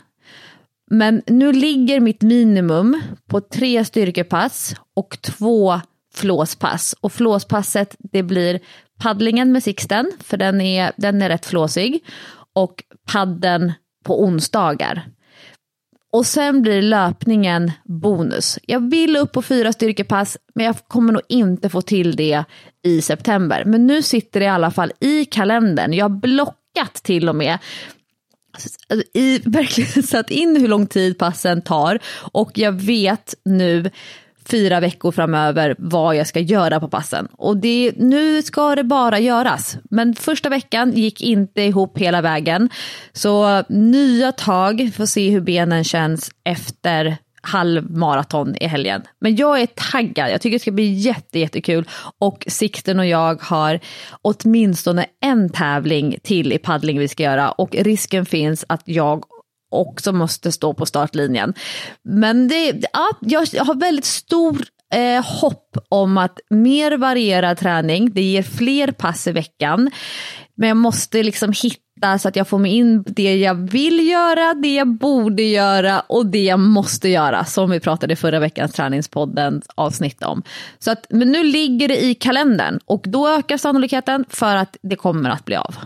Men 0.90 1.22
nu 1.26 1.52
ligger 1.52 2.00
mitt 2.00 2.22
minimum 2.22 3.02
på 3.26 3.40
tre 3.40 3.84
styrkepass 3.84 4.74
och 4.94 5.18
två 5.22 5.80
flåspass. 6.14 6.94
Och 7.00 7.12
flåspasset 7.12 7.96
det 7.98 8.22
blir 8.22 8.60
paddlingen 8.98 9.52
med 9.52 9.62
Sixten, 9.62 10.12
för 10.20 10.36
den 10.36 10.60
är, 10.60 10.92
den 10.96 11.22
är 11.22 11.28
rätt 11.28 11.46
flåsig. 11.46 12.04
Och 12.52 12.84
padden 13.12 13.72
på 14.04 14.22
onsdagar. 14.22 15.06
Och 16.12 16.26
sen 16.26 16.62
blir 16.62 16.82
löpningen 16.82 17.72
bonus. 17.84 18.58
Jag 18.62 18.90
vill 18.90 19.16
upp 19.16 19.32
på 19.32 19.42
fyra 19.42 19.72
styrkepass, 19.72 20.38
men 20.54 20.66
jag 20.66 20.76
kommer 20.88 21.12
nog 21.12 21.22
inte 21.28 21.68
få 21.68 21.82
till 21.82 22.16
det 22.16 22.44
i 22.82 23.02
september. 23.02 23.64
Men 23.64 23.86
nu 23.86 24.02
sitter 24.02 24.40
det 24.40 24.46
i 24.46 24.48
alla 24.48 24.70
fall 24.70 24.92
i 25.00 25.24
kalendern. 25.24 25.92
Jag 25.92 26.04
har 26.04 26.20
blockat 26.20 26.94
till 27.02 27.28
och 27.28 27.36
med 27.36 27.58
i, 29.14 29.38
verkligen 29.44 30.02
satt 30.02 30.30
in 30.30 30.56
hur 30.56 30.68
lång 30.68 30.86
tid 30.86 31.18
passen 31.18 31.62
tar 31.62 31.98
och 32.32 32.50
jag 32.54 32.72
vet 32.72 33.34
nu 33.44 33.90
fyra 34.50 34.80
veckor 34.80 35.12
framöver 35.12 35.74
vad 35.78 36.16
jag 36.16 36.26
ska 36.26 36.40
göra 36.40 36.80
på 36.80 36.88
passen. 36.88 37.28
Och 37.32 37.56
det, 37.56 37.92
nu 37.96 38.42
ska 38.42 38.74
det 38.74 38.84
bara 38.84 39.18
göras. 39.18 39.78
Men 39.90 40.14
första 40.14 40.48
veckan 40.48 40.92
gick 40.92 41.20
inte 41.20 41.62
ihop 41.62 41.98
hela 41.98 42.22
vägen. 42.22 42.68
Så 43.12 43.62
nya 43.68 44.32
tag, 44.32 44.90
får 44.96 45.06
se 45.06 45.30
hur 45.30 45.40
benen 45.40 45.84
känns 45.84 46.30
efter 46.44 47.16
halvmaraton 47.46 48.56
i 48.60 48.66
helgen. 48.66 49.02
Men 49.20 49.36
jag 49.36 49.60
är 49.60 49.66
taggad, 49.66 50.30
jag 50.30 50.40
tycker 50.40 50.54
det 50.54 50.62
ska 50.62 50.70
bli 50.70 50.92
jätte, 50.92 51.38
jättekul 51.38 51.88
och 52.18 52.44
Sikten 52.48 52.98
och 52.98 53.06
jag 53.06 53.42
har 53.42 53.80
åtminstone 54.22 55.06
en 55.20 55.50
tävling 55.50 56.16
till 56.22 56.52
i 56.52 56.58
paddling 56.58 56.98
vi 56.98 57.08
ska 57.08 57.22
göra 57.22 57.50
och 57.50 57.74
risken 57.74 58.26
finns 58.26 58.64
att 58.68 58.82
jag 58.84 59.24
också 59.76 60.12
måste 60.12 60.52
stå 60.52 60.74
på 60.74 60.86
startlinjen. 60.86 61.54
Men 62.02 62.48
det, 62.48 62.82
ja, 62.92 63.10
jag 63.20 63.64
har 63.64 63.74
väldigt 63.74 64.04
stor 64.04 64.66
eh, 64.94 65.24
hopp 65.24 65.76
om 65.88 66.18
att 66.18 66.40
mer 66.50 66.96
varierad 66.96 67.58
träning, 67.58 68.10
det 68.12 68.22
ger 68.22 68.42
fler 68.42 68.92
pass 68.92 69.26
i 69.26 69.32
veckan. 69.32 69.90
Men 70.54 70.68
jag 70.68 70.76
måste 70.76 71.22
liksom 71.22 71.52
hitta 71.62 72.18
så 72.18 72.28
att 72.28 72.36
jag 72.36 72.48
får 72.48 72.58
med 72.58 72.72
in 72.72 73.04
det 73.06 73.36
jag 73.36 73.70
vill 73.70 74.08
göra, 74.08 74.54
det 74.54 74.74
jag 74.74 74.88
borde 74.88 75.42
göra 75.42 76.00
och 76.00 76.26
det 76.26 76.44
jag 76.44 76.58
måste 76.58 77.08
göra. 77.08 77.44
Som 77.44 77.70
vi 77.70 77.80
pratade 77.80 78.12
i 78.12 78.16
förra 78.16 78.38
veckans 78.38 78.72
träningspodden 78.72 79.62
avsnitt 79.74 80.22
om. 80.22 80.42
Så 80.78 80.90
att, 80.90 81.06
men 81.10 81.32
nu 81.32 81.42
ligger 81.42 81.88
det 81.88 82.04
i 82.04 82.14
kalendern 82.14 82.80
och 82.84 83.02
då 83.06 83.28
ökar 83.28 83.56
sannolikheten 83.56 84.24
för 84.28 84.56
att 84.56 84.76
det 84.82 84.96
kommer 84.96 85.30
att 85.30 85.44
bli 85.44 85.56
av. 85.56 85.76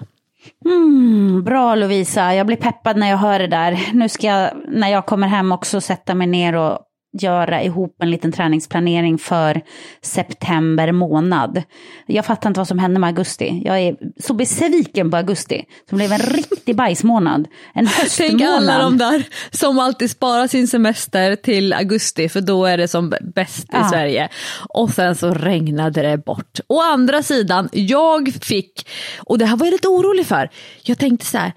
Mm, 0.65 1.45
bra 1.45 1.75
Lovisa, 1.75 2.35
jag 2.35 2.47
blir 2.47 2.57
peppad 2.57 2.97
när 2.97 3.11
jag 3.11 3.17
hör 3.17 3.39
det 3.39 3.47
där. 3.47 3.91
Nu 3.93 4.09
ska 4.09 4.27
jag, 4.27 4.51
när 4.69 4.89
jag 4.89 5.07
kommer 5.07 5.27
hem 5.27 5.53
också 5.53 5.81
sätta 5.81 6.15
mig 6.15 6.27
ner 6.27 6.55
och 6.57 6.79
göra 7.13 7.63
ihop 7.63 7.97
en 8.03 8.11
liten 8.11 8.33
träningsplanering 8.33 9.19
för 9.19 9.61
september 10.03 10.93
månad. 10.93 11.63
Jag 12.07 12.25
fattar 12.25 12.51
inte 12.51 12.61
vad 12.61 12.69
som 12.69 12.79
hände 12.79 13.01
med 13.01 13.09
augusti. 13.09 13.63
Jag 13.65 13.81
är 13.81 13.97
så 14.21 14.35
besviken 14.35 15.11
på 15.11 15.17
augusti. 15.17 15.65
Som 15.89 15.99
blev 15.99 16.13
en 16.13 16.19
riktig 16.19 16.77
bajsmånad. 16.77 17.49
En 17.75 17.87
höstmånad. 17.87 18.39
Tänk 18.39 18.43
alla 18.43 18.79
de 18.79 18.99
där 18.99 19.23
som 19.51 19.79
alltid 19.79 20.11
sparar 20.11 20.47
sin 20.47 20.69
semester 20.69 21.37
till 21.37 21.73
augusti 21.73 22.29
för 22.29 22.41
då 22.41 22.65
är 22.65 22.77
det 22.77 22.89
som 22.89 23.15
bäst 23.35 23.65
i 23.65 23.69
ja. 23.73 23.89
Sverige. 23.89 24.29
Och 24.69 24.91
sen 24.91 25.17
så 25.17 25.35
regnade 25.35 26.03
det 26.03 26.19
bort. 26.19 26.61
Å 26.67 26.81
andra 26.81 27.23
sidan, 27.23 27.69
jag 27.73 28.33
fick, 28.43 28.89
och 29.19 29.39
det 29.39 29.45
här 29.45 29.57
var 29.57 29.67
jag 29.67 29.73
lite 29.73 29.89
orolig 29.89 30.27
för. 30.27 30.51
Jag 30.83 30.99
tänkte 30.99 31.27
så 31.27 31.39
här, 31.39 31.53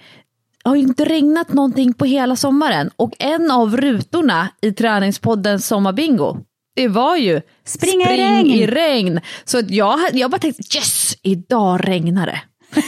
har 0.64 0.76
inte 0.76 1.06
regnat 1.06 1.54
någonting 1.54 1.94
på 1.94 2.06
hela 2.06 2.36
sommaren 2.36 2.90
och 2.96 3.12
en 3.20 3.52
av 3.52 3.78
rutorna 3.78 4.50
i 4.62 4.72
träningspodden 4.72 5.60
Sommarbingo 5.60 6.38
det 6.76 6.88
var 6.88 7.18
ju 7.18 7.42
Springa 7.66 8.06
spring 8.06 8.20
i 8.20 8.24
regn. 8.24 8.52
i 8.52 8.68
regn. 8.68 9.22
Så 9.46 9.62
jag, 9.68 10.00
jag 10.14 10.32
bara 10.32 10.40
tänkte 10.40 10.78
yes, 10.78 11.18
idag 11.22 11.88
regnar 11.88 12.26
det. 12.26 12.42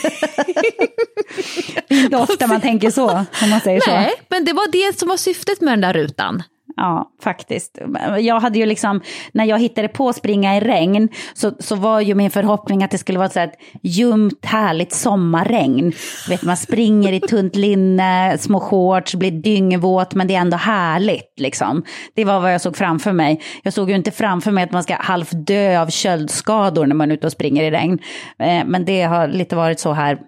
det 1.87 1.95
är 1.95 2.03
inte 2.03 2.17
ofta 2.17 2.47
man 2.47 2.61
tänker 2.61 2.91
så, 2.91 3.09
om 3.43 3.49
man 3.49 3.59
säger 3.61 3.81
Nej, 3.87 4.13
så. 4.17 4.23
men 4.29 4.45
det 4.45 4.53
var 4.53 4.71
det 4.71 4.99
som 4.99 5.07
var 5.09 5.17
syftet 5.17 5.61
med 5.61 5.71
den 5.73 5.81
där 5.81 5.93
rutan. 5.93 6.43
Ja, 6.77 7.11
faktiskt. 7.23 7.79
Jag 8.19 8.39
hade 8.39 8.59
ju 8.59 8.65
liksom, 8.65 9.01
när 9.31 9.45
jag 9.45 9.59
hittade 9.59 9.87
på 9.87 10.13
springa 10.13 10.57
i 10.57 10.59
regn 10.59 11.09
så, 11.33 11.51
så 11.59 11.75
var 11.75 12.01
ju 12.01 12.15
min 12.15 12.31
förhoppning 12.31 12.83
att 12.83 12.91
det 12.91 12.97
skulle 12.97 13.19
vara 13.19 13.25
ett 13.25 13.33
så 13.33 13.39
här 13.39 13.51
ljumt, 13.83 14.45
härligt 14.45 14.93
sommarregn. 14.93 15.93
Vet, 16.29 16.43
man 16.43 16.57
springer 16.57 17.13
i 17.13 17.19
tunt 17.19 17.55
linne, 17.55 18.37
små 18.37 18.59
shorts, 18.59 19.15
blir 19.15 19.31
dyngvåt, 19.31 20.13
men 20.13 20.27
det 20.27 20.35
är 20.35 20.39
ändå 20.39 20.57
härligt. 20.57 21.39
Liksom. 21.39 21.83
Det 22.13 22.25
var 22.25 22.39
vad 22.39 22.53
jag 22.53 22.61
såg 22.61 22.77
framför 22.77 23.11
mig. 23.11 23.41
Jag 23.63 23.73
såg 23.73 23.89
ju 23.89 23.95
inte 23.95 24.11
framför 24.11 24.51
mig 24.51 24.63
att 24.63 24.71
man 24.71 24.83
ska 24.83 24.95
halvt 24.95 25.47
dö 25.47 25.81
av 25.81 25.87
köldskador 25.87 26.85
när 26.85 26.95
man 26.95 27.11
är 27.11 27.15
ute 27.15 27.27
och 27.27 27.33
springer 27.33 27.63
i 27.63 27.71
regn. 27.71 27.99
Eh, 28.39 28.65
men 28.65 28.85
det 28.85 29.01
har 29.01 29.27
lite 29.27 29.55
varit 29.55 29.79
så 29.79 29.93
här 29.93 30.19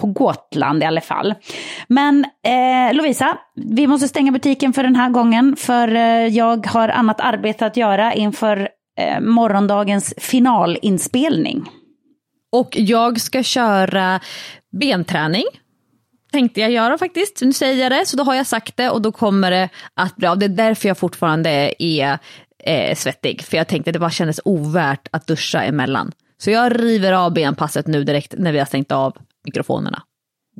på 0.00 0.06
Gotland 0.06 0.82
i 0.82 0.86
alla 0.86 1.00
fall. 1.00 1.34
Men 1.88 2.24
eh, 2.24 2.94
Lovisa, 2.94 3.38
vi 3.54 3.86
måste 3.86 4.08
stänga 4.08 4.32
butiken 4.32 4.72
för 4.72 4.82
den 4.82 4.96
här 4.96 5.10
gången 5.10 5.56
för 5.56 5.94
eh, 5.94 6.26
jag 6.26 6.66
har 6.66 6.88
annat 6.88 7.20
arbete 7.20 7.66
att 7.66 7.76
göra 7.76 8.14
inför 8.14 8.68
eh, 8.98 9.20
morgondagens 9.20 10.14
finalinspelning. 10.18 11.64
Och 12.52 12.68
jag 12.72 13.20
ska 13.20 13.42
köra 13.42 14.20
benträning. 14.72 15.44
Tänkte 16.32 16.60
jag 16.60 16.70
göra 16.70 16.98
faktiskt. 16.98 17.42
Nu 17.42 17.52
säger 17.52 17.82
jag 17.82 17.92
det, 17.92 18.06
så 18.06 18.16
då 18.16 18.22
har 18.22 18.34
jag 18.34 18.46
sagt 18.46 18.76
det 18.76 18.90
och 18.90 19.02
då 19.02 19.12
kommer 19.12 19.50
det 19.50 19.68
att 19.94 20.16
bli 20.16 20.26
av. 20.26 20.38
Det 20.38 20.46
är 20.46 20.48
därför 20.48 20.88
jag 20.88 20.98
fortfarande 20.98 21.74
är 21.78 22.18
eh, 22.64 22.94
svettig. 22.94 23.42
För 23.42 23.56
jag 23.56 23.68
tänkte 23.68 23.90
att 23.90 23.92
det 23.92 23.98
bara 23.98 24.10
kändes 24.10 24.40
ovärt 24.44 25.08
att 25.10 25.26
duscha 25.26 25.62
emellan. 25.62 26.12
Så 26.38 26.50
jag 26.50 26.80
river 26.80 27.12
av 27.12 27.32
benpasset 27.32 27.86
nu 27.86 28.04
direkt 28.04 28.34
när 28.38 28.52
vi 28.52 28.58
har 28.58 28.66
stängt 28.66 28.92
av 28.92 29.16
mikrofonerna. 29.44 30.02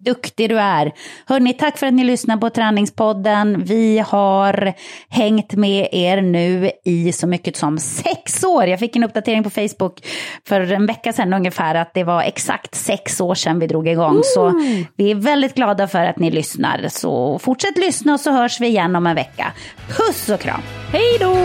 Duktig 0.05 0.49
du 0.49 0.59
är. 0.59 0.93
Hörni, 1.27 1.55
tack 1.55 1.79
för 1.79 1.87
att 1.87 1.95
ni 1.95 2.05
lyssnar 2.05 2.37
på 2.37 2.51
Träningspodden. 2.51 3.65
Vi 3.65 3.99
har 3.99 4.73
hängt 5.09 5.55
med 5.55 5.89
er 5.93 6.23
nu 6.23 6.71
i 6.85 7.13
så 7.13 7.27
mycket 7.27 7.57
som 7.57 7.79
sex 7.79 8.45
år. 8.45 8.67
Jag 8.67 8.79
fick 8.79 8.97
en 8.97 9.05
uppdatering 9.05 9.45
på 9.45 9.51
Facebook 9.51 10.07
för 10.49 10.73
en 10.73 10.87
vecka 10.87 11.13
sedan 11.13 11.33
ungefär 11.33 11.75
att 11.75 11.95
det 11.95 12.05
var 12.05 12.23
exakt 12.23 12.75
sex 12.75 13.21
år 13.21 13.35
sedan 13.35 13.59
vi 13.59 13.67
drog 13.67 13.89
igång. 13.89 14.11
Mm. 14.11 14.23
Så 14.25 14.53
vi 14.97 15.11
är 15.11 15.15
väldigt 15.15 15.55
glada 15.55 15.89
för 15.89 16.05
att 16.05 16.19
ni 16.19 16.31
lyssnar. 16.31 16.89
Så 16.89 17.39
fortsätt 17.39 17.79
lyssna 17.79 18.13
och 18.13 18.21
så 18.21 18.31
hörs 18.31 18.61
vi 18.61 18.67
igen 18.67 18.97
om 18.97 19.07
en 19.07 19.17
vecka. 19.17 19.53
Puss 19.89 20.29
och 20.29 20.41
kram. 20.41 20.63
Hej 20.93 21.19
då! 21.21 21.37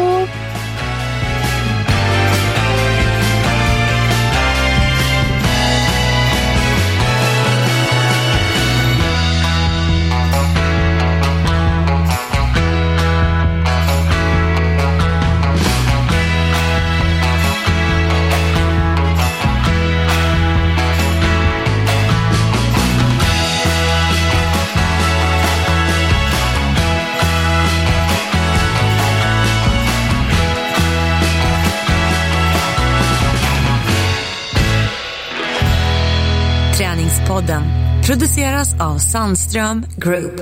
Podden 37.35 37.63
produceras 38.05 38.75
av 38.79 38.97
Sandström 38.97 39.85
Group. 39.97 40.41